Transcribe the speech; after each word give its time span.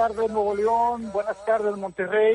tardes 0.00 0.30
Nuevo 0.30 0.54
León, 0.54 1.12
buenas 1.12 1.44
tardes 1.44 1.76
Monterrey. 1.76 2.34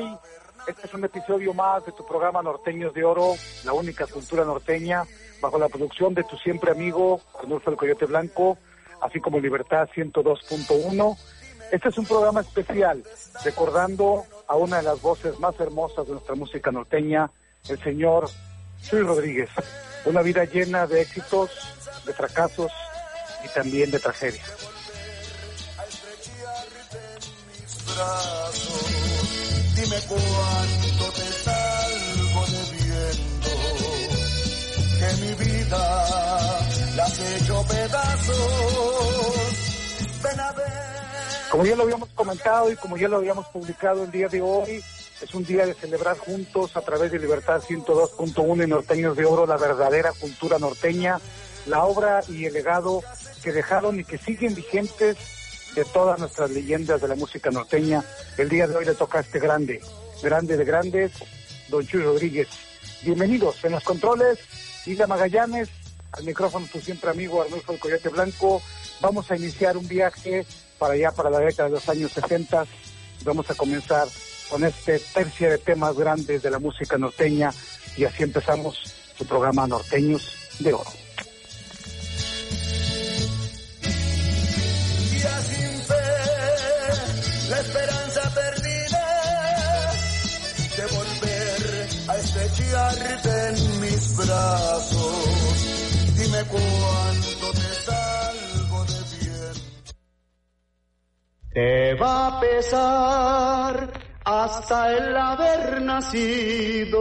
Este 0.68 0.86
es 0.86 0.94
un 0.94 1.04
episodio 1.04 1.52
más 1.52 1.84
de 1.84 1.90
tu 1.90 2.06
programa 2.06 2.40
Norteños 2.40 2.94
de 2.94 3.04
Oro, 3.04 3.34
la 3.64 3.72
única 3.72 4.06
cultura 4.06 4.44
norteña, 4.44 5.02
bajo 5.40 5.58
la 5.58 5.68
producción 5.68 6.14
de 6.14 6.22
tu 6.22 6.36
siempre 6.36 6.70
amigo 6.70 7.20
Arnulfo 7.36 7.72
el 7.72 7.76
Coyote 7.76 8.04
Blanco, 8.04 8.56
así 9.02 9.18
como 9.18 9.40
Libertad 9.40 9.88
102.1. 9.92 11.18
Este 11.72 11.88
es 11.88 11.98
un 11.98 12.06
programa 12.06 12.42
especial, 12.42 13.02
recordando 13.44 14.22
a 14.46 14.54
una 14.54 14.76
de 14.76 14.84
las 14.84 15.02
voces 15.02 15.36
más 15.40 15.58
hermosas 15.58 16.06
de 16.06 16.12
nuestra 16.12 16.36
música 16.36 16.70
norteña, 16.70 17.32
el 17.68 17.82
señor 17.82 18.30
Chuy 18.84 19.00
Rodríguez. 19.00 19.50
Una 20.04 20.22
vida 20.22 20.44
llena 20.44 20.86
de 20.86 21.00
éxitos, 21.00 21.50
de 22.06 22.12
fracasos 22.12 22.70
y 23.44 23.48
también 23.52 23.90
de 23.90 23.98
tragedias. 23.98 24.75
Dime 29.74 29.96
cuánto 30.06 31.12
te 31.12 31.32
salgo 31.32 32.44
debiendo, 32.52 33.48
que 34.98 35.08
mi 35.22 35.32
vida 35.44 35.82
la 36.94 37.06
hecho 37.06 37.64
pedazos. 37.66 38.34
Ven 40.22 40.40
a 40.40 40.52
ver. 40.52 40.66
Como 41.50 41.64
ya 41.64 41.74
lo 41.74 41.84
habíamos 41.84 42.10
comentado 42.10 42.70
y 42.70 42.76
como 42.76 42.98
ya 42.98 43.08
lo 43.08 43.16
habíamos 43.16 43.46
publicado 43.46 44.04
el 44.04 44.10
día 44.10 44.28
de 44.28 44.42
hoy, 44.42 44.84
es 45.22 45.34
un 45.34 45.46
día 45.46 45.64
de 45.64 45.72
celebrar 45.72 46.18
juntos 46.18 46.76
a 46.76 46.82
través 46.82 47.10
de 47.12 47.18
Libertad 47.18 47.62
102.1 47.62 48.64
y 48.64 48.66
Norteños 48.68 49.16
de 49.16 49.24
Oro 49.24 49.46
la 49.46 49.56
verdadera 49.56 50.12
cultura 50.12 50.58
norteña, 50.58 51.18
la 51.64 51.84
obra 51.84 52.20
y 52.28 52.44
el 52.44 52.52
legado 52.52 53.02
que 53.42 53.52
dejaron 53.52 53.98
y 54.00 54.04
que 54.04 54.18
siguen 54.18 54.54
vigentes 54.54 55.16
de 55.76 55.84
todas 55.84 56.18
nuestras 56.18 56.50
leyendas 56.50 57.02
de 57.02 57.06
la 57.06 57.14
música 57.14 57.50
norteña. 57.50 58.02
El 58.38 58.48
día 58.48 58.66
de 58.66 58.74
hoy 58.74 58.86
le 58.86 58.94
toca 58.94 59.18
a 59.18 59.20
este 59.20 59.38
grande, 59.38 59.82
grande 60.22 60.56
de 60.56 60.64
grandes, 60.64 61.12
don 61.68 61.86
Chuy 61.86 62.02
Rodríguez. 62.02 62.48
Bienvenidos 63.02 63.62
en 63.62 63.72
los 63.72 63.84
controles, 63.84 64.38
Isla 64.86 65.06
Magallanes, 65.06 65.68
al 66.12 66.24
micrófono 66.24 66.66
tu 66.72 66.80
siempre 66.80 67.10
amigo 67.10 67.42
Arnulfo 67.42 67.72
el 67.72 67.78
Coyote 67.78 68.08
Blanco. 68.08 68.62
Vamos 69.02 69.30
a 69.30 69.36
iniciar 69.36 69.76
un 69.76 69.86
viaje 69.86 70.46
para 70.78 70.94
allá, 70.94 71.12
para 71.12 71.28
la 71.28 71.40
década 71.40 71.68
de 71.68 71.74
los 71.74 71.88
años 71.90 72.10
60. 72.12 72.64
Vamos 73.24 73.50
a 73.50 73.54
comenzar 73.54 74.08
con 74.48 74.64
este 74.64 74.98
tercio 74.98 75.50
de 75.50 75.58
temas 75.58 75.94
grandes 75.94 76.42
de 76.42 76.50
la 76.50 76.58
música 76.58 76.96
norteña 76.96 77.52
y 77.98 78.04
así 78.04 78.22
empezamos 78.22 78.94
su 79.18 79.26
programa 79.26 79.66
Norteños 79.66 80.26
de 80.58 80.72
Oro. 80.72 81.05
La 87.48 87.60
esperanza 87.60 88.22
perdida 88.34 89.06
de 90.76 90.86
volver 90.94 91.88
a 92.08 92.16
estrecharte 92.16 93.48
en 93.48 93.80
mis 93.80 94.16
brazos. 94.16 95.56
Dime 96.16 96.44
cuánto 96.44 97.46
te 97.52 97.68
salgo 97.86 98.84
de 98.84 99.00
bien. 99.18 99.54
Te 101.52 101.94
va 101.94 102.26
a 102.26 102.40
pesar 102.40 103.92
hasta 104.24 104.92
el 104.92 105.16
haber 105.16 105.82
nacido. 105.82 107.00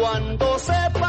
Cuando 0.00 0.58
sepas 0.58 1.03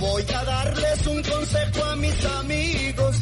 Voy 0.00 0.24
a 0.34 0.44
darles 0.44 1.06
un 1.06 1.22
consejo 1.22 1.84
a 1.84 1.96
mis 1.96 2.24
amigos, 2.24 3.16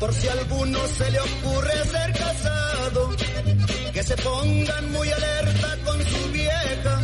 por 0.00 0.14
si 0.14 0.28
a 0.28 0.32
alguno 0.32 0.78
se 0.86 1.10
le 1.10 1.20
ocurre 1.20 1.84
ser 1.84 2.12
casado, 2.12 3.10
que 3.92 4.02
se 4.02 4.16
pongan 4.16 4.92
muy 4.92 5.10
alerta 5.10 5.76
con 5.84 5.98
su 6.02 6.32
vieja, 6.32 7.00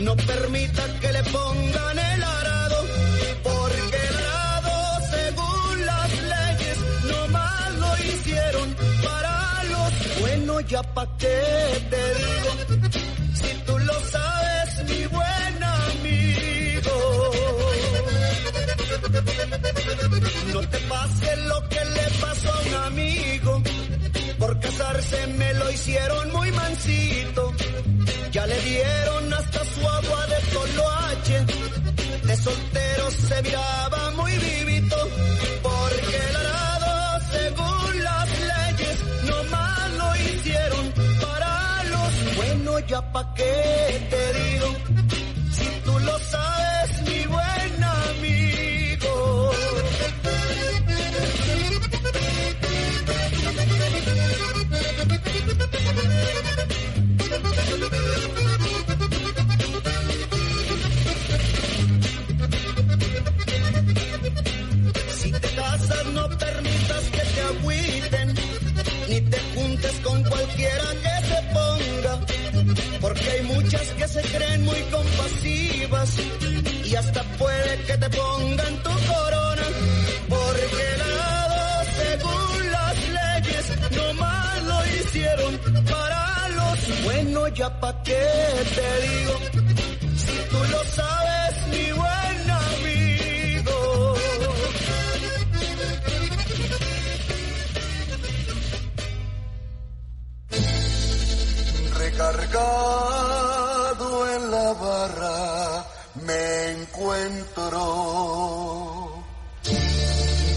no 0.00 0.16
permita 0.16 0.82
que 1.00 1.12
le 1.12 1.22
pongan 1.24 1.98
el 1.98 2.22
arado, 2.22 2.41
qué 11.18 11.86
te 11.90 12.02
digo, 12.20 12.50
si 13.34 13.54
tú 13.66 13.78
lo 13.78 13.94
sabes 14.14 14.84
mi 14.88 15.06
buen 15.06 15.64
amigo. 15.64 16.96
No 20.52 20.60
te 20.60 20.78
pase 20.78 21.36
lo 21.36 21.68
que 21.68 21.84
le 21.84 22.06
pasó 22.20 22.52
a 22.52 22.60
un 22.60 22.74
amigo. 22.86 23.62
Por 24.38 24.60
casarse 24.60 25.26
me 25.38 25.54
lo 25.54 25.70
hicieron 25.70 26.32
muy 26.32 26.50
mansito. 26.52 27.52
Ya 28.30 28.46
le 28.46 28.60
dieron 28.60 29.34
hasta 29.34 29.64
su 29.64 29.88
agua 29.88 30.26
de 30.26 30.40
toloache. 30.52 31.38
De 32.26 32.36
soltero 32.36 33.10
se 33.10 33.42
miraba 33.42 34.10
muy 34.12 34.32
vivito. 34.38 34.96
Ya 42.80 43.00
pa' 43.12 43.24
qué 43.34 44.21
muy 74.60 74.80
compasivas 74.90 76.10
y 76.84 76.94
hasta 76.94 77.22
puede 77.38 77.84
que 77.84 77.98
te 77.98 78.10
pongan 78.10 78.82
tu 78.82 78.90
corona, 78.90 79.66
porque 80.28 80.84
arado, 80.94 81.84
según 82.00 82.70
las 82.70 82.96
leyes, 83.18 83.92
no 83.96 84.14
más 84.14 84.62
lo 84.64 84.86
hicieron 84.86 85.58
para 85.84 86.48
los 86.48 87.04
buenos, 87.04 87.54
ya 87.54 87.80
pa' 87.80 88.02
qué 88.02 88.24
te 88.74 89.06
digo, 89.06 89.34
si 90.16 90.48
tú 90.50 90.58
lo 90.70 90.84
sabes, 90.84 91.66
mi 91.68 91.92
buen 91.92 92.50
amigo. 92.50 93.02
En 104.22 104.50
la 104.50 104.72
barra 104.72 105.84
me 106.26 106.70
encuentro 106.72 107.80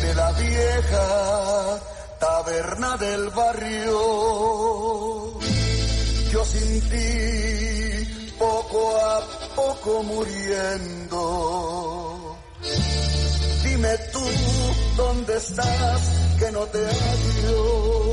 de 0.01 0.15
la 0.15 0.31
vieja 0.33 1.79
taberna 2.19 2.97
del 2.97 3.29
barrio. 3.31 3.99
Yo 6.31 6.45
sin 6.45 6.81
ti 6.89 8.31
poco 8.37 8.97
a 8.97 9.21
poco 9.55 10.03
muriendo. 10.03 11.17
Dime 13.63 13.97
tú 14.13 14.23
dónde 14.95 15.37
estás 15.37 16.01
que 16.39 16.51
no 16.51 16.61
te 16.67 16.85
hallo 16.85 18.05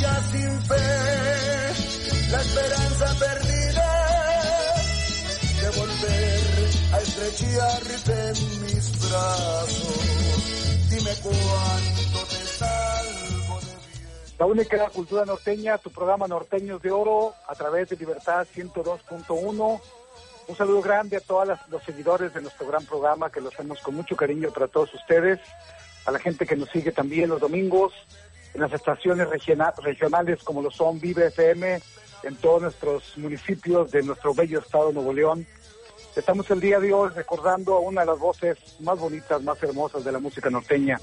ya 0.00 0.22
sin 0.30 0.62
fe, 0.62 1.35
la 2.30 2.40
esperanza 2.40 3.06
perdida 3.18 3.86
de 5.60 5.78
volver 5.78 6.40
a 6.92 6.98
estrecharte 7.00 8.12
en 8.12 8.62
mis 8.62 9.10
brazos. 9.10 10.90
Dime 10.90 11.10
cuánto 11.22 12.18
te 12.28 12.46
salvo 12.46 13.60
de 13.60 13.66
bien. 13.96 14.36
La 14.38 14.46
única 14.46 14.88
cultura 14.90 15.24
norteña, 15.24 15.78
tu 15.78 15.90
programa 15.90 16.26
Norteños 16.26 16.82
de 16.82 16.90
Oro, 16.90 17.34
a 17.48 17.54
través 17.54 17.90
de 17.90 17.96
Libertad 17.96 18.46
102.1. 18.54 19.80
Un 20.48 20.56
saludo 20.56 20.82
grande 20.82 21.16
a 21.16 21.20
todos 21.20 21.58
los 21.68 21.82
seguidores 21.84 22.34
de 22.34 22.42
nuestro 22.42 22.66
gran 22.66 22.84
programa 22.84 23.30
que 23.30 23.40
lo 23.40 23.48
hacemos 23.48 23.80
con 23.80 23.94
mucho 23.94 24.16
cariño 24.16 24.50
para 24.50 24.68
todos 24.68 24.92
ustedes, 24.94 25.40
a 26.04 26.10
la 26.10 26.18
gente 26.18 26.46
que 26.46 26.56
nos 26.56 26.70
sigue 26.70 26.92
también 26.92 27.28
los 27.28 27.40
domingos 27.40 27.92
en 28.54 28.60
las 28.60 28.72
estaciones 28.72 29.28
regional, 29.28 29.74
regionales 29.82 30.42
como 30.42 30.62
lo 30.62 30.70
son 30.70 31.00
Vive 31.00 31.26
FM 31.26 31.80
en 32.22 32.36
todos 32.36 32.62
nuestros 32.62 33.16
municipios 33.16 33.90
de 33.90 34.02
nuestro 34.02 34.34
bello 34.34 34.60
estado 34.60 34.92
Nuevo 34.92 35.12
León. 35.12 35.46
Estamos 36.14 36.50
el 36.50 36.60
día 36.60 36.80
de 36.80 36.92
hoy 36.92 37.10
recordando 37.14 37.74
a 37.74 37.80
una 37.80 38.00
de 38.00 38.06
las 38.06 38.18
voces 38.18 38.58
más 38.80 38.98
bonitas, 38.98 39.42
más 39.42 39.62
hermosas 39.62 40.04
de 40.04 40.12
la 40.12 40.18
música 40.18 40.50
norteña, 40.50 40.98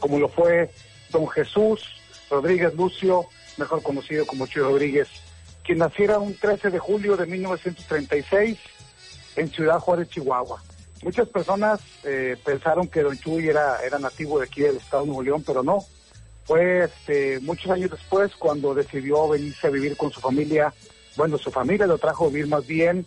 como 0.00 0.18
lo 0.18 0.28
fue 0.28 0.70
don 1.10 1.28
Jesús 1.28 1.86
Rodríguez 2.30 2.74
Lucio, 2.74 3.26
mejor 3.56 3.82
conocido 3.82 4.26
como 4.26 4.46
Chuy 4.46 4.62
Rodríguez, 4.62 5.08
quien 5.62 5.78
naciera 5.78 6.18
un 6.18 6.34
13 6.34 6.70
de 6.70 6.78
julio 6.78 7.16
de 7.16 7.26
1936 7.26 8.58
en 9.36 9.50
Ciudad 9.50 9.78
Juárez, 9.78 10.08
Chihuahua. 10.08 10.62
Muchas 11.02 11.28
personas 11.28 11.80
eh, 12.04 12.36
pensaron 12.44 12.88
que 12.88 13.02
Don 13.02 13.16
Chuy 13.18 13.48
era, 13.48 13.82
era 13.84 13.98
nativo 13.98 14.38
de 14.38 14.46
aquí 14.46 14.62
del 14.62 14.76
estado 14.76 15.04
Nuevo 15.04 15.22
León, 15.22 15.44
pero 15.46 15.62
no. 15.62 15.84
Fue 16.44 16.84
este, 16.84 17.40
muchos 17.40 17.70
años 17.70 17.90
después 17.90 18.32
cuando 18.36 18.74
decidió 18.74 19.28
venirse 19.28 19.66
a 19.66 19.70
vivir 19.70 19.96
con 19.96 20.10
su 20.10 20.20
familia. 20.20 20.72
Bueno, 21.16 21.38
su 21.38 21.50
familia 21.50 21.86
lo 21.86 21.98
trajo 21.98 22.26
a 22.26 22.28
vivir 22.28 22.48
más 22.48 22.66
bien 22.66 23.06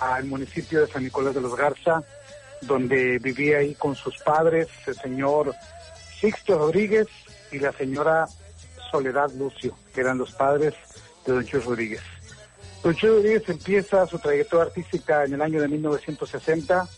al 0.00 0.24
municipio 0.24 0.80
de 0.80 0.86
San 0.86 1.02
Nicolás 1.02 1.34
de 1.34 1.40
los 1.40 1.56
Garza, 1.56 2.02
donde 2.62 3.18
vivía 3.18 3.58
ahí 3.58 3.74
con 3.74 3.94
sus 3.94 4.18
padres, 4.18 4.68
el 4.86 4.94
señor 4.94 5.54
Sixto 6.20 6.58
Rodríguez 6.58 7.08
y 7.52 7.58
la 7.58 7.72
señora 7.72 8.26
Soledad 8.90 9.30
Lucio, 9.32 9.76
que 9.94 10.00
eran 10.00 10.18
los 10.18 10.32
padres 10.32 10.74
de 11.24 11.32
Don 11.32 11.44
Chuy 11.44 11.60
Rodríguez. 11.60 12.02
Don 12.82 12.94
Chuy 12.94 13.10
Rodríguez 13.10 13.48
empieza 13.48 14.06
su 14.06 14.18
trayectoria 14.18 14.66
artística 14.66 15.24
en 15.24 15.34
el 15.34 15.42
año 15.42 15.60
de 15.60 15.68
1960, 15.68 16.88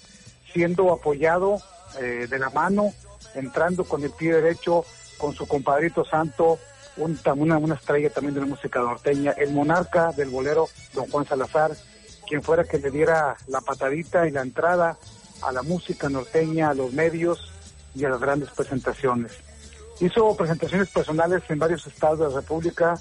siendo 0.52 0.92
apoyado 0.92 1.60
eh, 2.00 2.26
de 2.28 2.38
la 2.38 2.50
mano, 2.50 2.92
entrando 3.34 3.84
con 3.84 4.02
el 4.02 4.10
pie 4.10 4.34
derecho 4.34 4.84
con 5.18 5.34
su 5.34 5.46
compadrito 5.46 6.04
santo, 6.04 6.58
un, 6.96 7.18
una, 7.36 7.58
una 7.58 7.74
estrella 7.74 8.10
también 8.10 8.34
de 8.34 8.40
la 8.40 8.46
música 8.46 8.80
norteña, 8.80 9.32
el 9.32 9.52
monarca 9.52 10.12
del 10.12 10.30
bolero, 10.30 10.68
don 10.94 11.10
Juan 11.10 11.26
Salazar, 11.26 11.72
quien 12.26 12.42
fuera 12.42 12.64
que 12.64 12.78
le 12.78 12.90
diera 12.90 13.36
la 13.46 13.60
patadita 13.60 14.26
y 14.26 14.30
la 14.30 14.42
entrada 14.42 14.96
a 15.42 15.52
la 15.52 15.62
música 15.62 16.08
norteña, 16.08 16.70
a 16.70 16.74
los 16.74 16.92
medios 16.92 17.52
y 17.94 18.04
a 18.04 18.08
las 18.08 18.20
grandes 18.20 18.50
presentaciones. 18.50 19.32
Hizo 20.00 20.36
presentaciones 20.36 20.88
personales 20.90 21.42
en 21.48 21.58
varios 21.58 21.86
estados 21.86 22.20
de 22.20 22.28
la 22.28 22.40
República, 22.40 22.98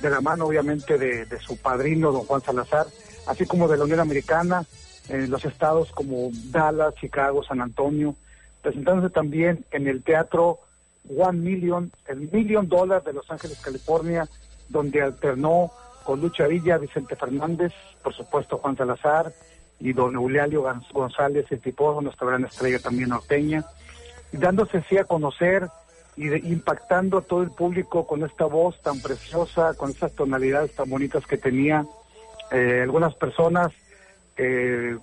de 0.00 0.10
la 0.10 0.20
mano 0.20 0.46
obviamente 0.46 0.96
de, 0.96 1.26
de 1.26 1.40
su 1.40 1.56
padrino, 1.56 2.12
don 2.12 2.24
Juan 2.24 2.42
Salazar, 2.42 2.86
así 3.26 3.46
como 3.46 3.68
de 3.68 3.76
la 3.76 3.84
Unión 3.84 4.00
Americana, 4.00 4.64
en 5.08 5.30
los 5.30 5.44
estados 5.44 5.90
como 5.92 6.30
Dallas, 6.50 6.94
Chicago, 6.94 7.42
San 7.42 7.60
Antonio, 7.60 8.14
presentándose 8.62 9.12
también 9.12 9.64
en 9.70 9.88
el 9.88 10.02
Teatro 10.02 10.60
One 11.16 11.38
Million, 11.38 11.90
el 12.06 12.30
Million 12.30 12.68
Dollar 12.68 13.02
de 13.02 13.12
Los 13.12 13.30
Ángeles, 13.30 13.58
California, 13.60 14.28
donde 14.68 15.02
alternó 15.02 15.70
con 16.04 16.20
Lucha 16.20 16.46
Villa, 16.46 16.78
Vicente 16.78 17.16
Fernández, 17.16 17.72
por 18.02 18.14
supuesto 18.14 18.58
Juan 18.58 18.76
Salazar 18.76 19.32
y 19.80 19.92
don 19.92 20.14
Eulálio 20.14 20.64
González, 20.92 21.46
el 21.50 21.60
tipo, 21.60 22.00
nuestra 22.00 22.26
gran 22.26 22.44
estrella 22.44 22.78
también 22.78 23.10
norteña, 23.10 23.64
dándose 24.32 24.78
así 24.78 24.98
a 24.98 25.04
conocer 25.04 25.68
y 26.16 26.34
impactando 26.50 27.18
a 27.18 27.22
todo 27.22 27.42
el 27.42 27.50
público 27.50 28.06
con 28.06 28.24
esta 28.24 28.46
voz 28.46 28.80
tan 28.82 29.00
preciosa, 29.00 29.74
con 29.74 29.90
esas 29.90 30.12
tonalidades 30.12 30.74
tan 30.74 30.90
bonitas 30.90 31.24
que 31.26 31.38
tenía. 31.38 31.86
Eh, 32.50 32.80
algunas 32.82 33.14
personas 33.14 33.72
eh, 34.38 34.96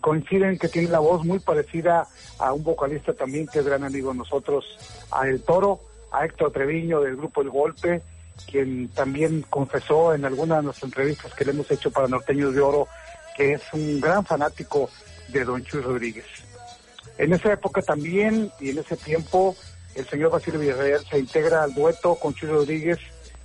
coinciden 0.00 0.58
que 0.58 0.68
tiene 0.68 0.88
la 0.88 1.00
voz 1.00 1.24
muy 1.24 1.40
parecida 1.40 2.06
a 2.38 2.52
un 2.52 2.62
vocalista 2.62 3.12
también 3.12 3.46
que 3.46 3.58
es 3.58 3.66
gran 3.66 3.84
amigo 3.84 4.12
de 4.12 4.18
nosotros, 4.18 4.64
a 5.10 5.28
El 5.28 5.42
Toro, 5.42 5.80
a 6.12 6.24
Héctor 6.24 6.52
Treviño 6.52 7.00
del 7.00 7.16
grupo 7.16 7.42
El 7.42 7.50
Golpe, 7.50 8.02
quien 8.50 8.88
también 8.88 9.44
confesó 9.50 10.14
en 10.14 10.24
alguna 10.24 10.60
de 10.60 10.68
las 10.68 10.82
entrevistas 10.82 11.34
que 11.34 11.44
le 11.44 11.50
hemos 11.50 11.70
hecho 11.70 11.90
para 11.90 12.08
Norteños 12.08 12.54
de 12.54 12.60
Oro 12.60 12.88
que 13.36 13.52
es 13.52 13.62
un 13.72 14.00
gran 14.00 14.24
fanático 14.24 14.88
de 15.28 15.44
Don 15.44 15.62
Chuy 15.62 15.82
Rodríguez. 15.82 16.24
En 17.18 17.32
esa 17.32 17.52
época 17.52 17.82
también 17.82 18.50
y 18.60 18.70
en 18.70 18.78
ese 18.78 18.96
tiempo 18.96 19.54
el 19.94 20.06
señor 20.06 20.30
Basilio 20.30 20.60
Villarreal 20.60 21.04
se 21.08 21.18
integra 21.18 21.62
al 21.62 21.74
dueto 21.74 22.14
con 22.16 22.34
Chuy 22.34 22.48
Rodríguez, 22.48 22.98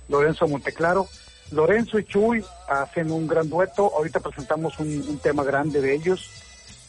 Lorenzo 0.08 0.46
Monteclaro. 0.46 1.06
Lorenzo 1.52 1.98
y 1.98 2.04
Chuy 2.04 2.44
hacen 2.68 3.10
un 3.12 3.26
gran 3.26 3.48
dueto. 3.48 3.92
Ahorita 3.94 4.20
presentamos 4.20 4.78
un, 4.78 5.18
tema 5.18 5.44
grande 5.44 5.80
de 5.80 5.94
ellos. 5.94 6.30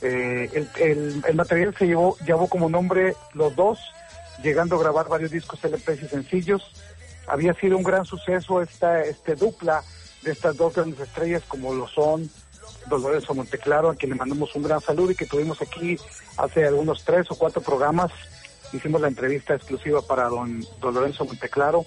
Eh, 0.01 0.67
el, 0.79 1.35
material 1.35 1.75
se 1.77 1.85
llevó, 1.85 2.17
llevó 2.25 2.47
como 2.47 2.69
nombre 2.69 3.15
Los 3.33 3.55
Dos, 3.55 3.79
llegando 4.41 4.75
a 4.75 4.79
grabar 4.79 5.07
varios 5.07 5.31
discos 5.31 5.63
LPs 5.63 6.03
y 6.03 6.07
sencillos. 6.07 6.63
Había 7.27 7.53
sido 7.53 7.77
un 7.77 7.83
gran 7.83 8.05
suceso 8.05 8.61
esta 8.61 9.01
este 9.03 9.35
dupla 9.35 9.83
de 10.23 10.31
estas 10.31 10.55
dos 10.57 10.73
grandes 10.73 10.99
estrellas 10.99 11.43
como 11.47 11.73
lo 11.73 11.87
son 11.87 12.29
Don 12.87 13.01
Lorenzo 13.01 13.33
Monteclaro, 13.33 13.89
a 13.89 13.95
quien 13.95 14.11
le 14.11 14.17
mandamos 14.17 14.55
un 14.55 14.63
gran 14.63 14.81
saludo 14.81 15.11
y 15.11 15.15
que 15.15 15.25
tuvimos 15.25 15.61
aquí 15.61 15.97
hace 16.37 16.65
algunos 16.65 17.03
tres 17.03 17.29
o 17.29 17.35
cuatro 17.35 17.61
programas. 17.61 18.11
Hicimos 18.71 19.01
la 19.01 19.07
entrevista 19.07 19.55
exclusiva 19.55 20.01
para 20.01 20.27
don, 20.27 20.65
don 20.79 20.93
Lorenzo 20.93 21.25
Monteclaro. 21.25 21.85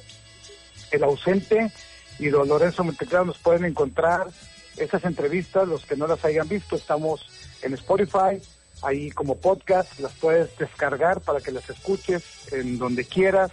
El 0.90 1.04
ausente 1.04 1.72
y 2.18 2.28
don 2.28 2.48
Lorenzo 2.48 2.84
Monteclaro 2.84 3.26
nos 3.26 3.38
pueden 3.38 3.64
encontrar 3.64 4.28
esas 4.76 5.04
entrevistas, 5.04 5.66
los 5.68 5.84
que 5.84 5.96
no 5.96 6.06
las 6.06 6.24
hayan 6.24 6.48
visto, 6.48 6.76
estamos 6.76 7.26
en 7.62 7.74
Spotify, 7.74 8.40
ahí 8.82 9.10
como 9.10 9.36
podcast, 9.36 9.98
las 10.00 10.12
puedes 10.12 10.56
descargar 10.58 11.20
para 11.20 11.40
que 11.40 11.52
las 11.52 11.68
escuches 11.68 12.52
en 12.52 12.78
donde 12.78 13.04
quieras 13.04 13.50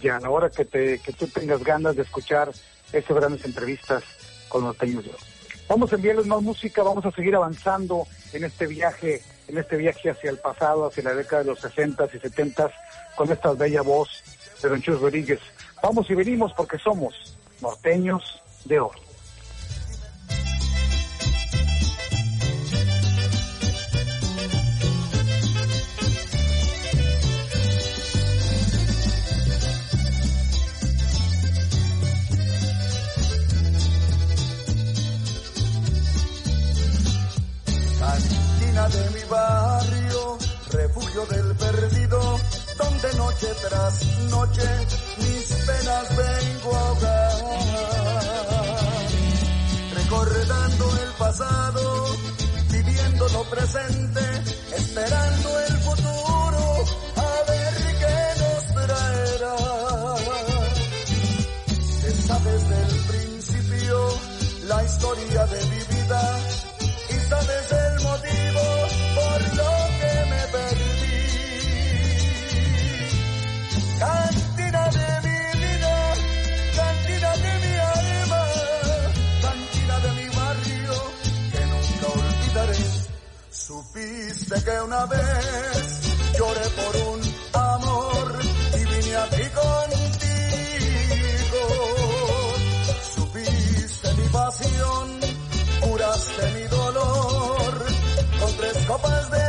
y 0.00 0.08
a 0.08 0.20
la 0.20 0.30
hora 0.30 0.50
que, 0.50 0.64
te, 0.64 0.98
que 0.98 1.12
tú 1.12 1.26
tengas 1.26 1.62
ganas 1.64 1.96
de 1.96 2.02
escuchar 2.02 2.52
esas 2.92 3.16
grandes 3.16 3.44
entrevistas 3.44 4.04
con 4.48 4.64
los 4.64 4.76
teños. 4.76 5.04
Vamos 5.68 5.92
a 5.92 5.96
enviarles 5.96 6.26
más 6.26 6.42
música, 6.42 6.82
vamos 6.82 7.04
a 7.06 7.10
seguir 7.12 7.34
avanzando 7.34 8.06
en 8.32 8.44
este 8.44 8.66
viaje, 8.66 9.22
en 9.48 9.58
este 9.58 9.76
viaje 9.76 10.10
hacia 10.10 10.30
el 10.30 10.38
pasado, 10.38 10.86
hacia 10.86 11.02
la 11.02 11.14
década 11.14 11.42
de 11.42 11.50
los 11.50 11.60
60 11.60 12.08
y 12.12 12.18
70 12.18 12.70
con 13.16 13.30
esta 13.32 13.52
bella 13.52 13.82
voz 13.82 14.10
de 14.62 14.68
Don 14.68 14.82
Chus 14.82 15.00
Rodríguez. 15.00 15.40
Vamos 15.82 16.10
y 16.10 16.14
venimos 16.14 16.52
porque 16.52 16.78
somos 16.78 17.36
norteños 17.62 18.42
de 18.64 18.80
oro. 18.80 19.00
De 38.82 39.10
mi 39.10 39.24
barrio, 39.30 40.38
refugio 40.72 41.24
donde 41.24 41.41
noche 43.42 43.54
tras 43.68 44.06
noche 44.30 44.68
mis 45.18 45.52
penas 45.66 46.16
vengo 46.16 46.76
a 46.76 46.88
ahogar. 46.88 47.32
Recordando 49.94 50.96
el 51.02 51.10
pasado, 51.18 52.06
viviendo 52.70 53.28
lo 53.30 53.42
presente, 53.44 54.20
esperando 54.76 55.60
el 55.60 55.76
futuro, 55.78 56.84
a 57.16 57.50
ver 57.50 57.74
qué 58.00 58.18
nos 58.42 58.86
traerá. 58.86 59.56
Esta 62.06 62.38
desde 62.38 62.82
el 62.82 63.00
principio 63.10 64.08
la 64.68 64.84
historia 64.84 65.46
de 65.46 65.66
mi 65.66 65.78
vida 65.96 66.40
y 67.10 67.28
sabes 67.28 67.72
el 67.72 68.00
motivo 68.02 68.71
que 84.64 84.80
una 84.82 85.06
vez 85.06 86.00
lloré 86.38 86.68
por 86.80 86.96
un 87.12 87.20
amor 87.52 88.40
y 88.74 88.84
vine 88.84 89.16
a 89.16 89.28
ti 89.30 89.42
contigo. 89.60 90.22
Supiste 93.14 94.14
mi 94.14 94.28
pasión, 94.28 95.20
curaste 95.80 96.50
mi 96.54 96.64
dolor 96.68 97.86
con 98.40 98.56
tres 98.56 98.76
copas 98.86 99.30
de 99.30 99.41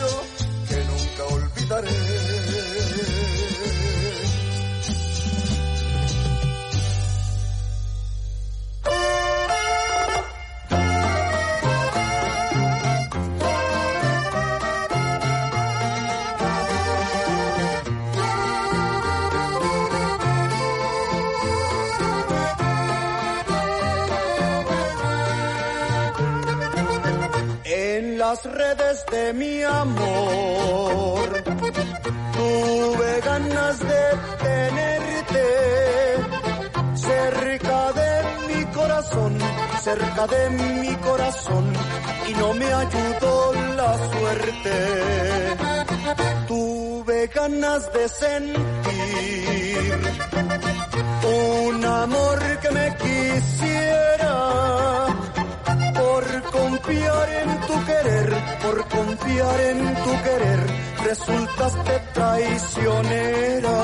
mi 0.00 0.29
de 29.10 29.32
mi 29.32 29.62
amor 29.62 31.28
tuve 32.36 33.20
ganas 33.24 33.78
de 33.78 34.02
tenerte 34.42 35.46
cerca 36.94 37.92
de 37.92 38.10
mi 38.48 38.64
corazón, 38.66 39.38
cerca 39.82 40.26
de 40.26 40.50
mi 40.50 40.94
corazón 40.96 41.72
y 42.28 42.34
no 42.34 42.54
me 42.54 42.66
ayudó 42.66 43.54
la 43.76 44.10
suerte. 44.12 44.76
Tuve 46.46 47.26
ganas 47.28 47.92
de 47.92 48.08
sentir 48.08 48.70
un 51.66 51.84
amor 51.84 52.38
que 52.60 52.70
me 52.70 52.96
quisiera 52.96 54.36
por 55.94 56.42
confiar 56.50 57.28
en 57.42 57.60
tu 57.66 57.84
querer, 57.84 58.39
por 58.62 58.88
confiar 58.88 59.60
en 59.60 59.94
tu 60.04 60.12
querer, 60.22 60.60
resultaste 61.04 61.94
traicionera. 62.12 63.78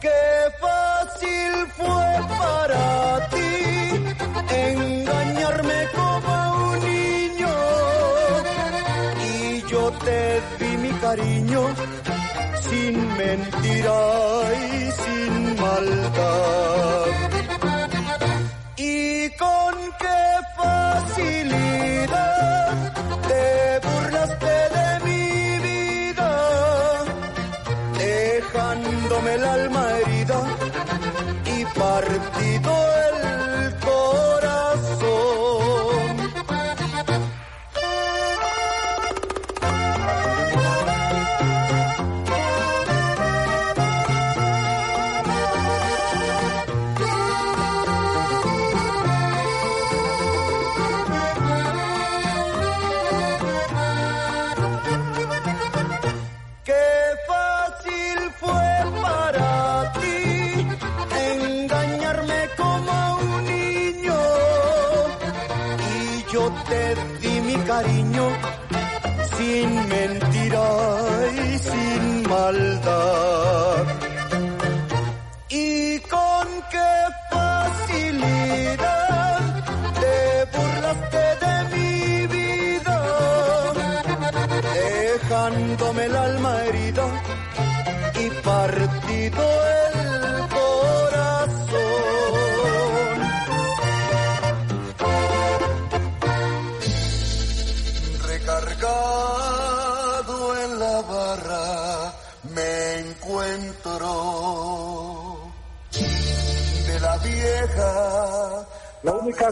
Qué 0.00 0.22
fácil 0.60 1.52
fue 1.78 2.08
para 2.40 3.28
ti 3.32 3.54
engañarme 4.70 5.78
como 5.94 6.32
un 6.70 6.78
niño 6.80 7.54
y 9.30 9.62
yo 9.70 9.92
te 10.04 10.40
di 10.58 10.76
mi 10.76 10.90
cariño 11.04 11.62
sin 12.68 12.94
mentira 13.16 14.00
y 14.66 14.90
sin 15.02 15.60
maldad. 15.60 17.01
Y 31.82 32.51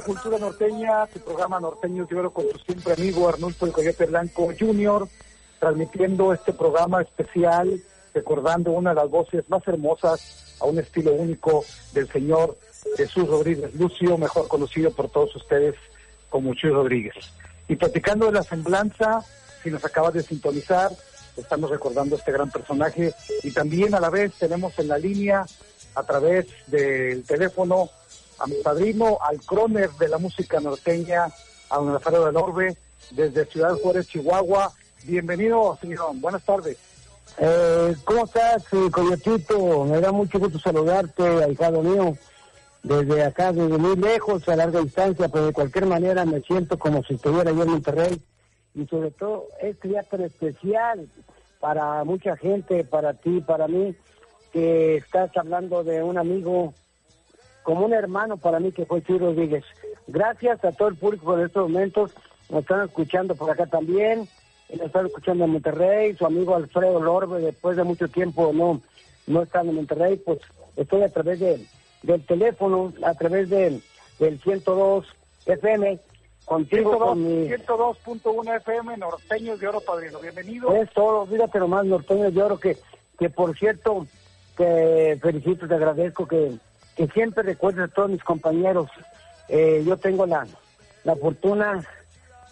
Cultura 0.05 0.39
norteña, 0.39 1.07
tu 1.07 1.21
programa 1.21 1.61
Norteños 1.61 2.09
de 2.09 2.17
Oro 2.17 2.31
con 2.33 2.49
tu 2.49 2.59
siempre 2.61 2.95
amigo 2.95 3.29
Arnulfo 3.29 3.67
el 3.67 3.73
Coyote 3.73 4.07
Blanco 4.07 4.51
Jr., 4.59 5.07
transmitiendo 5.59 6.33
este 6.33 6.53
programa 6.53 7.03
especial, 7.03 7.83
recordando 8.15 8.73
una 8.73 8.91
de 8.91 8.97
las 8.97 9.11
voces 9.11 9.49
más 9.51 9.67
hermosas 9.69 10.57
a 10.61 10.65
un 10.65 10.79
estilo 10.79 11.13
único 11.13 11.65
del 11.93 12.11
señor 12.11 12.57
Jesús 12.97 13.29
Rodríguez 13.29 13.75
Lucio, 13.75 14.17
mejor 14.17 14.49
conocido 14.49 14.91
por 14.91 15.11
todos 15.11 15.37
ustedes 15.37 15.75
como 16.31 16.55
Chuy 16.55 16.71
Rodríguez. 16.71 17.15
Y 17.69 17.77
platicando 17.77 18.27
de 18.27 18.33
la 18.33 18.43
semblanza, 18.43 19.25
si 19.63 19.71
nos 19.71 19.85
acabas 19.85 20.15
de 20.15 20.23
sintonizar, 20.23 20.91
estamos 21.37 21.71
recordando 21.71 22.17
este 22.17 22.33
gran 22.33 22.51
personaje 22.51 23.13
y 23.43 23.51
también 23.51 23.95
a 23.95 24.01
la 24.01 24.11
vez 24.11 24.33
tenemos 24.35 24.79
en 24.79 24.89
la 24.89 24.99
línea 24.99 25.45
a 25.95 26.03
través 26.05 26.47
del 26.69 27.25
teléfono 27.25 27.91
a 28.41 28.47
mi 28.47 28.57
padrino, 28.57 29.19
al 29.21 29.41
croner 29.41 29.91
de 29.93 30.09
la 30.09 30.19
música 30.19 30.61
norteña, 30.61 31.27
a 31.69 31.77
don 31.77 31.91
Alfredo 31.91 32.27
del 32.27 32.37
Orbe, 32.37 32.77
desde 33.11 33.45
Ciudad 33.45 33.75
Juárez, 33.75 34.09
Chihuahua. 34.09 34.73
Bienvenido, 35.05 35.79
señor. 35.81 36.13
Buenas 36.17 36.43
tardes. 36.45 36.79
Eh, 37.39 37.95
¿Cómo 38.05 38.25
estás, 38.25 38.65
eh, 38.73 38.91
Coyotito? 38.91 39.85
Me 39.85 40.01
da 40.01 40.11
mucho 40.11 40.39
gusto 40.39 40.59
saludarte, 40.59 41.45
ahijado 41.45 41.83
mío, 41.83 42.17
desde 42.83 43.25
acá, 43.25 43.53
desde 43.53 43.79
muy 43.79 43.97
lejos, 43.97 44.49
a 44.49 44.57
larga 44.57 44.81
distancia, 44.81 45.29
pero 45.29 45.47
de 45.47 45.53
cualquier 45.53 45.87
manera 45.87 46.25
me 46.25 46.41
siento 46.41 46.79
como 46.79 47.03
si 47.05 47.15
estuviera 47.15 47.53
yo 47.53 47.63
en 47.63 47.71
Monterrey. 47.71 48.23
Y 48.75 48.87
sobre 48.87 49.11
todo, 49.11 49.47
este 49.61 49.89
día 49.89 50.03
tan 50.03 50.23
especial 50.23 51.09
para 51.61 52.05
mucha 52.05 52.37
gente, 52.37 52.85
para 52.85 53.15
ti, 53.15 53.41
para 53.41 53.69
mí, 53.69 53.95
que 54.53 54.97
estás 54.97 55.31
hablando 55.37 55.85
de 55.85 56.03
un 56.03 56.19
amigo, 56.19 56.73
como 57.63 57.85
un 57.85 57.93
hermano 57.93 58.37
para 58.37 58.61
mí 58.61 58.73
que 58.73 58.87
fue 58.87 59.03
Chuy 59.03 59.19
Rodríguez. 59.19 59.65
Gracias 60.07 60.65
a 60.65 60.73
todo 60.73 60.89
el 60.89 60.97
público 60.97 61.25
por 61.27 61.41
estos 61.41 61.71
momentos, 61.71 62.13
nos 62.49 62.63
están 62.63 62.85
escuchando 62.85 63.35
por 63.35 63.51
acá 63.51 63.67
también, 63.67 64.29
nos 64.71 64.87
están 64.87 65.07
escuchando 65.07 65.45
en 65.45 65.51
Monterrey, 65.51 66.17
su 66.17 66.27
amigo 66.27 66.55
Alfredo 66.55 67.01
Lorbe, 67.01 67.41
después 67.41 67.77
de 67.77 67.85
mucho 67.85 68.09
tiempo 68.09 68.53
no, 68.53 68.81
no 69.27 69.43
estando 69.43 69.71
en 69.71 69.77
Monterrey, 69.77 70.17
pues 70.17 70.41
estoy 70.77 71.03
a 71.03 71.09
través 71.09 71.41
de, 71.41 71.65
del 72.03 72.25
teléfono, 72.25 72.93
a 73.05 73.15
través 73.15 73.51
de, 73.51 73.81
del 74.19 74.41
102 74.41 75.07
FM, 75.47 75.99
contigo, 76.45 76.91
102, 76.91 77.09
con 77.09 77.23
mi... 77.23 77.49
102.1 77.49 78.57
FM, 78.57 78.97
Norteños 78.97 79.61
de 79.61 79.69
Oro, 79.69 79.81
padrino. 79.81 80.19
Bienvenido. 80.21 80.75
Es 80.75 80.91
todo, 80.93 81.27
fíjate 81.27 81.59
nomás, 81.59 81.85
Norteños 81.85 82.35
de 82.35 82.43
Oro, 82.43 82.59
que, 82.59 82.77
que 83.19 83.31
por 83.31 83.57
cierto, 83.57 84.07
te 84.57 85.17
felicito, 85.19 85.69
te 85.69 85.75
agradezco 85.75 86.27
que, 86.27 86.53
que 86.97 87.07
siempre 87.09 87.43
recuerdes 87.43 87.85
a 87.85 87.95
todos 87.95 88.11
mis 88.11 88.23
compañeros. 88.23 88.89
Eh, 89.49 89.83
yo 89.87 89.97
tengo 89.97 90.27
la, 90.27 90.47
la 91.05 91.17
fortuna 91.17 91.85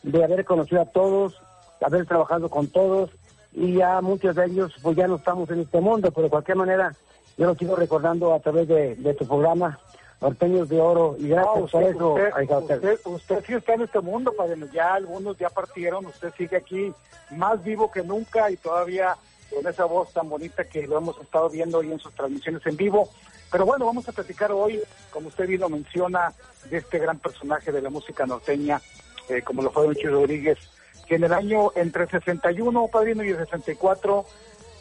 de 0.03 0.25
haber 0.25 0.45
conocido 0.45 0.83
a 0.83 0.87
todos, 0.87 1.41
de 1.81 1.87
haber 1.87 2.07
trabajado 2.07 2.49
con 2.49 2.67
todos, 2.69 3.11
y 3.53 3.75
ya 3.75 4.01
muchos 4.01 4.37
de 4.37 4.47
ellos 4.47 4.75
pues 4.83 4.97
ya 4.97 5.07
no 5.07 5.17
estamos 5.17 5.51
en 5.51 5.61
este 5.61 5.81
mundo, 5.81 6.11
pero 6.11 6.25
de 6.25 6.31
cualquier 6.31 6.57
manera 6.57 6.93
yo 7.37 7.47
lo 7.47 7.55
sigo 7.55 7.77
recordando 7.77 8.35
a 8.35 8.41
través 8.41 8.67
de, 8.69 8.97
de 8.97 9.15
tu 9.15 9.27
programa, 9.27 9.79
Norteños 10.21 10.69
de 10.69 10.81
Oro, 10.81 11.15
y 11.19 11.29
gracias 11.29 11.47
No, 11.47 11.53
por 11.55 11.63
usted, 11.65 11.91
eso. 11.91 12.15
usted, 12.15 12.33
usted, 12.67 12.99
usted 13.07 13.45
sí 13.47 13.55
está 13.55 13.75
en 13.75 13.83
este 13.83 14.01
mundo, 14.01 14.33
padre. 14.37 14.57
Ya 14.73 14.95
algunos 14.95 15.39
ya 15.39 15.49
partieron, 15.49 16.07
usted 16.07 16.33
sigue 16.37 16.57
aquí 16.57 16.93
más 17.31 17.63
vivo 17.63 17.91
que 17.93 18.03
nunca 18.03 18.51
y 18.51 18.57
todavía 18.57 19.15
con 19.55 19.67
esa 19.67 19.85
voz 19.85 20.13
tan 20.13 20.29
bonita 20.29 20.65
que 20.65 20.87
lo 20.87 20.99
hemos 20.99 21.17
estado 21.21 21.49
viendo 21.49 21.79
hoy 21.79 21.93
en 21.93 22.01
sus 22.01 22.13
transmisiones 22.15 22.67
en 22.67 22.77
vivo. 22.77 23.09
Pero 23.51 23.65
bueno, 23.65 23.87
vamos 23.87 24.09
a 24.09 24.13
platicar 24.13 24.53
hoy, 24.53 24.81
como 25.11 25.29
usted 25.29 25.47
bien 25.47 25.61
lo 25.61 25.69
menciona, 25.69 26.33
de 26.71 26.79
este 26.79 26.99
gran 26.99 27.19
personaje 27.19 27.73
de 27.73 27.81
la 27.81 27.91
música 27.91 28.27
norteña, 28.27 28.81
eh, 29.29 29.43
como 29.43 29.63
lo 29.63 29.71
fue 29.71 29.85
Don 29.85 29.97
Rodríguez, 30.13 30.59
que 31.07 31.15
en 31.15 31.25
el 31.25 31.33
año 31.33 31.73
entre 31.75 32.05
el 32.05 32.11
61, 32.11 32.89
padrino, 32.89 33.25
y 33.25 33.31
el 33.31 33.39
64 33.39 34.27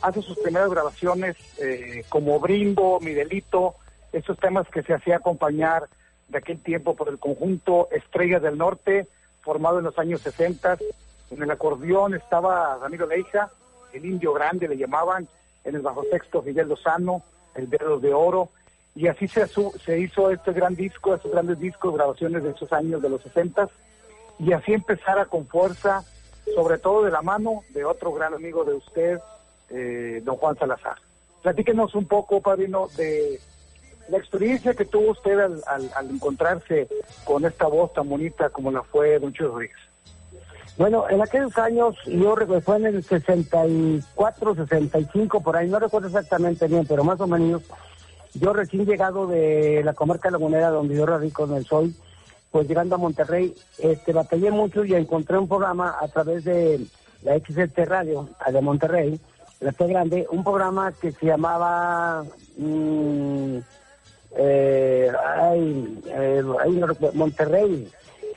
hace 0.01 0.21
sus 0.21 0.38
primeras 0.39 0.69
grabaciones 0.69 1.38
eh, 1.60 2.03
como 2.10 2.39
Brimbo, 2.39 2.99
Miguelito, 2.99 3.75
esos 4.12 4.38
temas 4.38 4.67
que 4.69 4.84
se 4.84 4.93
hacía 4.93 5.17
acompañar 5.17 5.88
de 6.27 6.38
aquel 6.38 6.62
tiempo 6.62 6.95
por 6.95 7.10
el 7.10 7.19
conjunto 7.19 7.88
Estrellas 7.91 8.41
del 8.41 8.58
Norte, 8.58 9.08
formado 9.41 9.80
en 9.80 9.86
los 9.86 9.97
años 9.97 10.21
60. 10.21 10.77
En 11.32 11.41
el 11.41 11.51
acordeón 11.51 12.13
estaba 12.13 12.77
Ramiro 12.82 13.08
Leija, 13.08 13.49
el 13.93 14.06
Indio 14.06 14.34
Grande 14.34 14.67
le 14.67 14.77
llamaban, 14.77 15.27
en 15.63 15.75
el 15.75 15.82
bajo 15.82 16.03
texto 16.10 16.41
Fidel 16.41 16.67
Lozano, 16.67 17.23
el 17.58 17.70
Dedos 17.70 18.02
de 18.02 18.13
Oro, 18.13 18.50
y 18.96 19.08
así 19.08 19.28
se, 19.28 19.46
se 19.48 20.00
hizo 20.00 20.32
este 20.32 20.54
gran 20.54 20.76
disco, 20.76 21.13
estos 21.13 21.32
grandes 21.32 21.60
discos, 21.60 21.93
grabaciones 21.93 22.43
de 22.43 22.52
esos 22.52 22.72
años 22.74 23.02
de 23.02 23.10
los 23.10 23.22
60 23.22 23.70
y 24.39 24.54
así 24.54 24.74
empezara 24.74 25.26
con 25.26 25.46
fuerza, 25.48 26.04
sobre 26.56 26.78
todo 26.78 27.04
de 27.04 27.12
la 27.12 27.22
mano 27.22 27.63
de 27.74 27.84
otro 27.86 28.12
gran 28.13 28.34
amigo 28.34 28.63
de 28.63 28.74
usted, 28.74 29.20
eh, 29.70 30.22
don 30.24 30.36
Juan 30.38 30.56
Salazar. 30.58 30.96
Platíquenos 31.43 31.93
un 31.96 32.08
poco, 32.08 32.41
padrino, 32.41 32.88
de 32.98 33.39
la 34.10 34.17
experiencia 34.17 34.74
que 34.74 34.86
tuvo 34.86 35.12
usted 35.12 35.38
al, 35.39 35.62
al- 35.67 35.91
al 35.96 36.10
encontrarse 36.10 36.88
con 37.26 37.46
esta 37.46 37.67
voz 37.67 37.93
tan 37.93 38.08
bonita 38.10 38.50
como 38.50 38.72
la 38.72 38.82
fue 38.84 39.20
don 39.20 39.34
Chuy 39.34 39.48
Rodríguez. 39.48 39.78
Bueno, 40.78 41.06
en 41.10 41.22
aquellos 41.22 41.58
años, 41.58 41.96
yo 42.06 42.36
recuerdo, 42.36 42.62
fue 42.62 42.78
en 42.78 42.86
el 42.86 43.04
64, 43.04 44.56
65, 44.56 45.42
por 45.42 45.58
ahí, 45.58 45.68
no 45.70 45.80
recuerdo 45.80 46.08
exactamente 46.08 46.68
bien, 46.68 46.86
pero 46.88 47.04
más 47.04 47.20
o 47.20 47.26
menos, 47.26 47.63
yo 48.36 48.54
recién 48.54 48.86
llegado 48.86 49.26
de 49.26 49.82
la 49.84 49.94
comarca 49.94 50.30
lagunera 50.30 50.70
donde 50.70 50.96
yo 50.96 51.08
radico 51.08 51.46
en 51.46 51.56
el 51.56 51.66
Soy, 51.66 51.96
pues 52.52 52.68
llegando 52.68 52.96
a 52.96 53.00
Monterrey, 53.00 53.56
este, 53.80 54.13
batallé 54.13 54.52
mucho 54.52 54.86
y 54.86 54.94
encontré 54.94 55.40
un 55.40 55.48
programa 55.48 55.98
a 56.00 56.08
través 56.10 56.44
de 56.44 56.80
la 57.24 57.38
XT 57.40 57.78
Radio, 57.88 58.30
de 58.48 58.62
Monterrey, 58.62 59.20
la 59.62 59.72
T 59.72 59.88
Grande, 59.88 60.28
un 60.30 60.44
programa 60.44 60.92
que 60.92 61.12
se 61.12 61.26
llamaba... 61.26 62.24
mm, 62.58 63.58
eh, 64.40 65.12
ay, 65.36 66.02
eh, 66.06 66.44
ay, 66.60 66.82
Monterrey. 67.13 67.92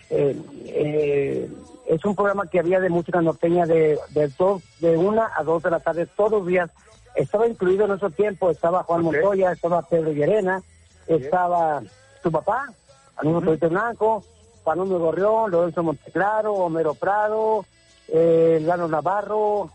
Eh, 0.08 0.36
eh, 0.66 1.48
es 1.90 2.04
un 2.04 2.14
programa 2.14 2.46
que 2.46 2.60
había 2.60 2.78
de 2.78 2.88
música 2.88 3.20
norteña 3.20 3.66
de, 3.66 3.98
de, 4.10 4.28
dos, 4.38 4.62
de 4.78 4.96
una 4.96 5.28
a 5.36 5.42
dos 5.42 5.60
de 5.64 5.72
la 5.72 5.80
tarde 5.80 6.06
todos 6.06 6.30
los 6.30 6.46
días. 6.46 6.70
Estaba 7.16 7.48
incluido 7.48 7.84
en 7.84 7.92
ese 7.92 8.08
tiempo, 8.10 8.48
estaba 8.48 8.84
Juan. 8.84 9.02
Montoya, 9.02 9.50
estaba 9.50 9.82
Pedro 9.82 10.12
Llerena, 10.12 10.62
estaba 11.08 11.82
tu 12.22 12.30
papá, 12.30 12.72
Anuno 13.16 13.42
Torito 13.42 13.68
Blanco, 13.68 14.22
Panumio 14.62 15.00
Gorrión, 15.00 15.50
Lorenzo 15.50 15.82
Monteclaro, 15.82 16.54
Homero 16.54 16.94
Prado, 16.94 17.64
eh, 18.06 18.60
Lano 18.62 18.86
Navarro, 18.86 19.70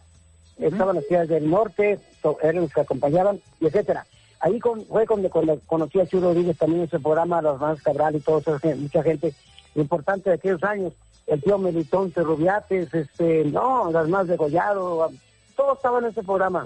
estaban 0.57 0.95
las 0.95 1.05
ciudades 1.07 1.27
del 1.27 1.49
norte, 1.49 1.99
eran 2.41 2.61
los 2.61 2.73
que 2.73 2.79
acompañaban, 2.79 3.41
y 3.59 3.65
etcétera. 3.65 4.05
Ahí 4.39 4.57
con, 4.59 4.85
fue 4.85 5.05
donde, 5.05 5.29
cuando 5.29 5.59
conocí 5.65 5.99
a 5.99 6.05
Chuy 6.05 6.21
Rodríguez 6.21 6.57
también 6.57 6.83
ese 6.83 6.99
programa, 6.99 7.41
los 7.41 7.59
más 7.59 7.81
Cabral 7.81 8.15
y 8.15 8.21
todo 8.21 8.37
eso, 8.37 8.57
mucha 8.77 9.03
gente 9.03 9.33
importante 9.75 10.29
de 10.29 10.37
aquellos 10.37 10.63
años, 10.63 10.93
el 11.27 11.41
tío 11.41 11.57
Melitón 11.57 12.11
Rubiates, 12.15 12.93
este, 12.93 13.45
no, 13.45 13.91
las 13.91 14.07
más 14.07 14.27
de 14.27 14.37
Gollado, 14.37 15.09
todos 15.55 15.77
estaban 15.77 16.03
en 16.05 16.11
ese 16.11 16.23
programa. 16.23 16.65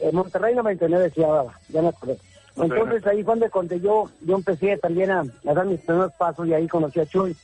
En 0.00 0.14
Monterrey 0.14 0.54
99 0.54 1.10
se 1.14 1.20
llamaba, 1.20 1.58
ya 1.68 1.82
me 1.82 1.88
acordé. 1.88 2.18
Entonces 2.56 3.06
ahí 3.06 3.22
fue 3.22 3.32
donde, 3.34 3.50
cuando 3.50 3.76
yo, 3.76 4.08
yo 4.22 4.36
empecé 4.36 4.76
también 4.78 5.10
a, 5.10 5.20
a 5.46 5.54
dar 5.54 5.66
mis 5.66 5.80
primeros 5.80 6.12
pasos 6.14 6.46
y 6.46 6.54
ahí 6.54 6.66
conocí 6.66 6.98
a 7.00 7.06
Chuy. 7.06 7.36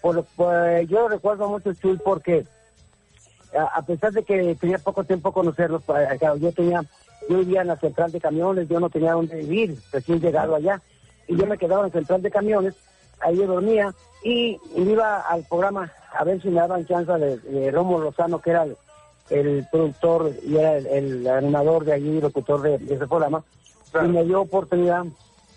Por, 0.00 0.24
pues, 0.36 0.88
yo 0.88 1.08
recuerdo 1.08 1.48
mucho 1.48 1.70
a 1.70 1.74
Chuy 1.74 1.98
porque 1.98 2.44
a, 3.56 3.78
a 3.78 3.82
pesar 3.82 4.12
de 4.12 4.22
que 4.24 4.54
tenía 4.56 4.78
poco 4.78 5.04
tiempo 5.04 5.32
conocerlos, 5.32 5.82
pa- 5.84 6.00
acá, 6.10 6.34
yo 6.36 6.50
tenía, 6.52 6.82
yo 7.28 7.38
vivía 7.38 7.62
en 7.62 7.68
la 7.68 7.76
central 7.76 8.10
de 8.12 8.20
camiones, 8.20 8.68
yo 8.68 8.80
no 8.80 8.90
tenía 8.90 9.12
dónde 9.12 9.36
vivir, 9.36 9.76
recién 9.92 10.20
llegado 10.20 10.54
allá, 10.54 10.80
y 11.28 11.36
yo 11.36 11.46
me 11.46 11.58
quedaba 11.58 11.82
en 11.82 11.88
la 11.88 11.92
central 11.98 12.22
de 12.22 12.30
camiones, 12.30 12.74
ahí 13.20 13.36
yo 13.36 13.46
dormía, 13.46 13.94
y, 14.22 14.58
iba 14.76 15.20
al 15.20 15.44
programa 15.44 15.92
a 16.18 16.24
ver 16.24 16.40
si 16.40 16.48
me 16.48 16.60
daban 16.60 16.86
chance 16.86 17.12
de, 17.12 17.36
de 17.38 17.70
Romo 17.70 17.98
Lozano, 17.98 18.40
que 18.40 18.50
era 18.50 18.64
el, 18.64 18.76
el 19.30 19.66
productor 19.70 20.32
y 20.44 20.56
era 20.56 20.76
el, 20.76 20.86
el 20.86 21.28
animador 21.28 21.84
de 21.84 21.92
allí, 21.92 22.20
locutor 22.20 22.62
de, 22.62 22.78
de 22.78 22.94
ese 22.94 23.06
programa, 23.06 23.42
Claro. 23.92 24.08
y 24.08 24.10
me 24.12 24.24
dio 24.24 24.40
oportunidad, 24.40 25.04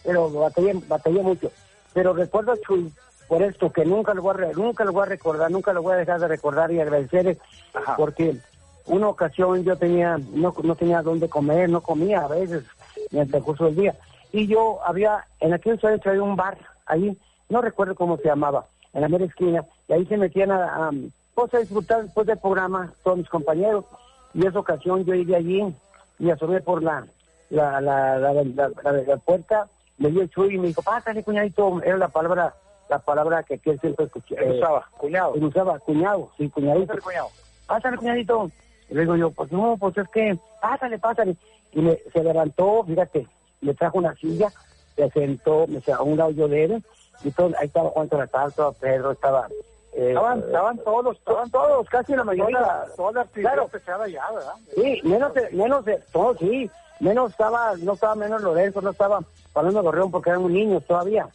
pero 0.04 0.30
batallé, 0.30 0.74
batallé 0.88 1.22
mucho. 1.24 1.52
Pero 1.94 2.14
recuerdo 2.14 2.56
Chuy 2.58 2.92
por 3.28 3.42
esto, 3.42 3.72
que 3.72 3.86
nunca 3.86 4.14
lo 4.14 4.22
voy 4.22 4.36
a, 4.44 4.52
nunca 4.54 4.84
lo 4.86 4.92
voy 4.94 5.04
a 5.04 5.06
recordar, 5.06 5.52
nunca 5.52 5.74
lo 5.74 5.82
voy 5.82 5.94
a 5.94 5.98
dejar 5.98 6.20
de 6.20 6.28
recordar 6.28 6.72
y 6.72 6.80
agradecerle, 6.80 7.38
Ajá. 7.74 7.96
porque 7.96 8.38
una 8.86 9.08
ocasión 9.08 9.64
yo 9.64 9.76
tenía, 9.78 10.18
no, 10.34 10.54
no 10.64 10.76
tenía 10.76 11.02
dónde 11.02 11.30
comer, 11.30 11.70
no 11.70 11.82
comía 11.82 12.22
a 12.22 12.28
veces 12.28 12.64
en 13.12 13.20
el 13.20 13.30
transcurso 13.30 13.66
del 13.66 13.76
día. 13.76 13.96
Y 14.32 14.48
yo 14.48 14.80
había, 14.86 15.26
en 15.40 15.54
aquel 15.54 15.80
años 15.84 16.02
había 16.06 16.24
un 16.24 16.36
bar 16.36 16.58
ahí, 16.86 17.18
no 17.50 17.62
recuerdo 17.62 17.96
cómo 17.96 18.18
se 18.18 18.26
llamaba, 18.26 18.66
en 18.94 19.02
la 19.02 19.10
mera 19.10 19.26
esquina, 19.26 19.66
y 19.88 19.94
ahí 19.94 20.06
se 20.06 20.18
metían 20.18 20.52
a, 20.52 20.88
a, 20.88 20.92
pues, 21.36 21.54
a 21.54 21.60
disfrutar 21.60 22.04
después 22.04 22.28
del 22.28 22.38
programa 22.38 22.94
todos 23.04 23.18
mis 23.18 23.30
compañeros. 23.30 23.86
Y 24.34 24.46
esa 24.46 24.60
ocasión 24.60 25.04
yo 25.06 25.14
llegué 25.14 25.36
allí 25.36 25.76
y 26.20 26.30
asomé 26.30 26.62
por 26.62 26.84
la, 26.84 27.06
la, 27.50 27.82
la, 27.82 28.18
la, 28.20 29.18
puerta, 29.18 29.68
me 29.98 30.10
dio 30.10 30.22
el 30.22 30.30
chuy 30.30 30.56
y 30.56 30.58
me 30.58 30.68
dijo, 30.68 30.82
pásale, 30.82 31.24
cuñadito, 31.24 31.82
era 31.84 31.98
la 31.98 32.10
palabra, 32.10 32.54
la 32.90 33.00
palabra 33.00 33.44
que, 33.44 33.60
él 33.64 33.80
siempre. 33.80 34.08
Él 34.38 34.52
usaba, 34.58 34.88
cuñado. 34.98 35.34
Usaba, 35.34 35.80
cuñado, 35.80 36.30
sí, 36.38 36.50
cuñadito 36.50 36.94
cuñado. 37.02 37.30
pásale, 37.66 37.98
cuñadito. 37.98 38.52
Y 38.90 38.94
le 38.94 39.02
digo 39.02 39.16
yo, 39.16 39.32
pues 39.32 39.52
no, 39.52 39.78
pues 39.78 39.98
es 39.98 40.08
que, 40.10 40.38
pásale, 40.62 41.00
pásale. 41.00 41.36
Y 41.74 41.82
me, 41.82 41.98
se 42.12 42.24
levantó, 42.24 42.84
fíjate, 42.84 43.28
me 43.62 43.74
trajo 43.74 43.98
una 44.00 44.16
silla, 44.16 44.52
se 44.96 45.10
sentó, 45.12 45.66
me 45.68 45.82
a 45.92 46.02
un 46.02 46.18
lado 46.18 46.32
yo 46.32 46.48
de 46.48 46.66
él, 46.66 46.84
y 47.24 47.32
todo, 47.32 47.52
ahí 47.60 47.68
estaba 47.68 47.90
Juan 47.90 48.10
estaba 48.12 48.72
Pedro, 48.74 49.12
estaba... 49.12 49.48
eh, 49.94 50.10
Estaban, 50.10 50.40
estaban 50.40 50.78
todos, 50.80 51.18
estaban 51.18 51.50
todos, 51.52 51.90
casi 51.90 52.16
la 52.16 52.24
mayoría. 52.24 52.60
toda, 52.60 52.88
toda 52.96 53.12
la 53.12 53.26
Claro. 53.26 53.64
empezaba 53.64 54.08
ya, 54.08 54.32
¿verdad? 54.32 54.54
Sí, 54.76 55.02
menos, 55.04 55.34
de- 55.34 55.50
menos 55.52 55.86
de, 55.86 55.98
todos 56.12 56.38
sí, 56.40 56.70
menos 57.00 57.32
estaba, 57.32 57.74
no 57.78 57.94
estaba 57.94 58.16
menos 58.16 58.42
Lorenzo, 58.42 58.82
no 58.82 58.92
estaba 58.92 59.22
Paloma 59.54 59.82
Gorrión 59.82 60.12
porque 60.12 60.30
eran 60.30 60.48
niños 60.52 60.86
todavía. 60.86 61.28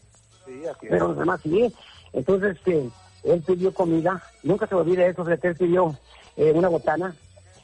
Sí, 0.45 0.63
pero 0.89 1.09
los 1.09 1.19
demás 1.19 1.41
sí. 1.43 1.75
Entonces, 2.13 2.57
este, 2.57 2.89
él 3.25 3.43
pidió 3.47 3.73
comida, 3.75 4.23
nunca 4.43 4.67
se 4.67 4.75
me 4.75 4.83
olvida 4.83 5.07
eso, 5.07 5.25
fíjate, 5.25 5.49
él 5.49 5.57
pidió 5.57 5.95
eh, 6.37 6.53
una 6.55 6.69
botana, 6.69 7.15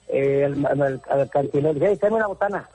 eh, 0.09 0.45
al, 0.45 0.83
al, 0.83 1.03
al 1.09 1.31
cantinero, 1.31 1.73
le 1.73 1.79
dije, 1.79 1.89
hey, 1.93 1.97
tráeme 1.99 2.17
una 2.17 2.27
botana, 2.27 2.69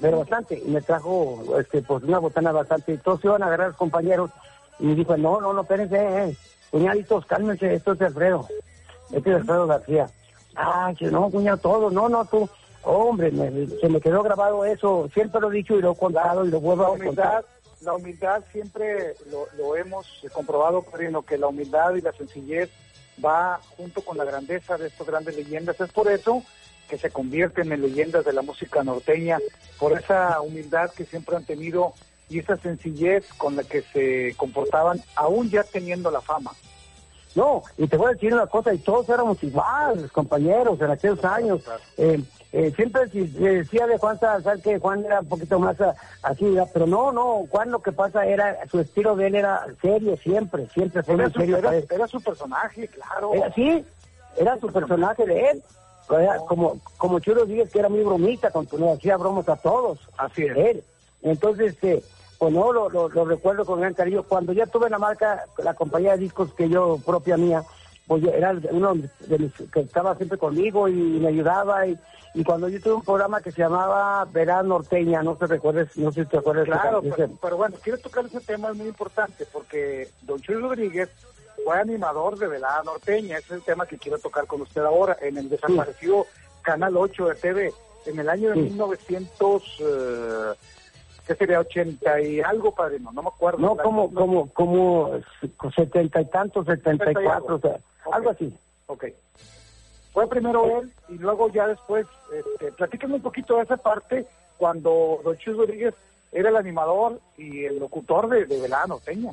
pero 0.00 0.18
bastante, 0.18 0.58
y 0.58 0.68
me 0.68 0.82
trajo, 0.82 1.42
este, 1.58 1.80
pues 1.82 2.02
una 2.02 2.18
botana 2.18 2.52
bastante, 2.52 2.92
y 2.94 2.98
todos 2.98 3.24
iban 3.24 3.42
a 3.42 3.46
agarrar 3.46 3.68
los 3.68 3.76
compañeros, 3.76 4.30
y 4.78 4.94
dijo, 4.94 5.16
no, 5.16 5.40
no, 5.40 5.52
no, 5.52 5.62
espérense, 5.62 5.96
eh, 5.96 6.36
cuñaditos, 6.70 7.24
cálmense, 7.26 7.74
esto 7.74 7.92
es 7.92 7.98
de 7.98 8.06
Alfredo, 8.06 8.46
este 9.12 9.30
es 9.30 9.36
Alfredo 9.36 9.66
García. 9.66 10.06
Ah, 10.56 10.92
que 10.98 11.06
no, 11.06 11.30
cuñado, 11.30 11.58
todo, 11.58 11.90
no, 11.90 12.08
no, 12.08 12.24
tú, 12.24 12.48
hombre, 12.82 13.30
me- 13.30 13.66
se 13.66 13.88
me 13.88 14.00
quedó 14.00 14.22
grabado 14.22 14.64
eso, 14.64 15.08
siempre 15.12 15.40
lo 15.40 15.50
he 15.50 15.56
dicho 15.56 15.76
y 15.78 15.82
lo 15.82 15.92
he 15.92 15.96
contado 15.96 16.44
y 16.44 16.50
lo 16.50 16.60
vuelvo 16.60 16.82
La 16.96 17.02
a 17.02 17.06
contar. 17.06 17.44
la 17.82 17.94
humildad 17.94 18.42
siempre 18.52 19.14
lo, 19.30 19.46
lo 19.58 19.76
hemos 19.76 20.06
comprobado, 20.32 20.82
Padrino, 20.82 21.22
que 21.22 21.36
la 21.38 21.48
humildad 21.48 21.94
y 21.94 22.00
la 22.00 22.12
sencillez 22.12 22.70
va 23.24 23.60
junto 23.76 24.02
con 24.02 24.16
la 24.18 24.24
grandeza 24.24 24.76
de 24.76 24.88
estas 24.88 25.06
grandes 25.06 25.36
leyendas. 25.36 25.80
Es 25.80 25.90
por 25.92 26.10
eso 26.10 26.42
que 26.88 26.98
se 26.98 27.10
convierten 27.10 27.72
en 27.72 27.82
leyendas 27.82 28.24
de 28.24 28.32
la 28.32 28.42
música 28.42 28.82
norteña, 28.84 29.38
por 29.78 29.92
esa 29.98 30.40
humildad 30.40 30.90
que 30.92 31.04
siempre 31.04 31.34
han 31.36 31.44
tenido 31.44 31.92
y 32.28 32.38
esa 32.40 32.56
sencillez 32.56 33.24
con 33.36 33.56
la 33.56 33.62
que 33.62 33.82
se 33.82 34.34
comportaban, 34.36 35.00
aún 35.14 35.48
ya 35.50 35.62
teniendo 35.62 36.10
la 36.10 36.20
fama. 36.20 36.52
No, 37.34 37.62
y 37.76 37.86
te 37.86 37.96
voy 37.98 38.08
a 38.08 38.12
decir 38.14 38.32
una 38.32 38.46
cosa, 38.46 38.72
y 38.72 38.78
todos 38.78 39.08
éramos 39.10 39.42
iguales, 39.42 40.10
compañeros, 40.10 40.80
en 40.80 40.90
aquellos 40.90 41.22
años. 41.22 41.60
Eh, 41.98 42.22
eh, 42.52 42.72
siempre 42.74 43.10
si- 43.10 43.28
se 43.28 43.38
decía 43.40 43.86
de 43.86 43.98
Juan 43.98 44.18
Salazar 44.18 44.58
que 44.62 44.78
Juan 44.78 45.04
era 45.04 45.20
un 45.20 45.28
poquito 45.28 45.58
más 45.58 45.78
ah, 45.82 45.94
así, 46.22 46.56
pero 46.72 46.86
no, 46.86 47.12
no, 47.12 47.46
Juan 47.50 47.70
lo 47.70 47.80
que 47.82 47.92
pasa 47.92 48.24
era, 48.24 48.56
su 48.70 48.80
estilo 48.80 49.14
de 49.16 49.26
él 49.26 49.34
era 49.34 49.66
serio 49.82 50.16
siempre, 50.16 50.66
siempre 50.72 51.02
fue 51.02 51.14
Era 51.14 51.24
muy 51.24 51.32
su, 51.34 51.40
serio. 51.40 51.58
era- 51.58 52.08
su 52.08 52.20
personaje, 52.22 52.88
claro. 52.88 53.34
Era 53.34 53.46
así, 53.48 53.84
era 54.38 54.58
su 54.58 54.68
personaje 54.72 55.26
de 55.26 55.50
él. 55.50 55.62
Era 56.08 56.36
como, 56.48 56.78
como 56.96 57.18
Chulo 57.18 57.44
Díaz, 57.44 57.68
que 57.70 57.80
era 57.80 57.88
muy 57.90 58.00
bromista, 58.02 58.50
con 58.50 58.66
le 58.78 58.92
hacía 58.92 59.16
bromas 59.18 59.48
a 59.48 59.56
todos. 59.56 59.98
Así 60.16 60.44
es. 60.44 60.56
Él. 60.56 60.84
Entonces, 61.22 61.72
este, 61.74 62.02
pues 62.38 62.52
no, 62.52 62.72
lo, 62.72 62.88
lo, 62.90 63.08
lo 63.08 63.24
recuerdo 63.24 63.64
con 63.64 63.80
gran 63.80 63.94
cariño. 63.94 64.22
Cuando 64.22 64.52
ya 64.52 64.66
tuve 64.66 64.90
la 64.90 64.98
marca, 64.98 65.44
la 65.58 65.74
compañía 65.74 66.12
de 66.12 66.18
discos 66.18 66.52
que 66.54 66.68
yo, 66.68 66.98
propia 67.04 67.36
mía, 67.36 67.62
pues 68.06 68.22
yo 68.22 68.30
era 68.30 68.54
uno 68.70 68.94
de 68.94 69.38
mis, 69.38 69.52
que 69.72 69.80
estaba 69.80 70.14
siempre 70.16 70.38
conmigo 70.38 70.88
y 70.88 70.92
me 70.94 71.28
ayudaba. 71.28 71.86
Y, 71.86 71.98
y 72.34 72.44
cuando 72.44 72.68
yo 72.68 72.80
tuve 72.80 72.94
un 72.94 73.02
programa 73.02 73.40
que 73.40 73.50
se 73.50 73.62
llamaba 73.62 74.24
Verán 74.26 74.68
Norteña, 74.68 75.22
no 75.22 75.36
te 75.36 75.46
recuerdes, 75.46 75.96
no 75.96 76.12
sé 76.12 76.24
si 76.24 76.30
te 76.30 76.38
acuerdas. 76.38 76.66
Claro, 76.66 77.00
ese- 77.02 77.28
pero, 77.40 77.56
bueno, 77.56 77.76
quiero 77.82 77.98
tocar 77.98 78.26
ese 78.26 78.40
tema, 78.40 78.70
es 78.70 78.76
muy 78.76 78.88
importante, 78.88 79.46
porque 79.50 80.08
Don 80.22 80.38
Chuy 80.40 80.56
Rodríguez 80.56 81.08
fue 81.64 81.78
animador 81.80 82.38
de 82.38 82.46
Velada 82.48 82.82
Norteña, 82.84 83.38
ese 83.38 83.46
es 83.46 83.52
el 83.52 83.62
tema 83.62 83.86
que 83.86 83.96
quiero 83.96 84.18
tocar 84.18 84.46
con 84.46 84.60
usted 84.60 84.82
ahora, 84.82 85.16
en 85.22 85.38
el 85.38 85.48
desaparecido 85.48 86.26
Canal 86.60 86.96
8 86.96 87.28
de 87.28 87.34
TV, 87.36 87.72
en 88.04 88.18
el 88.18 88.28
año 88.28 88.50
de 88.50 88.54
Sí. 88.56 88.60
1900, 88.60 89.62
eh, 89.80 90.52
¿qué 91.26 91.34
sería? 91.34 91.60
80 91.60 92.20
y 92.20 92.40
algo, 92.40 92.72
padrino, 92.74 93.10
no 93.12 93.22
me 93.22 93.28
acuerdo. 93.28 93.58
No, 93.58 93.76
como, 93.76 94.12
como, 94.14 94.48
como 94.52 95.10
setenta 95.74 96.20
y 96.20 96.24
tantos, 96.26 96.66
setenta 96.66 97.10
y 97.10 97.14
cuatro, 97.14 97.56
o 97.56 97.58
sea, 97.60 97.76
algo 98.12 98.30
así. 98.30 98.52
Ok. 98.86 99.06
Fue 100.12 100.26
primero 100.28 100.80
él 100.80 100.92
y 101.10 101.18
luego 101.18 101.50
ya 101.50 101.66
después, 101.68 102.06
este, 102.32 102.72
platíquenme 102.72 103.16
un 103.16 103.22
poquito 103.22 103.56
de 103.56 103.64
esa 103.64 103.76
parte 103.76 104.26
cuando 104.56 105.20
Don 105.22 105.36
Chuy 105.36 105.54
Rodríguez 105.54 105.94
era 106.32 106.48
el 106.48 106.56
animador 106.56 107.20
y 107.36 107.64
el 107.64 107.78
locutor 107.78 108.28
de, 108.28 108.46
de 108.46 108.60
Velada 108.60 108.86
Norteña. 108.86 109.32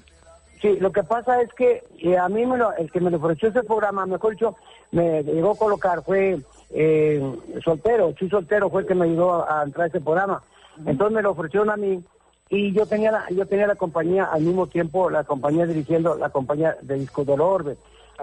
Sí, 0.61 0.77
lo 0.79 0.91
que 0.91 1.03
pasa 1.03 1.41
es 1.41 1.53
que 1.53 1.83
eh, 1.99 2.17
a 2.17 2.27
mí 2.29 2.45
me 2.45 2.57
lo- 2.57 2.73
el 2.73 2.89
que 2.91 2.99
me 3.01 3.11
lo 3.11 3.17
ofreció 3.17 3.49
ese 3.49 3.63
programa, 3.63 4.05
mejor 4.05 4.31
dicho, 4.33 4.55
me 4.91 5.23
llegó 5.23 5.51
a 5.51 5.57
colocar, 5.57 6.03
fue 6.03 6.39
eh, 6.69 7.21
soltero, 7.63 8.11
Chuy 8.13 8.29
Soltero 8.29 8.69
fue 8.69 8.81
el 8.81 8.87
que 8.87 8.95
me 8.95 9.05
ayudó 9.05 9.43
a, 9.43 9.61
a 9.61 9.63
entrar 9.63 9.85
a 9.85 9.87
ese 9.87 10.01
programa. 10.01 10.41
Entonces 10.85 11.15
me 11.15 11.21
lo 11.21 11.31
ofrecieron 11.31 11.69
a 11.69 11.77
mí 11.77 12.03
y 12.49 12.73
yo 12.73 12.85
tenía 12.85 13.11
la, 13.11 13.25
yo 13.29 13.45
tenía 13.47 13.67
la 13.67 13.75
compañía 13.75 14.25
al 14.25 14.41
mismo 14.43 14.67
tiempo, 14.67 15.09
la 15.09 15.23
compañía 15.23 15.65
dirigiendo 15.65 16.15
la 16.15 16.29
compañía 16.29 16.75
de 16.81 16.95
Disco 16.95 17.23
del 17.25 17.41
Orbe. 17.41 17.77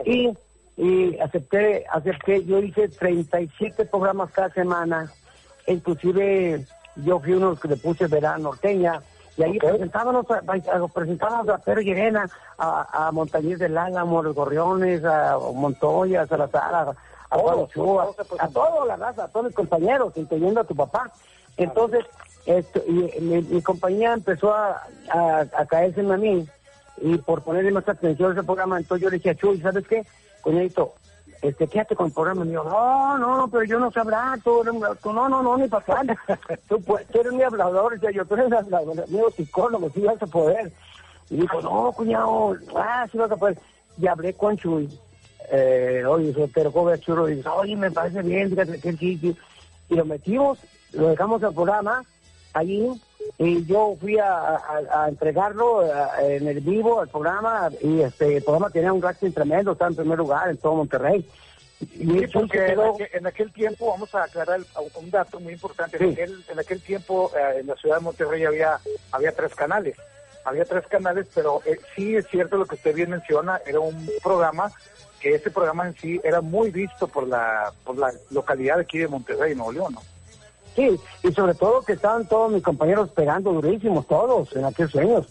Y, 0.04 0.30
y 0.76 1.18
acepté, 1.18 1.84
acepté, 1.90 2.44
yo 2.44 2.58
hice 2.60 2.88
37 2.88 3.86
programas 3.86 4.30
cada 4.30 4.50
semana, 4.50 5.10
inclusive 5.66 6.64
yo 6.96 7.20
fui 7.20 7.32
uno 7.32 7.56
que 7.56 7.68
le 7.68 7.76
puse 7.76 8.06
Verano 8.06 8.44
Norteña, 8.50 9.00
y 9.36 9.42
ahí 9.42 9.56
Ok. 9.56 9.64
presentábamos, 9.70 10.26
a, 10.30 10.36
a- 10.38 10.88
presentábamos 10.88 11.48
a 11.48 11.58
Pedro 11.58 11.80
Llerena, 11.80 12.28
a, 12.58 13.08
a 13.08 13.12
Montañez 13.12 13.58
del 13.58 13.78
Álamo, 13.78 14.20
a 14.20 14.22
los 14.24 14.34
Gorriones, 14.34 15.04
a 15.04 15.38
Montoya, 15.54 16.22
a 16.22 16.26
Salazar, 16.26 16.74
a, 16.74 16.94
a 17.30 17.36
Ochoa, 17.38 18.04
todos 18.04 18.16
se 18.16 18.22
a 18.22 18.24
presentaban. 18.24 18.52
toda 18.52 18.86
la 18.86 18.96
raza, 18.96 19.24
a 19.24 19.28
todos 19.28 19.46
mis 19.46 19.54
compañeros, 19.54 20.12
incluyendo 20.16 20.60
a 20.60 20.64
tu 20.64 20.74
papá. 20.74 21.10
Entonces, 21.60 22.04
esto, 22.46 22.82
y, 22.86 23.20
mi, 23.20 23.42
mi 23.42 23.62
compañía 23.62 24.14
empezó 24.14 24.52
a, 24.54 24.82
a, 25.12 25.40
a 25.40 25.66
caerse 25.66 26.00
a 26.00 26.16
mí, 26.16 26.48
y 27.02 27.18
por 27.18 27.42
ponerle 27.42 27.70
más 27.70 27.88
atención 27.88 28.30
a 28.30 28.34
ese 28.34 28.42
programa, 28.42 28.78
entonces 28.78 29.02
yo 29.02 29.10
le 29.10 29.16
dije 29.16 29.30
a 29.30 29.34
Chuy, 29.34 29.60
¿sabes 29.60 29.86
qué? 29.86 30.04
Coñadito, 30.42 30.94
este, 31.42 31.66
quédate 31.66 31.96
con 31.96 32.06
el 32.06 32.12
programa. 32.12 32.44
Dijo, 32.44 32.64
no, 32.64 33.18
no, 33.18 33.48
pero 33.48 33.64
yo 33.64 33.78
no 33.78 33.90
hablar, 33.94 34.40
tú, 34.42 34.62
tú 35.02 35.12
no, 35.12 35.28
no, 35.28 35.42
no, 35.42 35.56
ni 35.56 35.68
para 35.68 36.02
tú, 36.68 36.80
pues, 36.82 37.06
tú 37.08 37.20
eres 37.20 37.32
mi 37.32 37.42
hablador, 37.42 37.94
decía 37.94 38.10
yo, 38.10 38.24
tú 38.24 38.34
eres 38.34 38.50
mi 39.08 39.20
psicólogo, 39.36 39.90
sí 39.90 40.00
vas 40.00 40.22
a 40.22 40.26
poder. 40.26 40.72
Y 41.30 41.36
dijo, 41.36 41.62
no, 41.62 41.92
cuñado, 41.92 42.56
ah, 42.76 43.06
sí 43.10 43.16
vas 43.16 43.30
a 43.30 43.36
poder. 43.36 43.58
Y 43.98 44.06
hablé 44.06 44.34
con 44.34 44.56
Chuy, 44.56 44.88
eh, 45.50 46.02
oye, 46.06 46.32
soltero, 46.32 46.70
joven 46.72 47.00
chulo, 47.00 47.28
y 47.28 47.36
dice, 47.36 47.48
oye, 47.48 47.76
me 47.76 47.90
parece 47.90 48.22
bien, 48.22 48.50
fíjate 48.50 48.80
que 48.80 48.92
sí, 48.92 49.18
sí. 49.18 49.36
Y 49.88 49.94
lo 49.94 50.04
metimos, 50.04 50.58
lo 50.92 51.08
dejamos 51.08 51.42
al 51.42 51.54
programa, 51.54 52.04
allí, 52.52 52.90
y 53.38 53.64
yo 53.66 53.96
fui 54.00 54.18
a, 54.18 54.32
a- 54.38 55.04
a 55.04 55.08
entregarlo 55.08 55.80
a- 55.80 56.22
en 56.22 56.48
el 56.48 56.60
vivo, 56.60 57.00
al 57.00 57.08
programa, 57.08 57.70
y 57.80 58.00
este 58.02 58.36
el 58.38 58.42
programa 58.42 58.70
tenía 58.70 58.92
un 58.92 59.02
rating 59.02 59.30
tremendo, 59.32 59.72
estaba 59.72 59.90
en 59.90 59.96
primer 59.96 60.18
lugar 60.18 60.50
en 60.50 60.56
todo 60.56 60.74
Monterrey. 60.74 61.28
Y 61.80 61.86
Sí, 62.06 62.26
porque 62.32 62.58
en 62.58 62.66
quedó- 62.74 62.94
aquel, 62.94 63.08
en 63.14 63.26
aquel 63.26 63.52
tiempo, 63.52 63.86
vamos 63.90 64.14
a 64.14 64.24
aclarar 64.24 64.58
el- 64.58 64.66
un 64.96 65.10
dato 65.10 65.40
muy 65.40 65.52
importante, 65.54 65.96
Sí. 65.98 66.04
en, 66.04 66.12
aquel, 66.12 66.44
en 66.50 66.58
aquel 66.58 66.82
tiempo 66.82 67.30
eh, 67.36 67.60
en 67.60 67.66
la 67.68 67.74
ciudad 67.76 67.96
de 67.96 68.02
Monterrey 68.02 68.44
había, 68.44 68.78
había 69.12 69.32
tres 69.32 69.54
canales, 69.54 69.96
había 70.44 70.64
tres 70.64 70.86
canales, 70.88 71.26
pero 71.34 71.62
eh, 71.64 71.78
sí 71.96 72.16
es 72.16 72.26
cierto 72.28 72.56
lo 72.58 72.66
que 72.66 72.74
usted 72.74 72.94
bien 72.94 73.10
menciona, 73.10 73.60
era 73.66 73.80
un 73.80 74.10
programa 74.22 74.70
que 75.20 75.34
ese 75.34 75.50
programa 75.50 75.86
en 75.86 75.94
sí 75.96 76.20
era 76.24 76.40
muy 76.40 76.70
visto 76.70 77.06
por 77.08 77.26
la, 77.28 77.72
por 77.84 77.96
la 77.96 78.12
localidad 78.30 78.78
aquí 78.80 78.98
de 78.98 79.08
Monterrey, 79.08 79.54
Nuevo 79.54 79.72
León, 79.72 79.94
¿no? 79.94 80.02
Sí, 80.80 80.98
y 81.28 81.32
sobre 81.32 81.54
todo 81.54 81.82
que 81.82 81.92
estaban 81.92 82.26
todos 82.26 82.50
mis 82.50 82.62
compañeros 82.62 83.10
pegando 83.10 83.52
durísimos, 83.52 84.06
todos, 84.06 84.54
en 84.56 84.64
aquellos 84.64 84.96
años, 84.96 85.26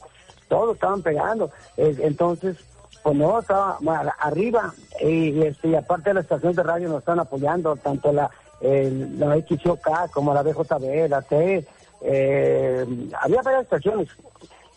todos 0.48 0.76
estaban 0.76 1.02
pegando. 1.02 1.50
Eh, 1.76 1.98
entonces, 2.02 2.56
pues 3.02 3.16
no, 3.16 3.40
estaba 3.40 3.78
bueno, 3.82 4.12
arriba, 4.20 4.74
y, 5.02 5.42
este, 5.42 5.70
y 5.70 5.76
aparte 5.76 6.12
de 6.12 6.14
la 6.16 6.20
estación 6.22 6.54
de 6.54 6.62
radio 6.62 6.90
nos 6.90 7.00
están 7.00 7.20
apoyando, 7.20 7.76
tanto 7.78 8.12
la, 8.14 8.30
el- 8.62 9.20
la 9.20 9.36
XOK 9.38 10.12
como 10.14 10.34
la 10.36 10.44
BJB, 10.44 11.08
la 11.10 11.22
T, 11.24 11.66
eh, 12.02 12.86
había 13.20 13.42
varias 13.42 13.64
estaciones 13.64 14.08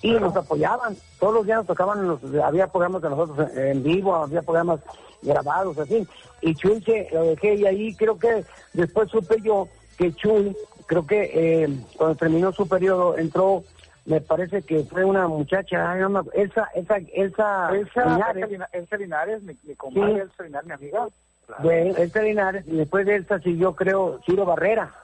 y 0.01 0.13
nos 0.13 0.35
apoyaban, 0.35 0.97
todos 1.21 1.35
los 1.35 1.45
días 1.47 1.59
nos 1.59 1.67
tocaban, 1.67 2.07
nos- 2.07 2.21
había 2.43 2.67
programas 2.69 3.03
de 3.03 3.11
nosotros 3.11 3.51
en, 3.55 3.67
en 3.69 3.83
vivo, 3.83 4.15
había 4.15 4.41
programas 4.41 4.81
grabados, 5.21 5.77
así, 5.79 6.07
y 6.41 6.55
Chuy 6.55 6.81
se 6.83 7.09
lo 7.13 7.25
dejé 7.25 7.57
y 7.57 7.67
ahí 7.67 7.95
creo 7.95 8.19
que 8.19 8.43
después 8.73 9.11
supe 9.11 9.37
yo 9.43 9.69
que 9.97 10.13
Chuy, 10.15 10.57
creo 10.87 11.07
que 11.07 11.31
eh, 11.65 11.69
cuando 11.97 12.17
terminó 12.17 12.53
su 12.53 12.69
periodo 12.69 13.17
entró, 13.19 13.63
me 14.05 14.21
parece 14.21 14.63
que 14.63 14.83
fue 14.85 15.05
una 15.05 15.29
muchacha, 15.29 15.93
ay, 15.93 16.01
no 16.01 16.09
me 16.11 16.21
Elsa, 16.35 16.69
Elsa, 16.75 16.97
Elsa, 17.15 17.71
Elsa, 17.73 18.05
Linares, 18.05 18.37
Elsa 18.37 18.47
Lina- 18.49 18.69
Elsa 18.73 18.97
Linares, 18.97 19.43
mi, 19.43 19.57
mi 19.63 19.75
comadre 19.77 20.15
Sí. 20.15 20.21
Elsa 20.21 20.43
Linares, 20.43 20.67
mi 20.69 20.75
amiga. 20.75 21.07
Claro. 21.47 21.69
de 21.69 21.91
Elsa 21.91 22.23
Linares, 22.23 22.65
y 22.69 22.77
después 22.77 23.05
de 23.07 23.17
Elsa 23.17 23.39
siguió 23.41 23.75
creo 23.75 24.21
Ciro 24.25 24.45
Barrera. 24.45 24.95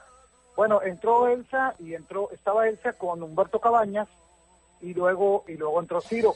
Bueno, 0.56 0.80
entró 0.82 1.28
Elsa 1.28 1.74
y 1.78 1.94
entró, 1.94 2.30
estaba 2.32 2.68
Elsa 2.68 2.92
con 2.92 3.22
Humberto 3.22 3.60
Cabañas 3.60 4.08
y 4.80 4.94
luego 4.94 5.44
y 5.48 5.54
luego 5.56 5.80
entró 5.80 6.00
Ciro. 6.00 6.34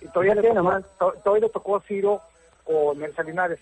Y 0.00 0.06
todavía, 0.08 0.34
le 0.34 0.42
tocó, 0.42 1.12
todavía 1.22 1.46
le 1.46 1.52
tocó 1.52 1.76
a 1.76 1.80
Ciro 1.82 2.20
con 2.64 3.02
Elsa 3.02 3.22
Linares. 3.22 3.58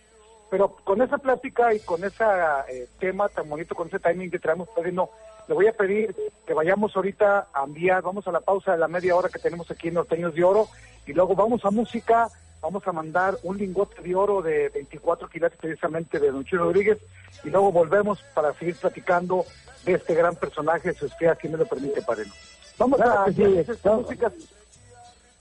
Pero 0.50 0.76
con 0.84 1.02
esa 1.02 1.18
plática 1.18 1.74
y 1.74 1.80
con 1.80 2.04
ese 2.04 2.24
eh, 2.68 2.88
tema 2.98 3.28
tan 3.28 3.48
bonito, 3.48 3.74
con 3.74 3.88
ese 3.88 3.98
timing 3.98 4.30
que 4.30 4.38
traemos, 4.38 4.68
Padrino, 4.68 5.10
le 5.48 5.54
voy 5.54 5.66
a 5.66 5.72
pedir 5.72 6.14
que 6.46 6.54
vayamos 6.54 6.94
ahorita 6.96 7.48
a 7.52 7.64
enviar, 7.64 8.02
vamos 8.02 8.26
a 8.26 8.32
la 8.32 8.40
pausa 8.40 8.72
de 8.72 8.78
la 8.78 8.88
media 8.88 9.16
hora 9.16 9.28
que 9.28 9.38
tenemos 9.38 9.70
aquí 9.70 9.88
en 9.88 9.94
Norteños 9.94 10.34
de 10.34 10.44
Oro 10.44 10.68
y 11.06 11.12
luego 11.12 11.34
vamos 11.34 11.64
a 11.64 11.70
música, 11.70 12.28
vamos 12.62 12.86
a 12.86 12.92
mandar 12.92 13.36
un 13.42 13.58
lingote 13.58 14.00
de 14.00 14.14
oro 14.14 14.40
de 14.40 14.70
24 14.70 15.28
quilates 15.28 15.58
precisamente 15.58 16.18
de 16.18 16.30
Don 16.30 16.44
Chuy 16.44 16.58
Rodríguez 16.58 16.98
y 17.42 17.50
luego 17.50 17.72
volvemos 17.72 18.22
para 18.34 18.54
seguir 18.54 18.76
platicando 18.76 19.44
de 19.84 19.94
este 19.94 20.14
gran 20.14 20.34
personaje, 20.36 20.94
su 20.94 21.06
espía, 21.06 21.36
si 21.40 21.48
me 21.48 21.58
lo 21.58 21.66
permite, 21.66 22.00
Padrino. 22.00 22.32
Vamos 22.78 23.00
Claro 23.00 23.20
a 23.20 23.32
sí, 23.32 23.66
no. 23.84 23.96
música. 24.00 24.32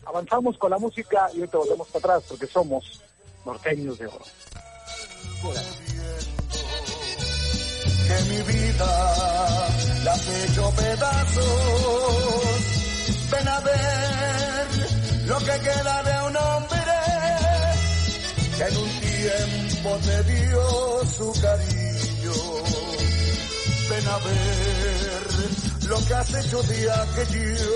Avanzamos 0.06 0.58
con 0.58 0.72
la 0.72 0.78
música 0.78 1.30
y 1.34 1.39
ahorita 1.39 1.58
volvemos 1.60 1.88
para 1.88 2.00
atrás 2.00 2.26
porque 2.28 2.46
somos 2.46 3.02
norteños 3.46 3.98
de 3.98 4.08
oro. 4.08 4.26
Que 8.08 8.24
mi 8.30 8.42
vida 8.44 8.92
la 10.04 10.14
has 10.14 10.28
hecho 10.28 10.72
pedazos. 10.72 11.44
Ven 13.32 13.48
a 13.48 13.60
ver 13.60 14.68
lo 15.26 15.38
que 15.40 15.60
queda 15.68 16.04
de 16.04 16.28
un 16.28 16.38
hombre 16.38 16.80
que 18.58 18.64
en 18.64 18.78
un 18.78 18.90
tiempo 19.02 19.98
te 20.06 20.24
dio 20.24 21.02
su 21.18 21.34
cariño. 21.42 22.34
Ven 23.90 24.08
a 24.08 24.18
ver 24.20 25.24
lo 25.90 26.06
que 26.06 26.14
has 26.14 26.34
hecho 26.34 26.64
de 26.64 26.92
aquello. 26.92 27.76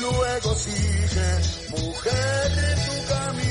Luego 0.00 0.54
sigue, 0.54 1.30
mujer, 1.70 2.76
tu 2.86 3.14
camino. 3.14 3.49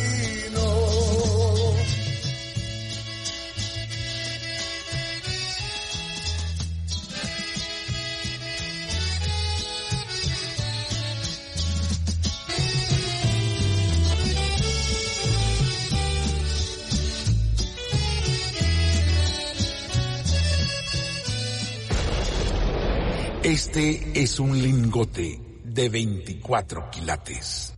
Este 23.50 24.12
es 24.14 24.40
un 24.40 24.62
lingote 24.62 25.42
de 25.64 25.90
24 25.90 26.92
quilates. 26.92 27.74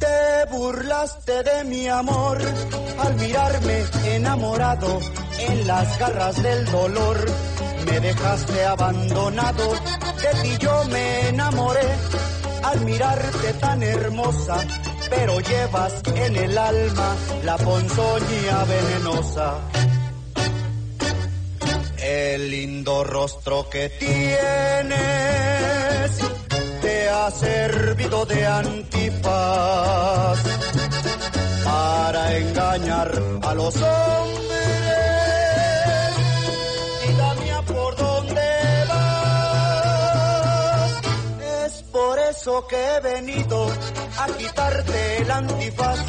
Te 0.00 0.50
burlaste 0.50 1.42
de 1.44 1.64
mi 1.64 1.86
amor 1.86 2.79
al 3.00 3.14
mirarme 3.16 3.84
enamorado 4.04 5.00
en 5.38 5.66
las 5.66 5.98
garras 5.98 6.42
del 6.42 6.64
dolor. 6.66 7.16
Me 7.86 8.00
dejaste 8.00 8.64
abandonado, 8.66 9.72
de 9.72 10.42
ti 10.42 10.56
yo 10.58 10.84
me 10.90 11.28
enamoré 11.28 11.88
al 12.62 12.84
mirarte 12.84 13.54
tan 13.54 13.82
hermosa, 13.82 14.58
pero 15.08 15.40
llevas 15.40 15.94
en 16.14 16.36
el 16.36 16.58
alma 16.58 17.16
la 17.44 17.56
ponzoña 17.56 18.64
venenosa. 18.64 19.54
El 21.96 22.50
lindo 22.50 23.04
rostro 23.04 23.68
que 23.68 23.88
tienes 23.90 24.90
te 26.80 27.08
ha 27.08 27.30
servido 27.30 28.26
de 28.26 28.46
antifaz 28.46 30.38
para 32.10 32.36
engañar 32.36 33.10
a 33.42 33.54
los 33.54 33.76
hombres. 33.76 34.50
Vida 37.06 37.34
mía, 37.34 37.62
¿por 37.68 37.94
dónde 37.96 38.42
vas? 38.88 39.40
Es 41.66 41.82
por 41.92 42.18
eso 42.18 42.66
que 42.66 42.96
he 42.96 43.00
venido 43.00 43.70
a 44.18 44.26
quitarte 44.36 45.18
el 45.18 45.30
antifaz. 45.30 46.00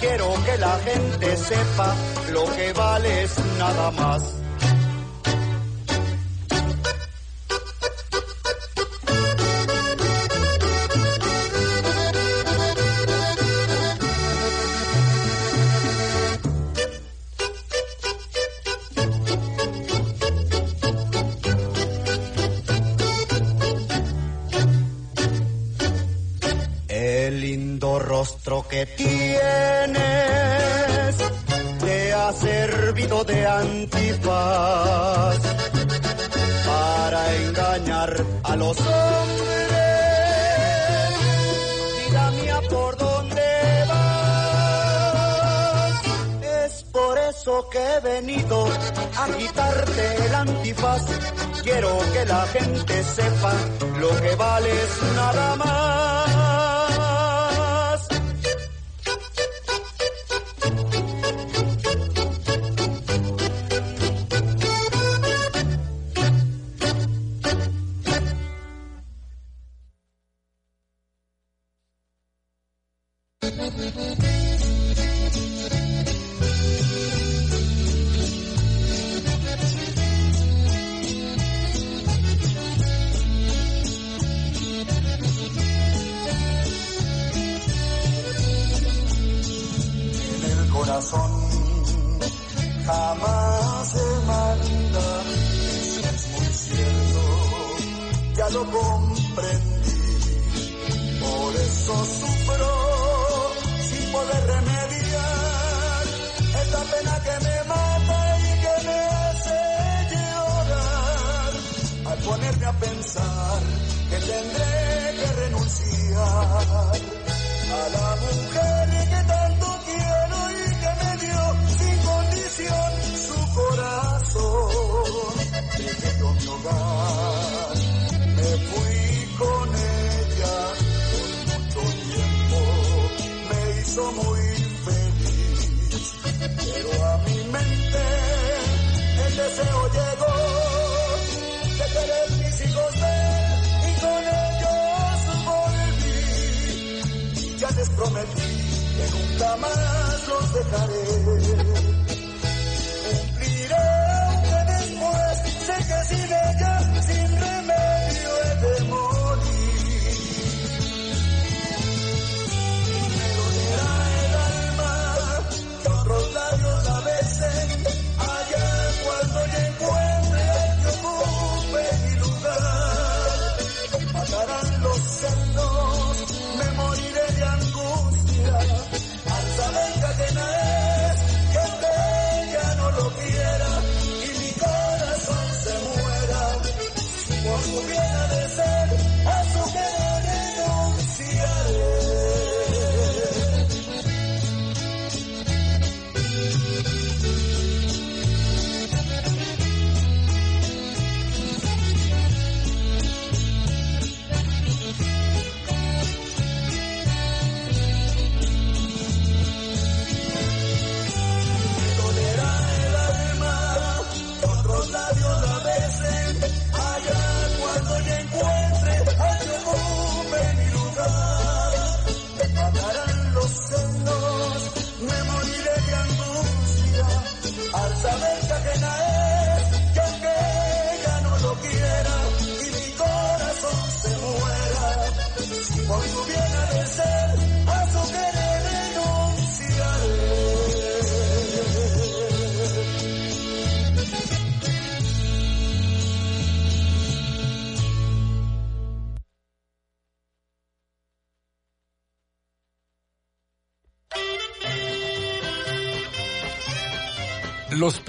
Quiero 0.00 0.32
que 0.46 0.56
la 0.56 0.78
gente 0.78 1.36
sepa 1.36 1.94
lo 2.32 2.44
que 2.56 2.72
vales 2.72 3.34
nada 3.58 3.90
más. 3.90 4.43
Que 28.74 28.86
tienes 28.86 30.02
te 31.78 32.12
ha 32.12 32.32
servido 32.32 33.22
de 33.22 33.46
antifaz 33.46 35.38
para 36.66 37.34
engañar 37.36 38.24
a 38.42 38.56
los 38.56 38.76
hombres. 38.80 39.68
Vida 42.00 42.30
mía, 42.32 42.60
¿por 42.68 42.96
dónde 42.96 43.84
vas? 43.90 45.14
Es 46.66 46.84
por 46.90 47.16
eso 47.18 47.68
que 47.70 47.78
he 47.78 48.00
venido 48.00 48.66
a 49.22 49.28
quitarte 49.38 50.26
el 50.26 50.34
antifaz. 50.34 51.02
Quiero 51.62 51.96
que 52.12 52.24
la 52.26 52.44
gente 52.48 53.04
sepa 53.04 53.52
lo 54.00 54.08
que 54.20 54.34
vales 54.34 54.88
nada 55.14 55.56
más. 55.56 56.43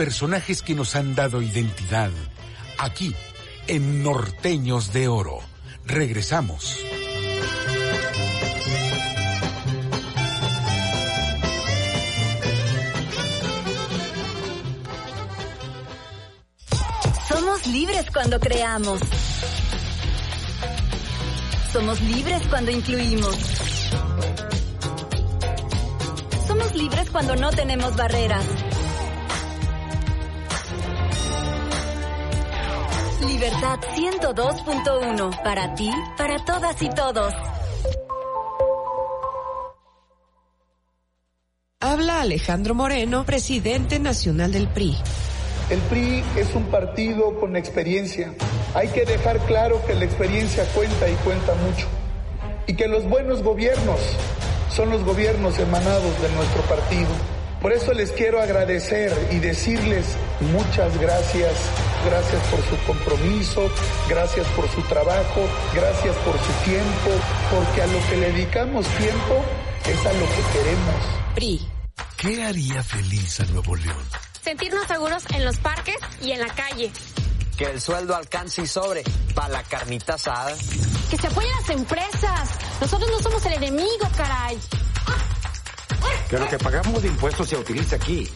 Personajes 0.06 0.62
que 0.62 0.76
nos 0.76 0.96
han 0.96 1.16
dado 1.16 1.42
identidad. 1.42 2.12
Aquí, 2.78 3.16
en 3.66 4.04
Norteños 4.04 4.94
de 4.94 5.08
Oro. 5.08 5.40
Regresamos. 5.84 6.78
Somos 17.28 17.66
libres 17.66 18.06
cuando 18.14 18.40
creamos. 18.40 19.00
Somos 21.74 22.00
libres 22.02 22.44
cuando 22.48 22.70
incluimos. 22.70 23.36
Somos 26.46 26.76
libres 26.76 27.10
cuando 27.10 27.36
no 27.36 27.50
tenemos 27.50 27.96
barreras. 27.96 28.46
Libertad 33.46 33.80
102.1. 33.96 35.44
Para 35.44 35.76
ti, 35.76 35.92
para 36.18 36.44
todas 36.44 36.82
y 36.82 36.90
todos. 36.90 37.32
Habla 41.80 42.22
Alejandro 42.22 42.74
Moreno, 42.74 43.24
presidente 43.24 44.00
nacional 44.00 44.52
del 44.52 44.68
PRI. 44.68 44.98
El 45.70 45.80
PRI 45.82 46.24
es 46.38 46.56
un 46.56 46.64
partido 46.72 47.40
con 47.40 47.56
experiencia. 47.56 48.34
Hay 48.74 48.88
que 48.88 49.06
dejar 49.06 49.38
claro 49.42 49.80
que 49.86 49.94
la 49.94 50.06
experiencia 50.06 50.66
cuenta 50.74 51.08
y 51.08 51.14
cuenta 51.18 51.54
mucho. 51.54 51.86
Y 52.66 52.76
que 52.76 52.88
los 52.88 53.08
buenos 53.08 53.44
gobiernos 53.44 54.00
son 54.72 54.90
los 54.90 55.04
gobiernos 55.04 55.60
emanados 55.60 56.20
de 56.20 56.32
nuestro 56.32 56.64
partido. 56.64 57.12
Por 57.62 57.74
eso 57.74 57.94
les 57.94 58.12
quiero 58.12 58.42
agradecer 58.42 59.14
y 59.32 59.38
decirles 59.38 60.18
muchas 60.52 61.00
gracias. 61.00 61.54
Gracias 62.06 62.42
por 62.48 62.62
su 62.62 62.78
compromiso, 62.86 63.70
gracias 64.08 64.48
por 64.50 64.70
su 64.70 64.82
trabajo, 64.84 65.42
gracias 65.74 66.16
por 66.18 66.34
su 66.38 66.52
tiempo, 66.64 67.10
porque 67.52 67.82
a 67.82 67.88
lo 67.88 68.00
que 68.08 68.18
le 68.18 68.32
dedicamos 68.32 68.86
tiempo 68.98 69.44
es 69.86 70.06
a 70.06 70.14
lo 70.14 70.26
que 70.26 70.42
queremos. 70.54 70.96
PRI. 71.34 71.68
¿Qué 72.18 72.44
haría 72.44 72.84
feliz 72.84 73.40
a 73.40 73.46
Nuevo 73.46 73.76
León? 73.76 74.04
Sentirnos 74.44 74.86
seguros 74.88 75.24
en 75.34 75.46
los 75.46 75.58
parques 75.58 75.96
y 76.22 76.32
en 76.32 76.40
la 76.40 76.54
calle. 76.54 76.92
Que 77.58 77.66
el 77.66 77.82
sueldo 77.82 78.16
alcance 78.16 78.62
y 78.62 78.68
sobre 78.68 79.04
para 79.34 79.50
la 79.50 79.64
carnita 79.64 80.14
asada. 80.14 80.56
Que 81.10 81.18
se 81.18 81.28
apoyen 81.28 81.52
las 81.60 81.70
empresas. 81.72 82.50
Nosotros 82.80 83.10
no 83.10 83.20
somos 83.20 83.46
el 83.46 83.54
enemigo, 83.54 84.08
caray. 84.16 84.60
Que 86.30 86.38
lo 86.38 86.48
que 86.50 86.58
pagamos 86.60 87.02
de 87.02 87.08
impuestos 87.08 87.50
se 87.50 87.58
utilice 87.58 87.96
aquí. 87.96 88.30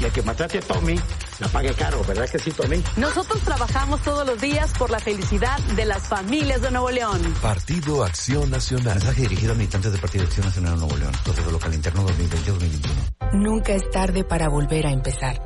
Y 0.00 0.04
el 0.04 0.12
que 0.12 0.22
maltrate 0.22 0.58
a 0.58 0.60
Tommy, 0.62 0.98
la 1.40 1.48
pague 1.48 1.74
caro, 1.74 2.02
¿verdad 2.04 2.28
que 2.28 2.38
sí, 2.38 2.50
Tommy? 2.52 2.82
Nosotros 2.96 3.42
trabajamos 3.42 4.00
todos 4.02 4.26
los 4.26 4.40
días 4.40 4.72
por 4.78 4.90
la 4.90 4.98
felicidad 4.98 5.58
de 5.76 5.84
las 5.84 6.08
familias 6.08 6.62
de 6.62 6.70
Nuevo 6.70 6.90
León. 6.90 7.20
Partido 7.42 8.02
Acción 8.02 8.50
Nacional. 8.50 8.94
Mensaje 8.94 9.22
dirigido 9.22 9.52
a 9.52 9.54
militantes 9.56 9.92
del 9.92 10.00
Partido 10.00 10.24
Acción 10.24 10.46
Nacional 10.46 10.74
de 10.74 10.80
Nuevo 10.80 10.96
León. 10.96 11.12
Proceso 11.22 11.50
local 11.50 11.74
interno 11.74 12.06
2020-2021. 12.06 13.32
Nunca 13.34 13.74
es 13.74 13.90
tarde 13.90 14.24
para 14.24 14.48
volver 14.48 14.86
a 14.86 14.90
empezar. 14.90 15.38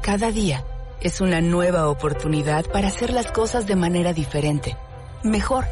Cada 0.00 0.30
día 0.30 0.64
es 1.00 1.20
una 1.20 1.40
nueva 1.40 1.88
oportunidad 1.88 2.66
para 2.70 2.88
hacer 2.88 3.12
las 3.12 3.32
cosas 3.32 3.66
de 3.66 3.76
manera 3.76 4.12
diferente, 4.12 4.76
mejor, 5.24 5.66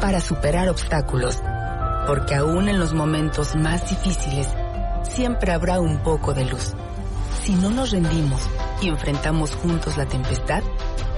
para 0.00 0.20
superar 0.20 0.68
obstáculos, 0.68 1.38
porque 2.06 2.34
aún 2.34 2.68
en 2.68 2.80
los 2.80 2.92
momentos 2.94 3.56
más 3.56 3.88
difíciles, 3.88 4.48
siempre 5.02 5.52
habrá 5.52 5.80
un 5.80 5.98
poco 6.02 6.34
de 6.34 6.44
luz. 6.46 6.74
Si 7.44 7.54
no 7.54 7.70
nos 7.70 7.90
rendimos 7.90 8.42
y 8.82 8.88
enfrentamos 8.88 9.54
juntos 9.56 9.96
la 9.96 10.06
tempestad, 10.06 10.62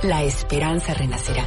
la 0.02 0.22
esperanza 0.22 0.94
renacerá. 0.94 1.44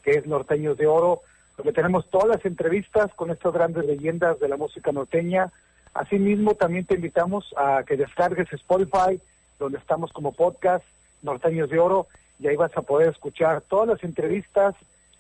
que 0.03 0.11
es 0.11 0.27
Norteños 0.27 0.77
de 0.77 0.87
Oro, 0.87 1.23
donde 1.57 1.73
tenemos 1.73 2.07
todas 2.11 2.29
las 2.29 2.45
entrevistas 2.45 3.15
con 3.15 3.31
estas 3.31 3.55
grandes 3.55 3.87
leyendas 3.87 4.39
de 4.41 4.49
la 4.49 4.59
música 4.59 4.93
norteña. 4.93 5.51
Asimismo, 5.95 6.55
también 6.55 6.87
te 6.87 6.95
invitamos 6.95 7.55
a 7.57 7.85
que 7.85 7.97
descargues 7.97 8.53
Spotify, 8.53 9.21
donde 9.59 9.79
estamos 9.79 10.13
como 10.13 10.33
podcast 10.33 10.85
Norteños 11.23 11.69
de 11.71 11.79
Oro, 11.79 12.07
y 12.39 12.49
ahí 12.49 12.57
vas 12.57 12.77
a 12.77 12.83
poder 12.83 13.11
escuchar 13.11 13.61
todas 13.63 13.89
las 13.89 14.05
entrevistas 14.05 14.75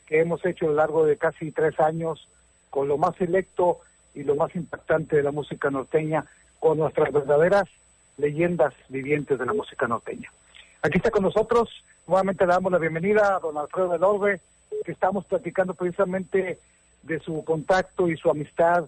que 0.07 0.21
hemos 0.21 0.45
hecho 0.45 0.67
a 0.67 0.69
lo 0.69 0.75
largo 0.75 1.05
de 1.05 1.17
casi 1.17 1.53
tres 1.53 1.79
años 1.79 2.27
con 2.71 2.89
lo 2.89 2.97
más 2.97 3.15
selecto 3.17 3.81
y 4.15 4.25
lo 4.25 4.35
más 4.35 4.55
impactante 4.57 5.17
de 5.17 5.23
la 5.23 5.31
música 5.31 5.71
norteña, 5.71 6.25
con 6.59 6.79
nuestras 6.79 7.13
verdaderas 7.13 7.69
leyendas 8.17 8.75
vivientes 8.89 9.39
de 9.39 9.47
la 9.47 9.53
música 9.53 9.87
norteña. 9.87 10.33
Aquí 10.81 10.99
está 10.99 11.11
con 11.11 11.23
nosotros, 11.23 11.69
nuevamente 12.07 12.47
le 12.47 12.53
damos 12.53 12.73
la 12.73 12.79
bienvenida 12.79 13.37
a 13.37 13.41
don 13.41 13.57
Alfredo 13.57 13.91
del 13.91 14.05
Orbe, 14.05 14.41
que 14.85 14.93
estamos 14.93 15.25
platicando 15.27 15.75
precisamente 15.75 16.59
de 17.03 17.21
su 17.21 17.45
contacto 17.45 18.09
y 18.09 18.17
su 18.17 18.31
amistad 18.31 18.87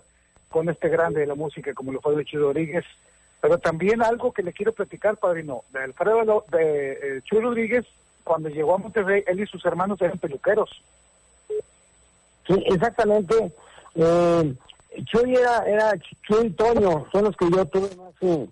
con 0.54 0.68
este 0.68 0.88
grande 0.88 1.18
de 1.18 1.26
la 1.26 1.34
música 1.34 1.74
como 1.74 1.90
lo 1.90 2.00
fue 2.00 2.24
Chuy 2.24 2.38
Rodríguez, 2.38 2.84
pero 3.40 3.58
también 3.58 4.04
algo 4.04 4.32
que 4.32 4.44
le 4.44 4.52
quiero 4.52 4.72
platicar, 4.72 5.16
padrino, 5.16 5.62
de 5.72 5.80
Alfredo 5.80 6.44
de 6.52 6.92
eh, 6.92 7.20
Chuy 7.24 7.40
Rodríguez, 7.40 7.84
cuando 8.22 8.48
llegó 8.48 8.76
a 8.76 8.78
Monterrey, 8.78 9.24
él 9.26 9.40
y 9.40 9.46
sus 9.46 9.66
hermanos 9.66 10.00
eran 10.00 10.16
peluqueros. 10.16 10.70
Sí, 12.46 12.54
exactamente. 12.66 13.34
Eh, 13.96 14.54
Chuy 15.06 15.34
era, 15.34 15.64
era 15.66 15.98
Chuy 16.22 16.46
y 16.46 16.50
Toño, 16.50 17.04
son 17.10 17.24
los 17.24 17.36
que 17.36 17.50
yo 17.50 17.66
tuve 17.66 17.88
más, 17.96 18.14
eh, 18.20 18.46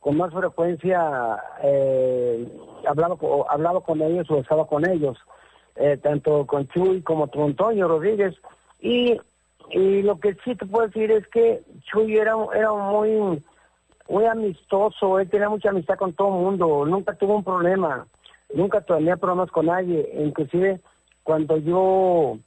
con 0.00 0.16
más 0.16 0.32
frecuencia, 0.32 1.42
eh, 1.62 2.48
hablaba, 2.88 3.16
con, 3.16 3.42
hablaba 3.50 3.82
con 3.82 4.00
ellos 4.00 4.30
o 4.30 4.38
estaba 4.38 4.66
con 4.66 4.88
ellos. 4.88 5.18
Eh, 5.76 5.98
tanto 6.02 6.46
con 6.46 6.66
Chuy 6.68 7.02
como 7.02 7.30
con 7.30 7.54
Toño 7.54 7.86
Rodríguez. 7.86 8.34
Y, 8.80 9.20
y 9.70 10.02
lo 10.02 10.18
que 10.18 10.34
sí 10.44 10.54
te 10.54 10.66
puedo 10.66 10.86
decir 10.86 11.10
es 11.10 11.26
que 11.28 11.62
Chuy 11.84 12.16
era, 12.16 12.34
era 12.54 12.72
muy, 12.72 13.42
muy 14.08 14.24
amistoso, 14.26 15.18
él 15.18 15.28
tenía 15.30 15.48
mucha 15.48 15.70
amistad 15.70 15.96
con 15.96 16.12
todo 16.12 16.28
el 16.28 16.44
mundo, 16.44 16.84
nunca 16.86 17.14
tuvo 17.14 17.36
un 17.36 17.44
problema, 17.44 18.06
nunca 18.54 18.80
tenía 18.82 19.16
problemas 19.16 19.50
con 19.50 19.66
nadie, 19.66 20.08
inclusive 20.18 20.80
cuando 21.22 21.56
yo 21.56 22.38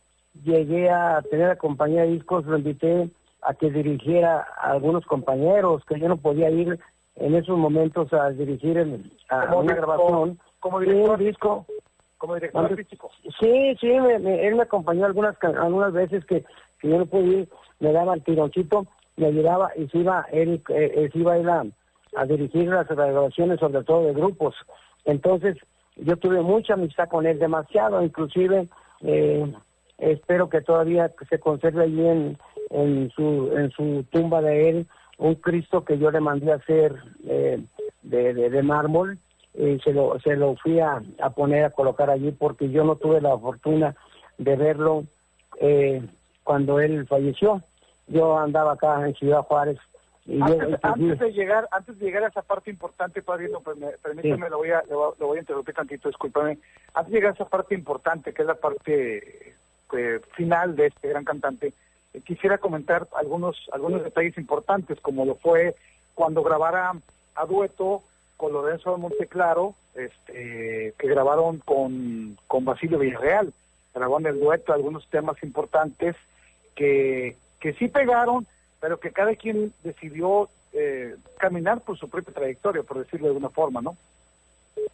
llegué 0.43 0.89
a 0.89 1.22
tener 1.30 1.47
la 1.49 1.55
compañía 1.55 2.03
de 2.03 2.09
discos, 2.11 2.45
lo 2.45 2.57
invité 2.57 3.09
a 3.41 3.53
que 3.53 3.72
dirigiera 3.72 4.45
a 4.61 4.72
algunos 4.72 5.05
compañeros, 5.05 5.84
que 5.86 5.99
yo 5.99 6.07
no 6.07 6.18
podía 6.18 6.49
ir 6.49 6.80
en 7.15 7.34
esos 7.36 7.57
momentos 7.57 8.13
a 8.13 8.30
dirigir 8.30 8.78
el- 8.78 9.11
a 9.30 9.45
una 9.55 9.74
director- 9.74 9.76
grabación. 9.76 10.39
como 10.59 10.80
director 10.80 11.20
un 11.20 11.26
disco. 11.26 11.65
Como 12.20 12.36
director 12.36 12.65
artístico. 12.65 13.11
Sí, 13.39 13.76
sí, 13.80 13.88
me- 13.99 14.20
me- 14.20 14.47
él 14.47 14.55
me 14.55 14.63
acompañó 14.63 15.05
algunas 15.05 15.36
algunas 15.43 15.93
veces 15.93 16.26
que, 16.26 16.43
que 16.80 16.89
yo 16.89 16.97
no 16.97 17.05
pude 17.05 17.39
ir, 17.41 17.49
me 17.80 17.91
daba 17.91 18.13
el 18.13 18.23
tironcito, 18.23 18.88
me 19.15 19.28
ayudaba 19.28 19.71
y 19.75 19.88
se 19.88 19.99
iba 19.99 20.25
él, 20.32 20.61
eh, 20.69 20.91
eh, 20.95 21.09
se 21.11 21.19
iba 21.19 21.36
a, 21.36 21.65
a 22.15 22.25
dirigir 22.25 22.67
las 22.67 22.88
grabaciones, 22.88 23.59
sobre 23.59 23.84
todo 23.84 24.05
de 24.05 24.13
grupos. 24.13 24.55
Entonces, 25.05 25.57
yo 25.95 26.17
tuve 26.17 26.41
mucha 26.41 26.73
amistad 26.73 27.09
con 27.09 27.25
él, 27.25 27.39
demasiado, 27.39 28.03
inclusive 28.03 28.67
eh, 29.01 29.51
espero 29.97 30.49
que 30.49 30.61
todavía 30.61 31.11
se 31.30 31.39
conserve 31.39 31.84
allí 31.84 32.05
en, 32.05 32.38
en 32.69 33.09
su 33.11 33.51
en 33.55 33.71
su 33.71 34.03
tumba 34.11 34.41
de 34.41 34.69
él 34.69 34.88
un 35.17 35.36
Cristo 35.36 35.84
que 35.84 35.97
yo 35.97 36.11
le 36.11 36.19
mandé 36.19 36.51
a 36.51 36.55
hacer 36.55 36.95
eh, 37.28 37.59
de, 38.03 38.34
de, 38.34 38.49
de 38.49 38.63
mármol 38.63 39.17
y 39.55 39.80
se 39.80 39.93
lo 39.93 40.19
se 40.19 40.36
lo 40.36 40.55
fui 40.55 40.80
a, 40.80 41.01
a 41.19 41.30
poner 41.32 41.65
a 41.65 41.71
colocar 41.71 42.09
allí 42.09 42.32
porque 42.32 42.69
yo 42.69 42.84
no 42.84 42.95
tuve 42.95 43.21
la 43.21 43.38
fortuna 43.38 43.95
de 44.38 44.55
verlo 44.55 45.03
eh, 45.59 46.03
cuando 46.48 46.80
él 46.80 47.06
falleció 47.08 47.62
yo 48.08 48.38
andaba 48.39 48.72
acá 48.74 49.06
en 49.06 49.14
Ciudad 49.16 49.41
Juárez 49.41 49.78
y 50.26 50.41
Antes, 50.41 50.80
antes 50.82 51.20
de 51.20 51.32
llegar, 51.34 51.68
antes 51.72 52.00
de 52.00 52.06
llegar 52.06 52.24
a 52.24 52.28
esa 52.30 52.41
parte 52.41 52.70
importante, 52.70 53.22
pues 53.22 53.39
me- 53.78 53.88
permíteme, 54.02 54.45
Sí. 54.45 54.50
lo 54.52 54.58
voy 54.58 54.72
a, 54.72 54.82
lo, 54.89 54.98
voy 54.98 55.12
a- 55.12 55.20
lo 55.20 55.28
voy 55.28 55.38
a 55.38 55.39
interrumpir 55.41 55.76
tantito, 55.76 56.08
discúlpame. 56.10 56.58
Antes 56.93 57.12
de 57.12 57.18
llegar 57.18 57.32
a 57.32 57.36
esa 57.36 57.45
parte 57.45 57.76
importante, 57.76 58.34
que 58.34 58.41
es 58.43 58.48
la 58.48 58.56
parte 58.56 59.54
eh, 59.93 60.20
final 60.36 60.76
de 60.76 60.88
este 60.88 61.08
gran 61.10 61.24
cantante, 61.26 61.74
eh, 62.14 62.22
quisiera 62.26 62.58
comentar 62.58 63.08
algunos 63.16 63.70
algunos 63.74 64.04
detalles 64.04 64.38
importantes, 64.38 65.00
como 65.02 65.26
lo 65.26 65.36
fue 65.36 65.76
cuando 66.14 66.43
grabara 66.43 66.91
a 67.36 67.45
dueto 67.45 68.04
con 68.38 68.52
Lorenzo 68.54 68.91
de 68.91 68.98
Monteclaro, 69.02 69.76
este, 69.95 70.93
que 70.98 71.08
grabaron 71.08 71.60
con, 71.60 72.38
con 72.48 72.64
Basilio 72.66 73.00
Villarreal. 73.00 73.52
Grabaron 73.93 74.26
el 74.28 74.39
dueto 74.39 74.74
algunos 74.74 75.08
temas 75.08 75.41
importantes 75.41 76.16
que, 76.78 77.36
que 77.59 77.73
sí 77.73 77.89
pegaron, 77.89 78.47
pero 78.80 78.99
que 78.99 79.11
cada 79.11 79.36
quien 79.36 79.73
decidió 79.84 80.47
eh, 80.71 81.15
caminar 81.38 81.82
por 81.82 81.97
su 81.97 82.07
propia 82.07 82.34
trayectoria, 82.34 82.84
por 82.84 82.99
decirlo 82.99 83.25
de 83.25 83.32
alguna 83.32 83.49
forma, 83.49 83.82
¿no? 83.82 83.97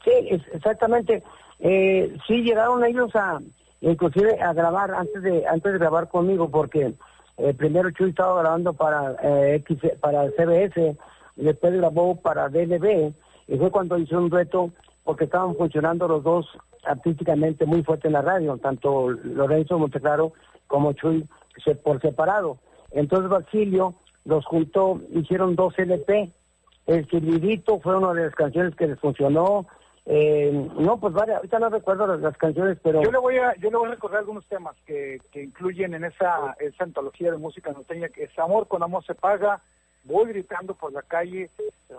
Sí, 0.03 0.11
exactamente. 0.53 1.21
Eh, 1.59 2.15
sí 2.25 2.41
llegaron 2.41 2.83
ellos 2.83 3.15
a, 3.15 3.39
inclusive 3.81 4.41
a 4.41 4.53
grabar 4.53 4.91
antes 4.91 5.21
de 5.21 5.45
antes 5.45 5.73
de 5.73 5.79
grabar 5.79 6.07
conmigo, 6.07 6.49
porque 6.49 6.93
eh, 7.37 7.53
primero 7.53 7.91
Chuy 7.91 8.09
estaba 8.09 8.41
grabando 8.41 8.73
para 8.73 9.15
eh, 9.21 9.55
X, 9.55 9.79
para 9.99 10.29
CBS, 10.31 10.95
y 11.35 11.43
después 11.43 11.73
grabó 11.73 12.15
para 12.15 12.49
DLB, 12.49 13.13
y 13.47 13.57
fue 13.57 13.71
cuando 13.71 13.97
hizo 13.97 14.17
un 14.17 14.31
reto, 14.31 14.71
porque 15.03 15.25
estaban 15.25 15.55
funcionando 15.55 16.07
los 16.07 16.23
dos 16.23 16.47
artísticamente 16.85 17.65
muy 17.65 17.83
fuerte 17.83 18.07
en 18.07 18.13
la 18.13 18.21
radio, 18.21 18.57
tanto 18.57 19.09
Lorenzo 19.09 19.77
Monteclaro 19.77 20.33
como 20.67 20.93
Chuy 20.93 21.27
se- 21.63 21.75
por 21.75 22.01
separado. 22.01 22.57
Entonces 22.91 23.29
Basilio 23.29 23.95
los 24.25 24.45
juntó, 24.45 25.01
hicieron 25.13 25.55
dos 25.55 25.77
LP, 25.77 26.31
el 26.85 27.09
Silvidito 27.09 27.79
fue 27.79 27.97
una 27.97 28.13
de 28.13 28.25
las 28.25 28.35
canciones 28.35 28.75
que 28.75 28.87
les 28.87 28.99
funcionó. 28.99 29.65
Eh, 30.05 30.51
no, 30.77 30.99
pues 30.99 31.13
varias, 31.13 31.37
ahorita 31.37 31.59
no 31.59 31.69
recuerdo 31.69 32.17
las, 32.17 32.37
canciones, 32.37 32.77
pero... 32.83 33.01
Yo 33.01 33.11
le 33.11 33.17
voy 33.19 33.37
a 33.37 33.55
yo 33.55 33.71
le 33.71 33.77
voy 33.77 33.87
a 33.87 33.91
recordar 33.91 34.19
algunos 34.19 34.45
temas 34.47 34.75
que, 34.85 35.19
que 35.31 35.43
incluyen 35.43 35.93
en 35.93 36.03
esa 36.03 36.55
esa 36.59 36.83
antología 36.83 37.31
de 37.31 37.37
música 37.37 37.71
norteña 37.71 38.09
que 38.09 38.23
es 38.23 38.37
Amor 38.37 38.67
con 38.67 38.83
amor 38.83 39.05
se 39.05 39.15
paga, 39.15 39.61
Voy 40.03 40.27
gritando 40.27 40.73
por 40.73 40.91
la 40.91 41.01
calle, 41.01 41.49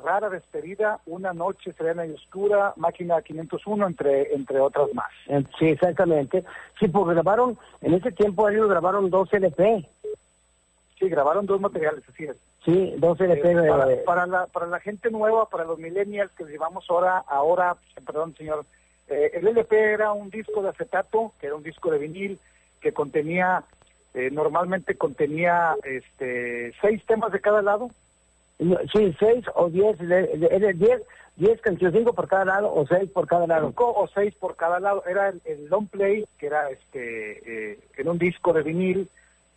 Rara 0.02 0.28
despedida, 0.28 1.00
Una 1.06 1.32
noche 1.32 1.72
serena 1.72 2.04
y 2.06 2.12
oscura, 2.12 2.74
Máquina 2.76 3.22
501 3.22 3.86
entre 3.86 4.34
entre 4.34 4.60
otras 4.60 4.92
más. 4.92 5.10
Sí, 5.58 5.68
exactamente. 5.68 6.44
Sí, 6.78 6.88
porque 6.88 7.14
grabaron, 7.14 7.58
en 7.80 7.94
ese 7.94 8.12
tiempo 8.12 8.48
ellos 8.48 8.68
grabaron 8.68 9.08
dos 9.08 9.32
LP. 9.32 9.88
Sí, 10.98 11.08
grabaron 11.08 11.46
dos 11.46 11.60
materiales, 11.60 12.04
así 12.08 12.24
es. 12.24 12.36
Sí, 12.64 12.94
dos 12.98 13.20
LP. 13.20 13.52
Eh, 13.52 13.68
para, 13.68 13.92
eh, 13.92 13.96
para 14.04 14.26
la 14.26 14.46
para 14.46 14.66
la 14.66 14.80
gente 14.80 15.10
nueva, 15.10 15.48
para 15.48 15.64
los 15.64 15.78
millennials 15.78 16.32
que 16.32 16.44
llevamos 16.44 16.84
ahora 16.90 17.24
ahora, 17.26 17.76
perdón, 18.04 18.34
señor, 18.36 18.66
eh, 19.08 19.30
el 19.34 19.46
LP 19.48 19.92
era 19.92 20.12
un 20.12 20.30
disco 20.30 20.62
de 20.62 20.70
acetato, 20.70 21.32
que 21.40 21.46
era 21.46 21.56
un 21.56 21.62
disco 21.62 21.90
de 21.90 21.98
vinil 21.98 22.38
que 22.80 22.92
contenía 22.92 23.64
eh, 24.14 24.30
normalmente 24.30 24.96
contenía 24.96 25.74
este 25.84 26.72
seis 26.80 27.04
temas 27.06 27.32
de 27.32 27.40
cada 27.40 27.62
lado. 27.62 27.90
no, 28.58 28.78
sí, 28.92 29.14
seis 29.18 29.44
o 29.54 29.68
diez, 29.68 29.98
de- 29.98 30.72
diez, 30.76 31.02
diez 31.36 31.60
canciones, 31.60 31.96
cinco 31.98 32.12
por 32.14 32.28
cada 32.28 32.44
lado 32.44 32.72
o 32.72 32.86
seis 32.86 33.10
por 33.10 33.26
cada 33.26 33.46
lado. 33.46 33.66
cinco 33.68 33.92
o 33.92 34.06
seis 34.08 34.34
por 34.34 34.56
cada 34.56 34.78
lado. 34.80 35.02
Era 35.06 35.28
el, 35.30 35.42
el 35.44 35.66
long 35.68 35.88
play, 35.88 36.24
que 36.38 36.46
era 36.46 36.70
este, 36.70 37.72
eh, 37.72 37.78
era 37.96 38.10
un 38.10 38.18
disco 38.18 38.52
de 38.52 38.62
vinil, 38.62 39.08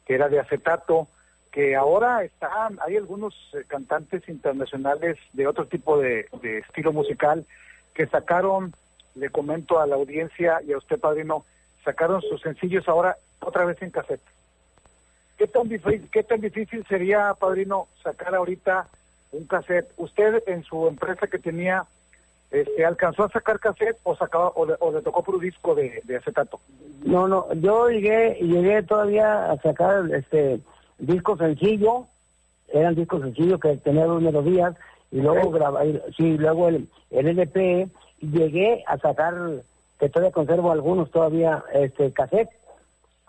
que 0.06 0.16
era 0.16 0.28
de 0.30 0.40
acetato, 0.40 1.08
que 1.52 1.76
ahora 1.76 2.24
están, 2.24 2.80
hay 2.86 2.98
algunos 2.98 3.34
eh, 3.54 3.64
cantantes 3.68 4.28
internacionales 4.30 5.18
de 5.34 5.48
otro 5.48 5.66
tipo 5.68 5.98
de, 6.00 6.28
de 6.42 6.60
estilo 6.60 6.92
musical 6.94 7.46
que 7.94 8.06
sacaron, 8.08 8.74
le 9.16 9.30
comento 9.30 9.80
a 9.80 9.88
la 9.88 9.96
audiencia 9.96 10.62
y 10.68 10.74
a 10.74 10.78
usted, 10.78 11.00
padrino, 11.00 11.46
sacaron 11.84 12.22
sus 12.22 12.42
sencillos 12.42 12.88
ahora 12.88 13.18
otra 13.40 13.66
vez 13.66 13.82
en 13.82 13.90
cassette. 13.92 14.22
¿Qué 15.38 15.48
tan, 15.48 15.68
difícil, 15.70 16.10
¿Qué 16.12 16.24
tan 16.24 16.42
difícil 16.42 16.86
sería, 16.88 17.34
padrino, 17.36 17.88
sacar 18.04 18.34
ahorita 18.34 18.88
un 19.32 19.46
cassette? 19.46 19.92
¿Usted 19.98 20.42
en 20.48 20.64
su 20.64 20.88
empresa 20.88 21.28
que 21.28 21.38
tenía, 21.38 21.86
este, 22.50 22.86
alcanzó 22.86 23.26
a 23.26 23.30
sacar 23.30 23.60
cassette 23.60 23.98
o, 24.04 24.16
sacaba, 24.16 24.50
o, 24.56 24.66
le, 24.66 24.74
o 24.80 24.92
le 24.92 25.02
tocó 25.02 25.24
por 25.24 25.36
un 25.36 25.42
disco 25.42 25.76
de, 25.76 26.02
de 26.06 26.18
acetato? 26.18 26.60
No, 27.06 27.28
no, 27.28 27.54
yo 27.54 27.90
llegué, 27.90 28.40
llegué 28.42 28.82
todavía 28.84 29.52
a 29.52 29.58
sacar 29.62 30.10
este 30.14 30.60
disco 30.98 31.38
sencillo, 31.38 32.08
eran 32.74 32.96
discos 32.96 33.22
sencillos 33.22 33.60
que 33.60 33.78
tenían 33.78 34.08
dos 34.08 34.22
melodías, 34.22 34.76
y 35.12 35.22
luego 35.22 35.52
graba, 35.52 35.86
y- 35.86 36.02
sí, 36.18 36.38
luego 36.38 36.70
el, 36.70 36.90
el 37.12 37.28
LP, 37.28 37.88
llegué 38.22 38.84
a 38.88 38.98
sacar, 38.98 39.36
que 40.00 40.10
todavía 40.10 40.32
conservo 40.34 40.72
algunos 40.72 41.12
todavía, 41.12 41.64
este 41.74 42.12
cassette. 42.12 42.50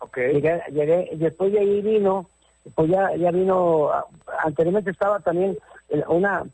Okay. 0.01 0.35
Llegué, 0.35 0.63
llegué, 0.71 1.11
después 1.15 1.53
de 1.53 1.59
ahí 1.61 1.83
vino, 1.83 2.27
pues 2.75 2.89
ya, 2.89 3.15
ya 3.17 3.31
vino, 3.31 3.91
ah, 3.91 4.05
anteriormente 4.45 4.91
estaba 4.91 5.19
también 5.21 5.59
eh, 5.89 6.05
una, 6.09 6.45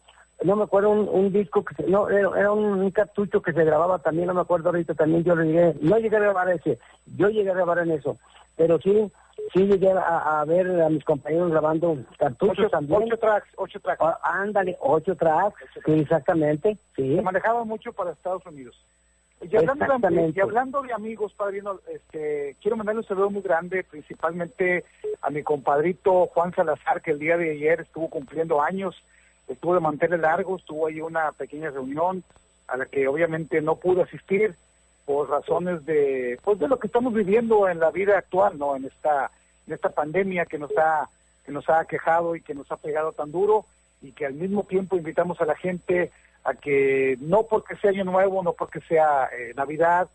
no 0.42 0.56
me 0.56 0.64
acuerdo, 0.64 0.90
un, 0.90 1.08
un 1.08 1.32
disco 1.32 1.64
que 1.64 1.74
se, 1.74 1.82
no, 1.90 2.08
era, 2.08 2.52
un, 2.52 2.64
un 2.80 2.90
cartucho 2.90 3.42
que 3.42 3.52
se 3.52 3.64
grababa 3.64 3.98
también, 3.98 4.28
no 4.28 4.34
me 4.34 4.40
acuerdo 4.40 4.70
ahorita 4.70 4.94
también, 4.94 5.24
yo 5.24 5.34
llegué, 5.36 5.74
no 5.80 5.98
llegué 5.98 6.16
a 6.16 6.20
grabar 6.20 6.48
ese, 6.50 6.78
yo 7.16 7.28
llegué 7.28 7.50
a 7.50 7.54
grabar 7.54 7.80
en 7.80 7.90
eso, 7.90 8.16
pero 8.56 8.78
sí, 8.80 9.10
sí 9.52 9.66
llegué 9.66 9.92
a, 9.92 10.40
a 10.40 10.44
ver 10.46 10.80
a 10.80 10.88
mis 10.88 11.04
compañeros 11.04 11.50
grabando 11.50 11.98
cartuchos 12.18 12.58
Ocho, 12.60 12.70
también. 12.70 13.02
ocho 13.02 13.16
tracks, 13.18 13.48
ocho 13.56 13.80
tracks. 13.80 14.00
Ah, 14.02 14.18
ándale, 14.22 14.76
ocho 14.80 15.14
tracks, 15.16 15.56
sí, 15.84 15.92
exactamente, 15.92 16.78
sí. 16.96 17.16
Se 17.16 17.22
manejaba 17.22 17.64
mucho 17.64 17.92
para 17.92 18.12
Estados 18.12 18.46
Unidos. 18.46 18.74
Y 19.50 19.56
hablando, 19.56 19.84
de, 19.84 19.94
Exactamente. 19.94 20.38
y 20.38 20.40
hablando 20.40 20.82
de 20.82 20.92
amigos, 20.92 21.32
padrino, 21.34 21.80
este, 21.92 22.56
quiero 22.62 22.76
mandarle 22.76 23.00
un 23.00 23.06
saludo 23.06 23.30
muy 23.30 23.42
grande, 23.42 23.84
principalmente 23.84 24.84
a 25.20 25.30
mi 25.30 25.42
compadrito 25.42 26.26
Juan 26.26 26.54
Salazar, 26.54 27.02
que 27.02 27.10
el 27.10 27.18
día 27.18 27.36
de 27.36 27.50
ayer 27.50 27.80
estuvo 27.80 28.08
cumpliendo 28.08 28.62
años, 28.62 29.02
estuvo 29.48 29.74
de 29.74 29.80
mantener 29.80 30.20
largos, 30.20 30.64
tuvo 30.64 30.86
ahí 30.86 31.00
una 31.00 31.32
pequeña 31.32 31.70
reunión 31.70 32.24
a 32.68 32.76
la 32.76 32.86
que 32.86 33.06
obviamente 33.06 33.60
no 33.60 33.76
pude 33.76 34.02
asistir 34.02 34.54
por 35.04 35.28
razones 35.28 35.84
de, 35.84 36.38
pues 36.42 36.58
de 36.58 36.68
lo 36.68 36.78
que 36.78 36.86
estamos 36.86 37.12
viviendo 37.12 37.68
en 37.68 37.78
la 37.78 37.90
vida 37.90 38.16
actual, 38.16 38.58
¿no? 38.58 38.74
En 38.74 38.86
esta, 38.86 39.30
en 39.66 39.74
esta 39.74 39.90
pandemia 39.90 40.46
que 40.46 40.58
nos 40.58 40.70
ha, 40.78 41.08
que 41.44 41.52
nos 41.52 41.68
ha 41.68 41.84
quejado 41.84 42.36
y 42.36 42.40
que 42.40 42.54
nos 42.54 42.70
ha 42.72 42.76
pegado 42.76 43.12
tan 43.12 43.30
duro 43.30 43.66
y 44.00 44.12
que 44.12 44.26
al 44.26 44.34
mismo 44.34 44.64
tiempo 44.64 44.96
invitamos 44.96 45.40
a 45.40 45.44
la 45.44 45.56
gente 45.56 46.10
a 46.44 46.54
que 46.54 47.16
no 47.20 47.44
porque 47.44 47.76
sea 47.76 47.90
año 47.90 48.04
nuevo, 48.04 48.42
no 48.42 48.52
porque 48.52 48.80
sea 48.82 49.28
eh, 49.36 49.52
Navidad, 49.56 50.08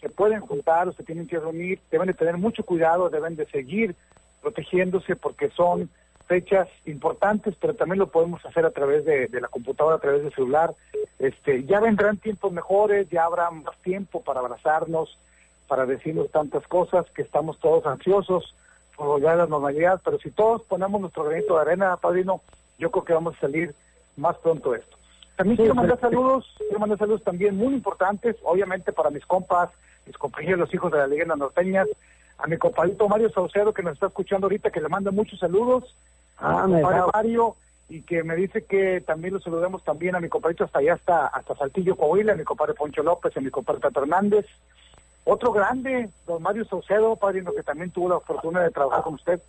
se 0.00 0.08
pueden 0.08 0.40
juntar 0.40 0.88
o 0.88 0.92
se 0.92 1.02
tienen 1.02 1.26
que 1.26 1.38
reunir, 1.38 1.80
deben 1.90 2.06
de 2.08 2.14
tener 2.14 2.36
mucho 2.38 2.64
cuidado, 2.64 3.10
deben 3.10 3.36
de 3.36 3.46
seguir 3.46 3.94
protegiéndose 4.42 5.16
porque 5.16 5.50
son 5.50 5.90
fechas 6.26 6.68
importantes, 6.86 7.54
pero 7.60 7.74
también 7.74 7.98
lo 7.98 8.06
podemos 8.06 8.44
hacer 8.46 8.64
a 8.64 8.70
través 8.70 9.04
de, 9.04 9.26
de 9.26 9.40
la 9.40 9.48
computadora, 9.48 9.96
a 9.96 10.00
través 10.00 10.22
del 10.22 10.32
celular. 10.32 10.74
Este, 11.18 11.64
ya 11.64 11.80
vendrán 11.80 12.18
tiempos 12.18 12.52
mejores, 12.52 13.08
ya 13.10 13.24
habrá 13.24 13.50
más 13.50 13.76
tiempo 13.82 14.22
para 14.22 14.40
abrazarnos, 14.40 15.18
para 15.66 15.86
decirnos 15.86 16.30
tantas 16.30 16.66
cosas, 16.66 17.06
que 17.10 17.22
estamos 17.22 17.58
todos 17.58 17.84
ansiosos 17.86 18.54
por 18.96 19.06
volver 19.06 19.30
a 19.30 19.36
la 19.36 19.46
normalidad, 19.46 20.00
pero 20.04 20.18
si 20.18 20.30
todos 20.30 20.62
ponemos 20.62 21.00
nuestro 21.00 21.24
granito 21.24 21.54
de 21.54 21.62
arena, 21.62 21.96
padrino, 21.96 22.42
yo 22.78 22.90
creo 22.90 23.04
que 23.04 23.14
vamos 23.14 23.34
a 23.36 23.40
salir 23.40 23.74
más 24.16 24.36
pronto 24.38 24.74
esto. 24.74 24.99
También 25.40 25.56
quiero 25.56 25.74
mandar 25.74 25.98
saludos, 25.98 26.54
quiero 26.58 26.80
mandar 26.80 26.98
saludos 26.98 27.24
también 27.24 27.56
muy 27.56 27.72
importantes, 27.72 28.36
obviamente 28.42 28.92
para 28.92 29.08
mis 29.08 29.24
compas, 29.24 29.70
mis 30.04 30.18
compañeros, 30.18 30.58
los 30.58 30.74
hijos 30.74 30.92
de 30.92 30.98
la 30.98 31.06
leyenda 31.06 31.34
norteñas, 31.34 31.88
a 32.36 32.46
mi 32.46 32.58
compadrito 32.58 33.08
Mario 33.08 33.30
Saucedo 33.30 33.72
que 33.72 33.82
nos 33.82 33.94
está 33.94 34.08
escuchando 34.08 34.44
ahorita, 34.44 34.70
que 34.70 34.82
le 34.82 34.90
manda 34.90 35.10
muchos 35.10 35.38
saludos, 35.38 35.96
Ah, 36.36 36.64
a 36.64 36.66
mi 36.66 36.74
compadre 36.74 37.10
Mario, 37.14 37.56
y 37.88 38.02
que 38.02 38.22
me 38.22 38.36
dice 38.36 38.66
que 38.66 39.00
también 39.00 39.32
lo 39.32 39.40
saludemos 39.40 39.82
también 39.82 40.14
a 40.14 40.20
mi 40.20 40.28
compadrito 40.28 40.64
hasta 40.64 40.80
allá, 40.80 40.92
hasta, 40.92 41.28
hasta 41.28 41.56
Saltillo, 41.56 41.96
Coahuila, 41.96 42.34
a 42.34 42.36
mi 42.36 42.44
compadre 42.44 42.74
Poncho 42.74 43.02
López, 43.02 43.34
a 43.34 43.40
mi 43.40 43.48
compadre 43.48 43.80
Tato 43.80 44.02
Hernández. 44.02 44.44
Otro 45.24 45.52
grande, 45.52 46.10
don 46.26 46.42
Mario 46.42 46.66
Saucedo, 46.66 47.16
padrino, 47.16 47.54
que 47.54 47.62
también 47.62 47.90
tuvo 47.90 48.10
la 48.10 48.20
fortuna 48.20 48.60
de 48.60 48.72
trabajar 48.72 49.04
con 49.04 49.14
usted. 49.14 49.40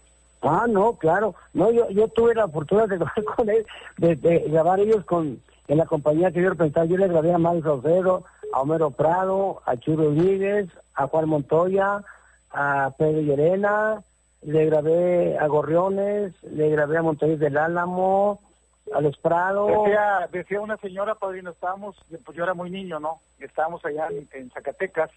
Ah, 0.42 0.68
no, 0.70 0.94
claro. 0.94 1.36
No, 1.54 1.70
yo, 1.70 1.90
yo 1.90 2.08
tuve 2.08 2.34
la 2.34 2.48
fortuna 2.48 2.88
de 2.88 2.96
grabar 2.98 3.24
con 3.36 3.50
él, 3.50 3.66
de, 3.98 4.16
de 4.16 4.40
grabar 4.48 4.80
ellos 4.80 5.04
con 5.04 5.42
en 5.72 5.78
la 5.78 5.86
compañía 5.86 6.32
que 6.32 6.42
yo 6.42 6.50
representaba. 6.50 6.86
Yo 6.86 6.98
le 6.98 7.08
grabé 7.08 7.34
a 7.34 7.38
Mario 7.38 7.64
Saucedo, 7.64 8.26
a 8.52 8.60
Homero 8.60 8.92
Prado, 8.92 9.62
a 9.66 9.78
Chuy 9.78 9.96
Rodríguez, 9.96 10.68
a 10.96 11.08
Juan 11.08 11.30
Montoya, 11.30 12.04
a 12.52 12.92
Pedro 12.98 13.22
Llerena, 13.22 14.04
le 14.42 14.66
grabé 14.66 15.38
a 15.38 15.48
Gorriones, 15.48 16.34
le 16.44 16.70
grabé 16.70 16.98
a 16.98 17.02
Montoya 17.02 17.38
del 17.38 17.58
Álamo, 17.58 18.42
a 18.94 19.00
Los 19.00 19.18
Prado. 19.18 19.68
Decía, 19.68 20.28
decía 20.30 20.60
una 20.60 20.76
señora, 20.76 21.16
padrino, 21.16 21.52
estábamos, 21.52 21.96
pues 22.26 22.38
yo 22.38 22.44
era 22.44 22.54
muy 22.54 22.70
niño, 22.70 23.00
¿no? 23.00 23.22
Estábamos 23.40 23.86
allá 23.86 24.10
en, 24.10 24.28
en 24.34 24.52
Zacatecas 24.52 25.10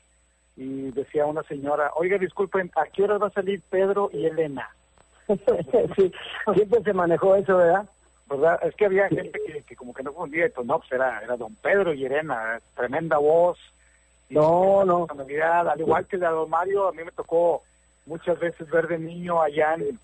y 0.57 0.93
decía 0.93 1.27
una 1.27 1.43
señora, 1.43 1.91
oiga, 1.97 2.17
disculpen, 2.17 2.71
¿a 2.77 2.87
qué 2.87 3.03
hora 3.03 3.19
va 3.19 3.27
a 3.27 3.31
salir 3.31 3.61
Pedro 3.71 4.09
y 4.13 4.27
Elena? 4.27 4.71
sí, 5.97 6.13
siempre 6.55 6.81
se 6.85 6.93
manejó 6.93 7.35
eso, 7.35 7.57
¿verdad? 7.57 7.89
¿Verdad? 8.29 8.59
Es 8.65 8.75
que 8.75 8.87
había 8.87 9.09
gente 9.09 9.39
que, 9.47 9.63
que 9.63 9.77
como 9.77 9.93
que 9.93 10.03
no 10.03 10.13
confundía, 10.13 10.49
pues 10.55 10.67
no, 10.67 10.79
pues 10.79 10.91
era, 10.93 11.21
era 11.23 11.37
don 11.37 11.55
Pedro 11.57 11.93
y 11.93 12.05
Elena, 12.07 12.59
tremenda 12.75 13.19
voz. 13.19 13.59
y 14.31 14.35
No, 14.35 14.85
no. 14.85 15.07
personalidad, 15.07 15.69
al 15.69 15.81
igual 15.81 16.07
que 16.07 16.17
la 16.17 16.31
de 16.31 16.35
don 16.37 16.49
Mario, 16.51 16.89
a 16.89 16.93
mí 16.93 17.05
me 17.05 17.13
tocó 17.13 17.63
muchas 18.07 18.39
veces 18.39 18.69
ver 18.71 18.89
de 18.89 18.99
niño 18.99 19.43
allá 19.43 19.75
en, 19.75 19.99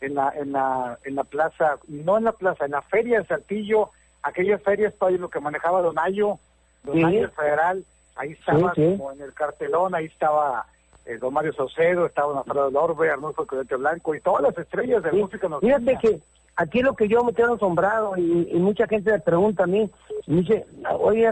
en 0.00 0.14
la 0.14 0.32
en 0.36 0.52
la 0.52 0.98
en 1.04 1.14
la 1.16 1.24
plaza, 1.24 1.78
no 1.88 2.18
en 2.18 2.24
la 2.24 2.32
plaza, 2.32 2.64
en 2.66 2.70
la 2.72 2.82
feria 2.82 3.18
de 3.20 3.26
Saltillo, 3.26 3.90
aquellas 4.22 4.62
ferias 4.62 4.92
para 4.94 5.12
lo 5.16 5.28
que 5.28 5.40
manejaba 5.40 5.82
Don 5.82 5.98
Ayo, 5.98 6.38
Don 6.84 6.94
Sí. 6.94 7.02
Ayo 7.04 7.30
Federal, 7.30 7.84
ahí 8.14 8.32
estaba 8.32 8.72
Sí, 8.74 8.82
sí. 8.92 8.96
como 8.96 9.10
en 9.12 9.20
el 9.22 9.32
cartelón, 9.34 9.94
ahí 9.96 10.06
estaba 10.06 10.66
eh, 11.04 11.18
Don 11.18 11.34
Mario 11.34 11.52
Saucedo, 11.52 12.06
estaba 12.06 12.28
Don 12.28 12.38
Alfredo 12.38 12.70
Lorbe, 12.70 13.10
Arnulfo 13.10 13.44
Coyote 13.46 13.74
Blanco 13.74 14.14
y 14.14 14.20
todas 14.20 14.42
las 14.42 14.56
estrellas 14.56 15.02
de 15.02 15.10
música. 15.12 15.48
Fíjate 15.60 15.98
que 16.00 16.20
aquí 16.56 16.80
lo 16.80 16.94
que 16.94 17.08
yo 17.08 17.22
me 17.22 17.34
quedo 17.34 17.54
asombrado 17.54 18.16
y, 18.16 18.48
y 18.50 18.58
mucha 18.58 18.86
gente 18.86 19.12
me 19.12 19.20
pregunta 19.20 19.64
a 19.64 19.66
mí, 19.66 19.90
me 20.26 20.40
dice, 20.40 20.66
oye 20.98 21.30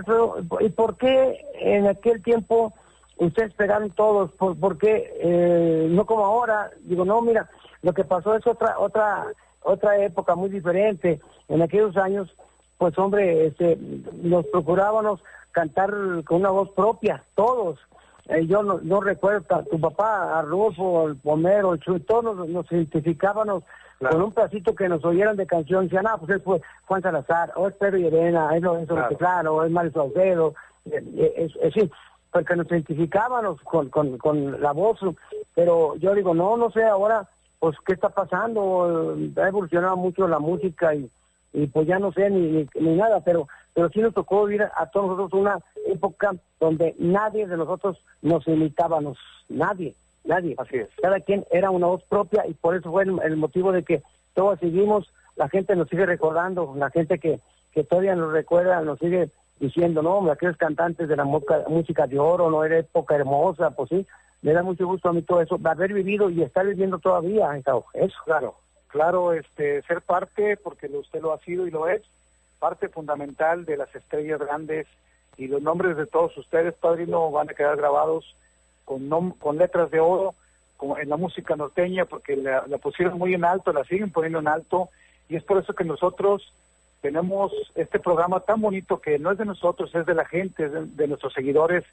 ¿y 0.60 0.68
por 0.68 0.96
qué 0.96 1.40
en 1.60 1.86
aquel 1.86 2.22
tiempo 2.22 2.72
ustedes 3.16 3.54
pegaron 3.54 3.90
todos? 3.90 4.30
¿Por, 4.32 4.58
por 4.58 4.78
qué 4.78 5.12
eh, 5.20 5.86
no 5.90 6.04
como 6.04 6.24
ahora? 6.24 6.70
Digo, 6.82 7.04
no, 7.04 7.20
mira, 7.22 7.48
lo 7.82 7.92
que 7.92 8.04
pasó 8.04 8.36
es 8.36 8.46
otra 8.46 8.78
otra 8.78 9.26
otra 9.62 9.98
época 9.98 10.34
muy 10.34 10.50
diferente. 10.50 11.20
En 11.48 11.62
aquellos 11.62 11.96
años, 11.96 12.34
pues 12.76 12.96
hombre, 12.98 13.46
este, 13.46 13.78
nos 14.22 14.46
procurábamos 14.46 15.20
cantar 15.52 15.90
con 16.24 16.40
una 16.40 16.50
voz 16.50 16.70
propia, 16.70 17.24
todos. 17.34 17.78
Eh, 18.28 18.46
yo 18.46 18.62
no, 18.62 18.78
no 18.82 19.00
recuerdo, 19.00 19.64
tu 19.70 19.80
papá, 19.80 20.38
Arnulfo, 20.38 21.08
el 21.08 21.16
Pomero, 21.16 21.74
el 21.74 21.80
Chuy, 21.80 22.00
todos 22.00 22.48
nos 22.48 22.70
identificábamos 22.72 23.64
con 23.98 24.22
un 24.22 24.32
pedacito 24.32 24.74
que 24.74 24.88
nos 24.88 25.04
oyeran 25.04 25.36
de 25.36 25.46
canción. 25.46 25.84
Decían, 25.84 26.06
ah, 26.06 26.16
pues 26.18 26.36
es 26.36 26.42
Juan 26.86 27.02
Salazar, 27.02 27.52
o 27.56 27.68
es 27.68 27.74
Pedro 27.74 27.98
Llerena, 27.98 28.54
es 28.56 28.62
Lorenzo 28.62 28.94
Claro. 28.94 29.16
Claro, 29.16 29.54
o 29.56 29.64
es 29.64 29.70
Mario 29.70 29.92
Saucedo. 29.92 30.54
Eh, 30.90 31.02
eh, 31.16 31.50
Es, 31.62 31.74
sí, 31.74 31.90
porque 32.32 32.56
nos 32.56 32.66
identificábamos 32.70 33.60
con, 33.62 33.88
con, 33.88 34.18
con 34.18 34.60
la 34.60 34.72
voz. 34.72 34.98
Pero 35.54 35.96
yo 35.96 36.14
digo, 36.14 36.34
no, 36.34 36.56
no 36.56 36.70
sé, 36.70 36.84
ahora, 36.84 37.28
pues, 37.58 37.76
¿qué 37.86 37.94
está 37.94 38.08
pasando? 38.10 39.16
Eh, 39.16 39.32
Ha 39.40 39.48
evolucionado 39.48 39.96
mucho 39.96 40.26
la 40.28 40.38
música 40.38 40.94
y, 40.94 41.08
y 41.52 41.66
pues 41.68 41.86
ya 41.86 41.98
no 41.98 42.12
sé 42.12 42.30
ni, 42.30 42.40
ni, 42.40 42.68
ni 42.80 42.96
nada, 42.96 43.20
pero 43.20 43.46
pero 43.74 43.88
sí 43.90 44.00
nos 44.00 44.14
tocó 44.14 44.44
vivir 44.44 44.62
a 44.62 44.86
todos 44.86 45.08
nosotros 45.08 45.40
una 45.40 45.58
época 45.86 46.32
donde 46.60 46.94
nadie 46.98 47.46
de 47.46 47.56
nosotros 47.56 47.98
nos 48.22 48.46
imitábamos, 48.46 49.18
nadie, 49.48 49.94
nadie. 50.24 50.54
Así 50.58 50.76
es. 50.76 50.88
Cada 51.00 51.20
quien 51.20 51.44
era 51.50 51.70
una 51.70 51.86
voz 51.86 52.02
propia 52.04 52.46
y 52.46 52.54
por 52.54 52.76
eso 52.76 52.90
fue 52.90 53.04
el, 53.04 53.18
el 53.22 53.36
motivo 53.36 53.72
de 53.72 53.82
que 53.82 54.02
todos 54.34 54.58
seguimos, 54.58 55.10
la 55.36 55.48
gente 55.48 55.76
nos 55.76 55.88
sigue 55.88 56.06
recordando, 56.06 56.74
la 56.76 56.90
gente 56.90 57.18
que, 57.18 57.40
que 57.72 57.84
todavía 57.84 58.14
nos 58.14 58.32
recuerda, 58.32 58.80
nos 58.82 58.98
sigue 58.98 59.30
diciendo, 59.60 60.02
no, 60.02 60.16
hombre, 60.16 60.32
aquellos 60.32 60.56
cantantes 60.56 61.08
de 61.08 61.16
la 61.16 61.24
música, 61.24 61.64
música 61.68 62.06
de 62.06 62.18
oro, 62.18 62.50
no 62.50 62.64
era 62.64 62.78
época 62.78 63.14
hermosa, 63.14 63.70
pues 63.70 63.88
sí, 63.88 64.06
me 64.42 64.52
da 64.52 64.62
mucho 64.62 64.86
gusto 64.86 65.08
a 65.08 65.12
mí 65.12 65.22
todo 65.22 65.40
eso, 65.40 65.56
de 65.58 65.70
haber 65.70 65.92
vivido 65.92 66.28
y 66.28 66.42
estar 66.42 66.66
viviendo 66.66 66.98
todavía, 66.98 67.56
eso. 67.56 67.84
Claro, 68.24 68.54
claro, 68.88 69.32
este, 69.32 69.82
ser 69.82 70.02
parte, 70.02 70.56
porque 70.56 70.86
usted 70.86 71.22
lo 71.22 71.32
ha 71.32 71.38
sido 71.38 71.66
y 71.66 71.70
lo 71.70 71.88
es, 71.88 72.02
parte 72.58 72.88
fundamental 72.88 73.64
de 73.64 73.76
las 73.76 73.94
estrellas 73.94 74.40
grandes 74.40 74.86
y 75.36 75.48
los 75.48 75.62
nombres 75.62 75.96
de 75.96 76.06
todos 76.06 76.36
ustedes, 76.36 76.74
padrino, 76.74 77.30
van 77.30 77.50
a 77.50 77.54
quedar 77.54 77.76
grabados 77.76 78.36
con, 78.84 79.08
nom- 79.08 79.38
con 79.38 79.56
letras 79.58 79.90
de 79.90 80.00
oro 80.00 80.34
como 80.76 80.98
en 80.98 81.08
la 81.08 81.16
música 81.16 81.56
norteña, 81.56 82.04
porque 82.04 82.36
la, 82.36 82.64
la 82.66 82.78
pusieron 82.78 83.18
muy 83.18 83.34
en 83.34 83.44
alto, 83.44 83.72
la 83.72 83.84
siguen 83.84 84.10
poniendo 84.10 84.40
en 84.40 84.48
alto, 84.48 84.88
y 85.28 85.36
es 85.36 85.42
por 85.44 85.58
eso 85.58 85.72
que 85.72 85.84
nosotros 85.84 86.52
tenemos 87.00 87.52
este 87.74 87.98
programa 87.98 88.40
tan 88.40 88.60
bonito 88.60 89.00
que 89.00 89.18
no 89.18 89.30
es 89.30 89.38
de 89.38 89.44
nosotros, 89.44 89.94
es 89.94 90.06
de 90.06 90.14
la 90.14 90.24
gente, 90.24 90.64
es 90.64 90.96
de, 90.96 91.06
nuestros 91.06 91.32
seguidores 91.32 91.84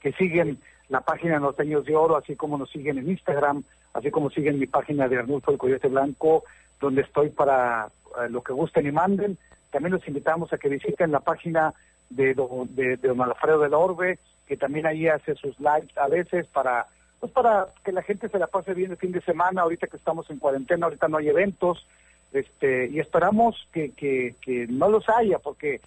que 0.00 0.12
siguen 0.12 0.58
la 0.88 1.00
página 1.00 1.38
Norteños 1.38 1.84
de 1.84 1.96
Oro, 1.96 2.16
así 2.16 2.34
como 2.36 2.56
nos 2.56 2.70
siguen 2.70 2.98
en 2.98 3.10
Instagram, 3.10 3.62
así 3.92 4.10
como 4.10 4.30
siguen 4.30 4.58
mi 4.58 4.66
página 4.66 5.08
de 5.08 5.18
Arnulfo 5.18 5.50
el 5.50 5.58
Coyote 5.58 5.88
Blanco, 5.88 6.44
donde 6.80 7.02
estoy 7.02 7.30
para 7.30 7.88
eh, 8.16 8.28
lo 8.30 8.42
que 8.42 8.52
gusten 8.52 8.86
y 8.86 8.92
manden. 8.92 9.38
También 9.70 9.92
los 9.92 10.06
invitamos 10.08 10.52
a 10.52 10.58
que 10.58 10.68
visiten 10.68 11.12
la 11.12 11.20
página 11.20 11.74
de, 12.10 12.34
do- 12.34 12.66
de, 12.70 12.96
de 12.96 13.08
don 13.08 13.20
Alfredo 13.22 13.60
del 13.60 13.74
Orbe, 13.74 14.18
que 14.46 14.56
también 14.56 14.86
ahí 14.86 15.06
hace 15.08 15.34
sus 15.36 15.58
lives 15.58 15.96
a 15.96 16.08
veces 16.08 16.46
para 16.48 16.86
pues 17.20 17.32
para 17.32 17.66
que 17.84 17.92
la 17.92 18.02
gente 18.02 18.28
se 18.30 18.38
la 18.38 18.46
pase 18.46 18.72
bien 18.72 18.90
el 18.92 18.96
fin 18.96 19.12
de 19.12 19.20
semana, 19.20 19.60
ahorita 19.62 19.86
que 19.88 19.96
estamos 19.98 20.30
en 20.30 20.38
cuarentena, 20.38 20.86
ahorita 20.86 21.06
no 21.08 21.18
hay 21.18 21.28
eventos, 21.28 21.86
este 22.32 22.86
y 22.88 22.98
esperamos 22.98 23.68
que, 23.72 23.90
que, 23.92 24.34
que 24.40 24.66
no 24.68 24.88
los 24.88 25.06
haya, 25.08 25.38
porque 25.38 25.80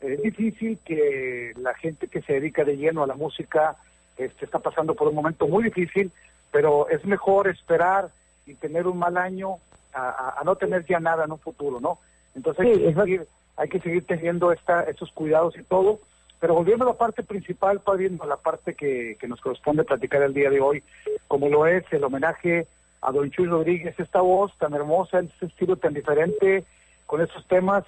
es 0.00 0.22
difícil 0.22 0.78
que 0.84 1.52
la 1.56 1.74
gente 1.74 2.08
que 2.08 2.22
se 2.22 2.34
dedica 2.34 2.64
de 2.64 2.76
lleno 2.76 3.02
a 3.02 3.06
la 3.06 3.14
música 3.14 3.76
este, 4.16 4.44
está 4.46 4.60
pasando 4.60 4.94
por 4.94 5.08
un 5.08 5.14
momento 5.14 5.46
muy 5.46 5.64
difícil, 5.64 6.10
pero 6.50 6.88
es 6.88 7.04
mejor 7.04 7.48
esperar 7.48 8.08
y 8.46 8.54
tener 8.54 8.86
un 8.86 8.98
mal 8.98 9.16
año 9.18 9.56
a, 9.92 10.08
a- 10.08 10.40
a 10.40 10.44
no 10.44 10.56
tener 10.56 10.86
ya 10.86 11.00
nada 11.00 11.24
en 11.24 11.32
un 11.32 11.38
futuro, 11.38 11.80
¿no? 11.80 11.98
Entonces 12.34 12.64
hay, 12.64 12.74
Sí, 12.76 12.80
que 12.82 12.94
seguir, 12.94 13.26
hay 13.58 13.68
que 13.68 13.80
seguir 13.80 14.06
teniendo 14.06 14.52
esta, 14.52 14.84
estos 14.84 15.10
cuidados 15.10 15.58
y 15.58 15.64
todo, 15.64 15.98
pero 16.40 16.54
volviendo 16.54 16.84
a 16.84 16.88
la 16.88 16.96
parte 16.96 17.24
principal, 17.24 17.80
padrino, 17.80 18.22
a 18.22 18.26
la 18.26 18.36
parte 18.36 18.74
que, 18.74 19.16
nos 19.26 19.40
corresponde 19.40 19.82
platicar 19.82 20.22
el 20.22 20.32
día 20.32 20.48
de 20.48 20.60
hoy, 20.60 20.82
como 21.26 21.48
lo 21.48 21.66
es 21.66 21.84
el 21.90 22.04
homenaje 22.04 22.68
a 23.02 23.10
Don 23.10 23.30
Chuy 23.30 23.46
Rodríguez, 23.46 23.98
esta 23.98 24.20
voz 24.20 24.56
tan 24.58 24.74
hermosa, 24.74 25.18
este 25.18 25.46
estilo 25.46 25.76
tan 25.76 25.92
diferente, 25.92 26.64
con 27.04 27.20
esos 27.20 27.44
temas 27.48 27.84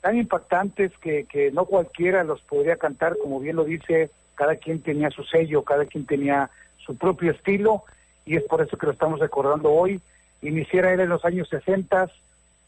tan 0.00 0.18
impactantes 0.18 0.90
que, 0.98 1.24
que 1.24 1.52
no 1.52 1.66
cualquiera 1.66 2.24
los 2.24 2.40
podría 2.42 2.76
cantar, 2.76 3.16
como 3.22 3.38
bien 3.38 3.54
lo 3.54 3.64
dice, 3.64 4.10
cada 4.34 4.56
quien 4.56 4.82
tenía 4.82 5.10
su 5.10 5.22
sello, 5.22 5.62
cada 5.62 5.86
quien 5.86 6.04
tenía 6.04 6.50
su 6.78 6.96
propio 6.96 7.30
estilo, 7.30 7.84
y 8.26 8.36
es 8.36 8.42
por 8.42 8.60
eso 8.60 8.76
que 8.76 8.86
lo 8.86 8.92
estamos 8.92 9.20
recordando 9.20 9.70
hoy. 9.70 10.00
Iniciara 10.42 10.92
él 10.92 10.98
en 10.98 11.08
los 11.08 11.24
años 11.24 11.48
60 11.48 12.10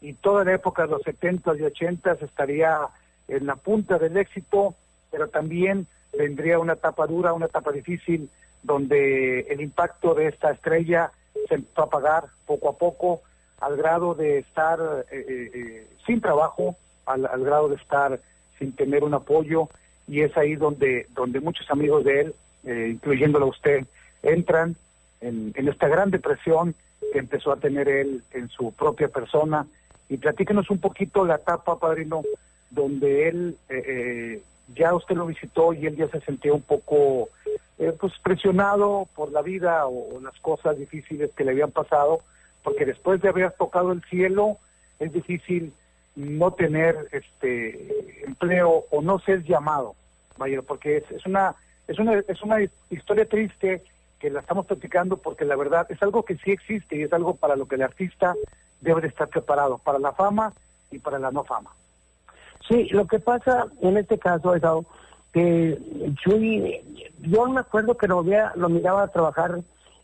y 0.05 0.13
toda 0.13 0.43
la 0.43 0.53
época 0.53 0.83
de 0.83 0.89
los 0.89 1.01
70 1.01 1.55
y 1.55 1.63
80 1.63 2.11
estaría 2.21 2.87
en 3.27 3.47
la 3.47 3.55
punta 3.55 3.97
del 3.97 4.15
éxito, 4.17 4.75
pero 5.09 5.29
también 5.29 5.87
vendría 6.15 6.59
una 6.59 6.73
etapa 6.73 7.07
dura, 7.07 7.33
una 7.33 7.47
etapa 7.47 7.71
difícil, 7.71 8.29
donde 8.61 9.41
el 9.49 9.61
impacto 9.61 10.13
de 10.13 10.27
esta 10.27 10.51
estrella 10.51 11.09
se 11.47 11.55
empezó 11.55 11.81
a 11.81 11.85
apagar 11.85 12.25
poco 12.45 12.69
a 12.69 12.77
poco, 12.77 13.21
al 13.59 13.77
grado 13.77 14.13
de 14.13 14.37
estar 14.37 14.79
eh, 15.09 15.25
eh, 15.27 15.51
eh, 15.55 15.87
sin 16.05 16.21
trabajo, 16.21 16.75
al, 17.07 17.43
grado 17.43 17.69
de 17.69 17.75
estar 17.77 18.19
sin 18.59 18.73
tener 18.73 19.03
un 19.03 19.15
apoyo, 19.15 19.69
y 20.07 20.21
es 20.21 20.37
ahí 20.37 20.55
donde, 20.55 21.07
donde 21.15 21.39
muchos 21.39 21.67
amigos 21.71 22.03
de 22.03 22.21
él, 22.21 22.35
eh, 22.65 22.89
incluyéndolo 22.91 23.47
a 23.47 23.49
usted, 23.49 23.87
entran 24.21 24.75
en, 25.19 25.51
en 25.55 25.67
esta 25.67 25.87
gran 25.87 26.11
depresión 26.11 26.75
que 27.11 27.17
empezó 27.17 27.51
a 27.51 27.57
tener 27.57 27.89
él 27.89 28.21
en 28.33 28.49
su 28.49 28.71
propia 28.71 29.07
persona. 29.07 29.65
Y 30.09 30.17
platíquenos 30.17 30.69
un 30.69 30.79
poquito 30.79 31.25
la 31.25 31.35
etapa, 31.35 31.79
padrino, 31.79 32.23
donde 32.69 33.29
él 33.29 33.57
eh, 33.69 33.83
eh, 33.87 34.43
ya 34.73 34.93
usted 34.93 35.15
lo 35.15 35.25
visitó 35.25 35.73
y 35.73 35.85
él 35.85 35.95
ya 35.95 36.07
se 36.09 36.21
sentía 36.21 36.53
un 36.53 36.61
poco 36.61 37.29
eh, 37.77 37.93
pues 37.99 38.13
presionado 38.19 39.07
por 39.15 39.31
la 39.31 39.41
vida 39.41 39.87
o, 39.87 40.19
las 40.21 40.39
cosas 40.39 40.77
difíciles 40.77 41.31
que 41.35 41.43
le 41.43 41.51
habían 41.51 41.71
pasado, 41.71 42.21
porque 42.63 42.85
después 42.85 43.21
de 43.21 43.29
haber 43.29 43.51
tocado 43.51 43.91
el 43.91 44.03
cielo 44.03 44.57
es 44.99 45.11
difícil 45.11 45.73
no 46.15 46.51
tener 46.51 46.95
este 47.11 48.25
empleo 48.25 48.85
o 48.89 49.01
no 49.01 49.19
ser 49.19 49.43
llamado, 49.43 49.95
vaya, 50.37 50.61
porque 50.61 50.97
es, 50.97 51.11
es 51.11 51.25
una 51.25 51.55
es 51.87 51.99
una 51.99 52.17
es 52.27 52.41
una 52.41 52.57
historia 52.89 53.25
triste 53.25 53.83
que 54.19 54.29
la 54.29 54.39
estamos 54.39 54.65
platicando 54.65 55.17
porque 55.17 55.45
la 55.45 55.55
verdad 55.55 55.85
es 55.89 56.01
algo 56.01 56.23
que 56.23 56.37
sí 56.37 56.51
existe 56.51 56.95
y 56.95 57.03
es 57.03 57.13
algo 57.13 57.35
para 57.35 57.55
lo 57.55 57.67
que 57.67 57.75
el 57.75 57.81
artista 57.81 58.33
debe 58.81 59.01
de 59.01 59.07
estar 59.07 59.27
preparado, 59.27 59.77
para 59.79 59.99
la 59.99 60.11
fama 60.13 60.53
y 60.91 60.99
para 60.99 61.19
la 61.19 61.31
no 61.31 61.43
fama. 61.43 61.71
Sí, 62.67 62.85
lo 62.91 63.05
que 63.07 63.19
pasa 63.19 63.67
en 63.81 63.97
este 63.97 64.17
caso 64.17 64.55
es 64.55 64.63
que 65.33 65.77
Chuy, 66.23 66.81
yo 67.21 67.45
me 67.47 67.59
acuerdo 67.59 67.95
que 67.97 68.07
lo, 68.07 68.23
veía- 68.23 68.53
lo 68.55 68.69
miraba 68.69 69.07
trabajar 69.09 69.59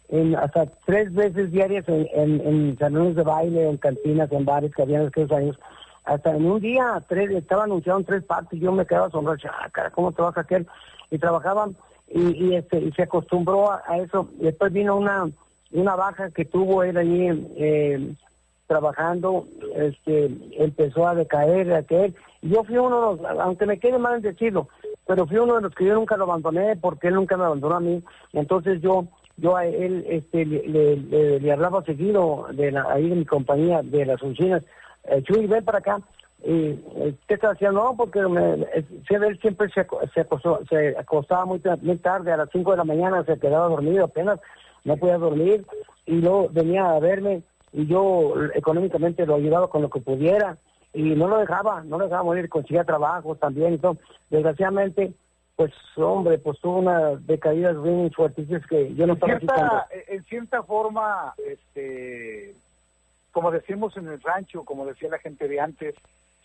en 0.09 0.35
hasta 0.35 0.65
tres 0.85 1.13
veces 1.13 1.51
diarias 1.51 1.87
en, 1.87 2.07
en, 2.13 2.41
en 2.41 2.77
salones 2.77 3.15
de 3.15 3.23
baile, 3.23 3.69
en 3.69 3.77
cantinas, 3.77 4.31
en 4.31 4.43
bares 4.45 4.75
que 4.75 4.81
habían 4.81 5.03
en 5.03 5.07
aquellos 5.07 5.31
años. 5.31 5.59
Hasta 6.03 6.35
en 6.35 6.45
un 6.45 6.59
día, 6.59 7.01
tres, 7.07 7.31
estaba 7.31 7.63
anunciado 7.63 7.99
en 7.99 8.05
tres 8.05 8.23
partes, 8.23 8.59
yo 8.59 8.71
me 8.71 8.85
quedaba 8.85 9.07
asombrado, 9.07 9.37
ah, 9.49 9.69
cara, 9.71 9.89
¿cómo 9.91 10.11
trabaja 10.11 10.41
aquel? 10.41 10.67
Y 11.11 11.17
trabajaban 11.17 11.75
y, 12.09 12.47
y, 12.47 12.55
este, 12.55 12.79
y 12.79 12.91
se 12.91 13.03
acostumbró 13.03 13.71
a, 13.71 13.83
a 13.87 13.97
eso. 13.99 14.27
Y 14.39 14.43
después 14.45 14.73
vino 14.73 14.97
una, 14.97 15.29
una 15.71 15.95
baja 15.95 16.29
que 16.31 16.43
tuvo 16.43 16.83
él 16.83 16.97
allí 16.97 17.27
eh, 17.57 18.13
trabajando, 18.71 19.45
este, 19.75 20.31
empezó 20.57 21.05
a 21.05 21.13
decaer, 21.13 21.73
a 21.73 21.83
caer. 21.83 22.13
Yo 22.41 22.63
fui 22.63 22.77
uno 22.77 23.15
de 23.17 23.21
los, 23.23 23.39
aunque 23.41 23.65
me 23.65 23.77
quede 23.79 23.97
mal 23.97 24.21
decirlo, 24.21 24.69
pero 25.05 25.27
fui 25.27 25.37
uno 25.37 25.55
de 25.55 25.63
los 25.63 25.75
que 25.75 25.83
yo 25.85 25.93
nunca 25.95 26.15
lo 26.15 26.23
abandoné 26.23 26.77
porque 26.77 27.09
él 27.09 27.15
nunca 27.15 27.35
me 27.35 27.43
abandonó 27.43 27.75
a 27.75 27.79
mí. 27.81 28.01
Entonces 28.31 28.81
yo 28.81 29.05
yo 29.35 29.57
a 29.57 29.65
él 29.65 30.05
este, 30.07 30.45
le, 30.45 31.51
hablaba 31.51 31.83
seguido 31.83 32.47
de 32.53 32.71
la, 32.71 32.83
ahí 32.89 33.09
de 33.09 33.15
mi 33.15 33.25
compañía, 33.25 33.81
de 33.83 34.05
las 34.05 34.23
oficinas, 34.23 34.63
eh, 35.05 35.21
Chuy, 35.23 35.47
ven 35.47 35.65
para 35.65 35.79
acá. 35.79 35.99
Y, 36.45 36.69
eh, 36.95 37.13
¿Qué 37.27 37.33
estás 37.33 37.53
haciendo? 37.53 37.83
No, 37.83 37.95
porque 37.97 38.21
me, 38.21 38.65
siempre 39.07 39.37
se, 39.69 39.85
se, 40.13 40.21
acostó- 40.21 40.61
se 40.69 40.97
acostaba 40.97 41.45
muy, 41.45 41.61
muy 41.81 41.97
tarde, 41.97 42.31
a 42.31 42.37
las 42.37 42.49
5 42.51 42.71
de 42.71 42.77
la 42.77 42.83
mañana 42.83 43.23
se 43.25 43.37
quedaba 43.37 43.67
dormido 43.67 44.05
apenas, 44.05 44.39
no 44.85 44.95
podía 44.95 45.17
dormir, 45.17 45.65
y 46.05 46.21
luego 46.21 46.49
venía 46.51 46.89
a 46.91 46.99
verme, 46.99 47.41
y 47.73 47.85
yo 47.87 48.33
eh, 48.43 48.51
económicamente 48.55 49.25
lo 49.25 49.35
ayudaba 49.35 49.69
con 49.69 49.81
lo 49.81 49.89
que 49.89 49.99
pudiera, 50.01 50.57
y 50.93 51.01
no 51.15 51.27
lo 51.27 51.37
dejaba, 51.37 51.83
no 51.83 51.97
lo 51.97 52.05
dejaba 52.05 52.23
morir, 52.23 52.49
conseguía 52.49 52.83
trabajo 52.83 53.35
también, 53.35 53.73
y 53.73 53.77
todo. 53.77 53.97
Desgraciadamente, 54.29 55.13
pues 55.55 55.71
hombre, 55.95 56.37
pues 56.37 56.59
tuvo 56.59 56.79
unas 56.79 57.25
decaídas 57.25 57.81
bien 57.81 58.11
fuertísimas 58.11 58.65
que 58.67 58.93
yo 58.95 59.07
no 59.07 59.13
En 59.13 59.31
estaba 59.31 59.39
cierta, 59.39 59.87
en 60.07 60.23
cierta 60.25 60.63
forma, 60.63 61.33
este, 61.47 62.53
como 63.31 63.51
decimos 63.51 63.95
en 63.95 64.07
el 64.07 64.21
rancho, 64.21 64.63
como 64.65 64.85
decía 64.85 65.09
la 65.09 65.19
gente 65.19 65.47
de 65.47 65.59
antes, 65.59 65.95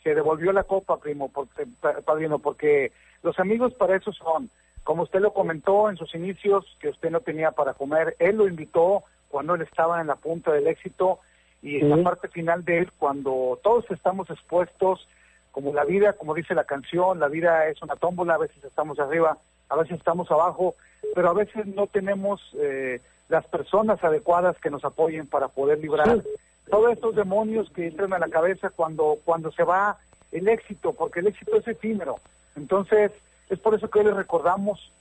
se 0.04 0.14
devolvió 0.14 0.52
la 0.52 0.62
copa, 0.62 0.98
primo, 0.98 1.28
porque, 1.28 1.66
pa- 1.80 2.00
padrino, 2.02 2.38
porque 2.38 2.92
los 3.24 3.38
amigos 3.40 3.74
para 3.74 3.96
eso 3.96 4.12
son. 4.12 4.48
Como 4.84 5.02
usted 5.02 5.18
lo 5.18 5.32
comentó 5.32 5.90
en 5.90 5.96
sus 5.96 6.14
inicios, 6.14 6.76
que 6.78 6.90
usted 6.90 7.10
no 7.10 7.18
tenía 7.20 7.50
para 7.50 7.74
comer, 7.74 8.14
él 8.20 8.36
lo 8.36 8.46
invitó 8.46 9.02
cuando 9.28 9.54
él 9.54 9.62
estaba 9.62 10.00
en 10.00 10.06
la 10.06 10.16
punta 10.16 10.52
del 10.52 10.66
éxito 10.66 11.20
y 11.62 11.76
en 11.76 11.90
la 11.90 12.02
parte 12.02 12.28
final 12.28 12.64
de 12.64 12.78
él, 12.78 12.92
cuando 12.98 13.58
todos 13.62 13.90
estamos 13.90 14.30
expuestos, 14.30 15.08
como 15.50 15.72
la 15.72 15.84
vida, 15.84 16.12
como 16.12 16.34
dice 16.34 16.54
la 16.54 16.64
canción, 16.64 17.18
la 17.18 17.28
vida 17.28 17.66
es 17.68 17.80
una 17.82 17.96
tómbola, 17.96 18.34
a 18.34 18.38
veces 18.38 18.62
estamos 18.62 18.98
arriba, 18.98 19.38
a 19.68 19.76
veces 19.76 19.98
estamos 19.98 20.30
abajo, 20.30 20.74
pero 21.14 21.30
a 21.30 21.32
veces 21.32 21.66
no 21.66 21.86
tenemos 21.86 22.42
eh, 22.60 23.00
las 23.28 23.46
personas 23.46 24.02
adecuadas 24.04 24.56
que 24.58 24.70
nos 24.70 24.84
apoyen 24.84 25.26
para 25.26 25.48
poder 25.48 25.78
librar 25.78 26.22
todos 26.70 26.92
estos 26.92 27.16
demonios 27.16 27.70
que 27.70 27.86
entran 27.86 28.12
a 28.12 28.18
la 28.18 28.28
cabeza 28.28 28.70
cuando, 28.70 29.18
cuando 29.24 29.50
se 29.52 29.64
va 29.64 29.98
el 30.32 30.48
éxito, 30.48 30.92
porque 30.92 31.20
el 31.20 31.28
éxito 31.28 31.56
es 31.56 31.66
efímero. 31.66 32.16
Entonces, 32.56 33.12
es 33.48 33.58
por 33.58 33.74
eso 33.74 33.88
que 33.88 34.00
hoy 34.00 34.06
le 34.06 34.14
recordamos 34.14 34.92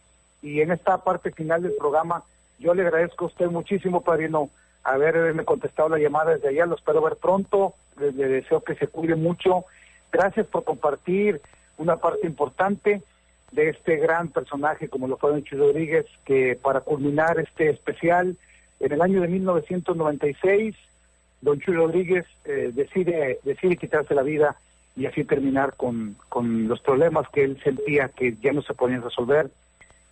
y 0.42 0.62
en 0.62 0.72
esta 0.72 1.00
parte 1.00 1.32
final 1.32 1.64
del 1.64 1.74
programa 1.74 2.24
yo 2.60 2.74
le 2.74 2.84
agradezco 2.84 3.26
a 3.26 3.28
usted 3.28 3.48
muchísimo, 3.48 4.02
padrino, 4.02 4.50
haberme 4.84 5.44
contestado 5.46 5.90
la 5.90 6.00
llamada 6.00 6.36
desde 6.36 6.50
allá, 6.50 6.66
lo 6.66 6.76
espero 6.76 7.02
ver 7.02 7.16
pronto, 7.16 7.74
le, 8.00 8.12
deseo 8.12 8.62
que 8.62 8.76
se 8.76 8.88
cuide 8.88 9.16
mucho. 9.16 9.66
Gracias 10.12 10.48
por 10.48 10.64
compartir 10.64 11.42
una 11.78 11.98
parte 11.98 12.28
importante 12.28 13.02
de 13.52 13.70
este 13.70 13.98
gran 13.98 14.30
personaje 14.30 14.88
como 14.88 15.08
lo 15.08 15.18
fue 15.18 15.32
Don 15.32 15.44
Chuy 15.44 15.58
Rodríguez, 15.58 16.06
que 16.24 16.58
para 16.62 16.82
culminar 16.82 17.40
este 17.40 17.70
especial, 17.70 18.38
en 18.80 18.92
el 18.92 19.02
año 19.02 19.22
de 19.22 19.28
1996, 19.28 20.76
Don 21.42 21.60
Chuy 21.60 21.76
Rodríguez 21.76 22.26
eh, 22.46 22.72
decide, 22.74 23.40
decide 23.44 23.78
quitarse 23.78 24.14
la 24.14 24.24
vida 24.24 24.56
y 24.96 25.06
así 25.06 25.24
terminar 25.24 25.74
con, 25.76 26.16
con 26.30 26.68
los 26.68 26.80
problemas 26.80 27.28
que 27.30 27.44
él 27.44 27.60
sentía 27.64 28.10
que 28.10 28.36
ya 28.42 28.54
no 28.54 28.62
se 28.62 28.74
podían 28.74 29.02
resolver. 29.02 29.50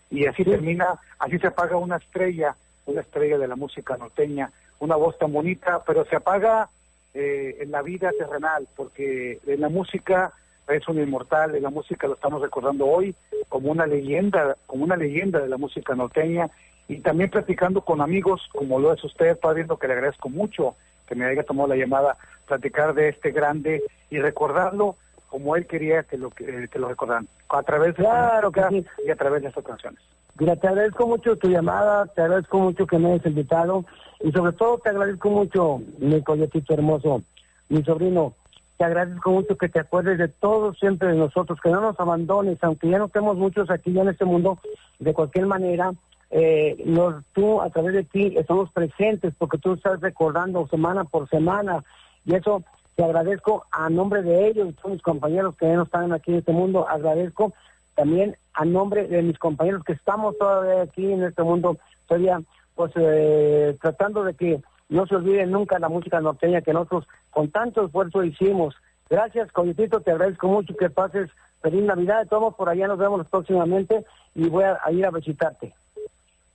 Y 0.09 0.25
así 0.25 0.43
termina, 0.43 0.99
así 1.19 1.39
se 1.39 1.47
apaga 1.47 1.77
una 1.77 1.97
estrella, 1.97 2.55
una 2.85 3.01
estrella 3.01 3.37
de 3.37 3.47
la 3.47 3.55
música 3.55 3.97
norteña, 3.97 4.51
una 4.79 4.95
voz 4.95 5.17
tan 5.17 5.31
bonita, 5.31 5.83
pero 5.85 6.05
se 6.05 6.15
apaga 6.15 6.69
eh, 7.13 7.57
en 7.61 7.71
la 7.71 7.81
vida 7.81 8.11
terrenal, 8.17 8.67
porque 8.75 9.39
en 9.45 9.61
la 9.61 9.69
música 9.69 10.33
es 10.67 10.87
un 10.87 10.99
inmortal, 10.99 11.55
en 11.55 11.63
la 11.63 11.69
música 11.69 12.07
lo 12.07 12.13
estamos 12.13 12.41
recordando 12.41 12.85
hoy 12.85 13.15
como 13.49 13.71
una 13.71 13.85
leyenda, 13.85 14.55
como 14.65 14.83
una 14.83 14.95
leyenda 14.95 15.39
de 15.39 15.49
la 15.49 15.57
música 15.57 15.95
norteña, 15.95 16.49
y 16.87 16.97
también 16.97 17.29
platicando 17.29 17.81
con 17.81 18.01
amigos 18.01 18.49
como 18.51 18.79
lo 18.79 18.93
es 18.93 19.03
usted, 19.03 19.39
padrino, 19.39 19.77
que 19.77 19.87
le 19.87 19.93
agradezco 19.93 20.29
mucho 20.29 20.75
que 21.07 21.15
me 21.15 21.25
haya 21.25 21.43
tomado 21.43 21.69
la 21.69 21.75
llamada, 21.75 22.17
platicar 22.47 22.93
de 22.93 23.09
este 23.09 23.31
grande 23.31 23.83
y 24.09 24.19
recordarlo 24.19 24.95
como 25.33 25.55
él 25.55 25.65
quería 25.65 26.03
que 26.03 26.15
lo 26.15 26.29
que, 26.29 26.67
que 26.71 26.77
lo 26.77 26.89
recordaran, 26.89 27.27
a 27.49 27.63
través 27.63 27.95
de 27.95 28.03
Claro 28.03 28.51
música 28.51 28.91
y 29.03 29.09
a 29.09 29.15
través 29.15 29.41
de 29.41 29.47
estas 29.47 29.63
canciones. 29.63 29.99
Mira, 30.37 30.55
te 30.55 30.67
agradezco 30.67 31.07
mucho 31.07 31.35
tu 31.37 31.49
llamada, 31.49 32.05
te 32.05 32.21
agradezco 32.21 32.59
mucho 32.59 32.85
que 32.85 32.99
me 32.99 33.11
hayas 33.13 33.25
invitado 33.25 33.83
y 34.19 34.31
sobre 34.31 34.51
todo 34.51 34.77
te 34.77 34.89
agradezco 34.89 35.31
mucho, 35.31 35.81
mi 35.97 36.21
coyotito 36.21 36.75
hermoso, 36.75 37.23
mi 37.69 37.81
sobrino, 37.81 38.35
te 38.77 38.83
agradezco 38.83 39.31
mucho 39.31 39.57
que 39.57 39.69
te 39.69 39.79
acuerdes 39.79 40.19
de 40.19 40.27
todos 40.27 40.77
siempre 40.77 41.07
de 41.07 41.15
nosotros, 41.15 41.59
que 41.59 41.71
no 41.71 41.81
nos 41.81 41.99
abandones, 41.99 42.59
aunque 42.61 42.89
ya 42.89 42.99
no 42.99 43.05
estemos 43.05 43.35
muchos 43.35 43.71
aquí 43.71 43.91
ya 43.91 44.03
en 44.03 44.09
este 44.09 44.25
mundo, 44.25 44.59
de 44.99 45.15
cualquier 45.15 45.47
manera, 45.47 45.93
eh, 46.29 46.79
nos, 46.85 47.25
tú 47.33 47.59
a 47.59 47.71
través 47.71 47.95
de 47.95 48.03
ti 48.03 48.35
estamos 48.37 48.71
presentes 48.71 49.33
porque 49.35 49.57
tú 49.57 49.73
estás 49.73 49.99
recordando 49.99 50.67
semana 50.67 51.05
por 51.05 51.27
semana 51.27 51.83
y 52.23 52.35
eso 52.35 52.63
te 52.95 53.03
agradezco 53.03 53.65
a 53.71 53.89
nombre 53.89 54.21
de 54.21 54.47
ellos, 54.47 54.67
de 54.67 54.73
todos 54.73 54.93
mis 54.93 55.01
compañeros 55.01 55.55
que 55.55 55.67
ya 55.67 55.75
no 55.75 55.83
están 55.83 56.11
aquí 56.13 56.31
en 56.31 56.37
este 56.39 56.51
mundo, 56.51 56.87
agradezco 56.87 57.53
también 57.95 58.35
a 58.53 58.65
nombre 58.65 59.07
de 59.07 59.21
mis 59.21 59.37
compañeros 59.37 59.83
que 59.83 59.93
estamos 59.93 60.37
todavía 60.37 60.83
aquí 60.83 61.11
en 61.11 61.23
este 61.23 61.43
mundo, 61.43 61.77
todavía 62.07 62.41
pues 62.75 62.91
eh, 62.95 63.77
tratando 63.81 64.23
de 64.23 64.33
que 64.33 64.61
no 64.89 65.07
se 65.07 65.15
olvide 65.15 65.45
nunca 65.45 65.79
la 65.79 65.89
música 65.89 66.19
norteña 66.21 66.61
que 66.61 66.73
nosotros 66.73 67.07
con 67.29 67.49
tanto 67.49 67.85
esfuerzo 67.85 68.23
hicimos. 68.23 68.75
Gracias, 69.09 69.51
Coyotito, 69.51 70.01
te 70.01 70.11
agradezco 70.11 70.47
mucho 70.47 70.75
que 70.75 70.89
pases 70.89 71.29
feliz 71.61 71.83
Navidad, 71.83 72.23
de 72.23 72.29
todos 72.29 72.53
por 72.55 72.69
allá 72.69 72.87
nos 72.87 72.97
vemos 72.97 73.25
próximamente 73.27 74.05
y 74.35 74.49
voy 74.49 74.65
a, 74.65 74.79
a 74.83 74.91
ir 74.91 75.05
a 75.05 75.11
visitarte. 75.11 75.73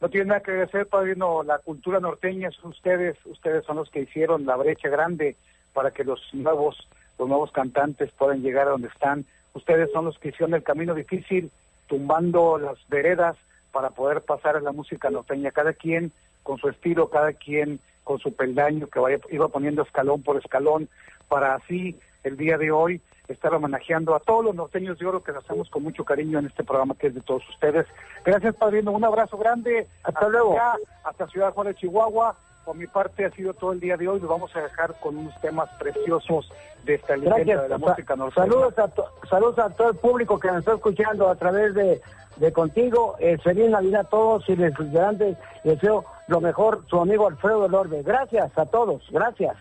No 0.01 0.09
tiene 0.09 0.27
nada 0.27 0.41
que 0.41 0.53
agradecer, 0.53 0.87
padrino. 0.87 1.43
La 1.43 1.59
cultura 1.59 1.99
norteña 1.99 2.51
son 2.53 2.71
ustedes. 2.71 3.17
Ustedes 3.25 3.65
son 3.65 3.77
los 3.77 3.91
que 3.91 4.03
hicieron 4.03 4.47
la 4.47 4.55
brecha 4.55 4.89
grande 4.89 5.37
para 5.79 5.93
que 5.93 6.03
los 6.03 6.21
nuevos, 6.33 6.89
los 7.21 7.29
nuevos 7.29 7.53
cantantes 7.53 8.11
puedan 8.11 8.43
llegar 8.43 8.67
a 8.67 8.71
donde 8.71 8.89
están. 8.89 9.25
Ustedes 9.55 9.93
son 9.93 10.07
los 10.07 10.19
que 10.19 10.31
hicieron 10.31 10.55
el 10.55 10.65
camino 10.65 10.93
difícil, 10.93 11.53
tumbando 11.87 12.59
las 12.59 12.77
veredas 12.89 13.37
para 13.71 13.91
poder 13.91 14.23
pasar 14.23 14.57
a 14.57 14.61
la 14.61 14.73
música 14.73 15.09
norteña. 15.09 15.53
Cada 15.53 15.75
quien 15.75 16.11
con 16.43 16.59
su 16.59 16.69
estilo, 16.69 17.11
cada 17.11 17.33
quien 17.33 17.79
con 18.03 18.19
su 18.19 18.35
peldaño 18.35 18.89
que 18.89 18.99
vaya, 18.99 19.21
iba 19.31 19.47
poniendo 19.47 19.83
escalón 19.83 20.21
por 20.25 20.37
escalón 20.37 20.89
para 21.29 21.55
así 21.55 21.97
el 22.25 22.37
día 22.37 22.59
de 22.59 22.73
hoy 22.73 23.01
estar 23.29 23.55
homenajeando 23.55 24.17
a 24.17 24.19
todos 24.19 24.47
los 24.47 24.57
norteños 24.57 24.99
de 24.99 25.07
oro 25.07 25.23
que 25.23 25.31
hacemos 25.31 25.71
con 25.71 25.85
mucho 25.85 26.05
cariño 26.05 26.41
en 26.41 26.47
este 26.47 26.65
programa 26.65 26.97
que 26.97 27.07
es 27.07 27.15
de 27.15 27.21
todos 27.21 27.49
ustedes. 27.51 27.87
Gracias, 28.25 28.57
padrino. 28.57 28.91
Un 28.91 29.05
abrazo 29.05 29.39
grande. 29.39 29.87
Hasta, 30.03 30.29
luego. 30.29 30.59
hasta 31.05 31.29
Ciudad 31.29 31.55
Juárez, 31.55 31.77
Chihuahua. 31.77 32.37
Por 32.69 32.77
mi 32.77 32.87
parte 32.87 33.25
ha 33.25 33.31
sido 33.31 33.55
todo 33.55 33.73
el 33.73 33.81
día 33.81 33.97
de 33.97 34.07
hoy. 34.07 34.21
Nos 34.21 34.29
vamos 34.29 34.55
a 34.55 34.61
dejar 34.61 34.93
con 35.01 35.17
unos 35.17 35.35
temas 35.41 35.71
preciosos 35.79 36.53
de 36.85 36.97
esta 36.97 37.17
leyenda 37.17 37.63
de 37.63 37.69
la 37.71 37.79
música 37.79 38.15
norteña. 38.15 38.47
Saludos 38.47 38.79
a, 38.79 38.89
to- 38.89 39.11
saludos 39.27 39.59
a 39.59 39.71
todo 39.71 39.89
el 39.89 39.97
público 39.97 40.39
que 40.39 40.49
nos 40.49 40.59
está 40.59 40.75
escuchando 40.75 41.31
a 41.31 41.35
través 41.37 41.73
de, 41.73 42.03
de 42.37 42.53
contigo. 42.53 43.17
Eh, 43.21 43.39
feliz 43.39 43.71
Navidad 43.71 44.03
a 44.03 44.11
todos 44.11 44.47
y 44.51 44.57
les 44.57 44.79
les 44.79 45.37
deseo 45.65 46.05
lo 46.27 46.43
mejor, 46.43 46.83
su 46.91 47.01
amigo 47.01 47.27
Alfredo 47.27 47.63
del 47.63 47.75
Orbe. 47.75 48.03
Gracias 48.03 48.59
a 48.59 48.67
todos, 48.67 49.03
gracias. 49.11 49.57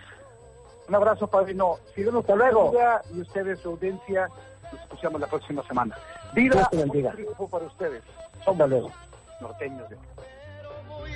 Un 0.89 0.95
abrazo, 0.95 1.27
padrino. 1.27 1.77
Síguenos 1.95 2.23
Hasta 2.25 2.35
luego. 2.35 2.73
y 3.15 3.21
ustedes, 3.21 3.57
su 3.61 3.69
audiencia. 3.69 4.27
Nos 4.69 4.81
escuchamos 4.81 5.21
la 5.21 5.27
próxima 5.27 5.63
semana. 5.65 5.95
Vida 6.33 6.55
Dios 6.55 6.69
te 6.71 6.77
bendiga. 6.79 7.09
un 7.11 7.15
triunfo 7.15 7.47
para 7.47 7.65
ustedes. 7.67 8.03
Hasta 8.45 8.67
luego. 8.67 8.91
Norteños 9.39 9.89
de. 9.89 9.95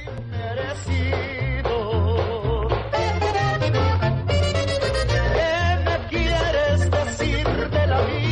¿Qué 0.04 0.10
me 5.86 5.96
quieres 6.10 6.92
decir 6.92 7.70
de 7.70 7.88
la 7.88 8.02
vida? 8.02 8.31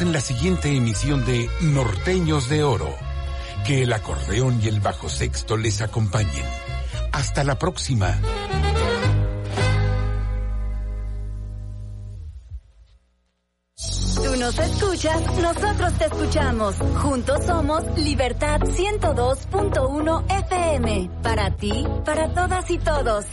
En 0.00 0.12
la 0.12 0.20
siguiente 0.20 0.74
emisión 0.74 1.24
de 1.24 1.48
Norteños 1.60 2.48
de 2.48 2.64
Oro. 2.64 2.94
Que 3.66 3.82
el 3.82 3.92
acordeón 3.92 4.60
y 4.62 4.68
el 4.68 4.80
bajo 4.80 5.08
sexto 5.08 5.56
les 5.56 5.82
acompañen. 5.82 6.44
Hasta 7.12 7.44
la 7.44 7.58
próxima. 7.58 8.18
Tú 14.14 14.36
nos 14.38 14.58
escuchas, 14.58 15.20
nosotros 15.36 15.92
te 15.98 16.04
escuchamos. 16.06 16.76
Juntos 17.02 17.44
somos 17.44 17.84
Libertad 17.98 18.60
102.1 18.60 20.24
FM. 20.46 21.10
Para 21.22 21.56
ti, 21.56 21.86
para 22.04 22.32
todas 22.32 22.70
y 22.70 22.78
todos. 22.78 23.26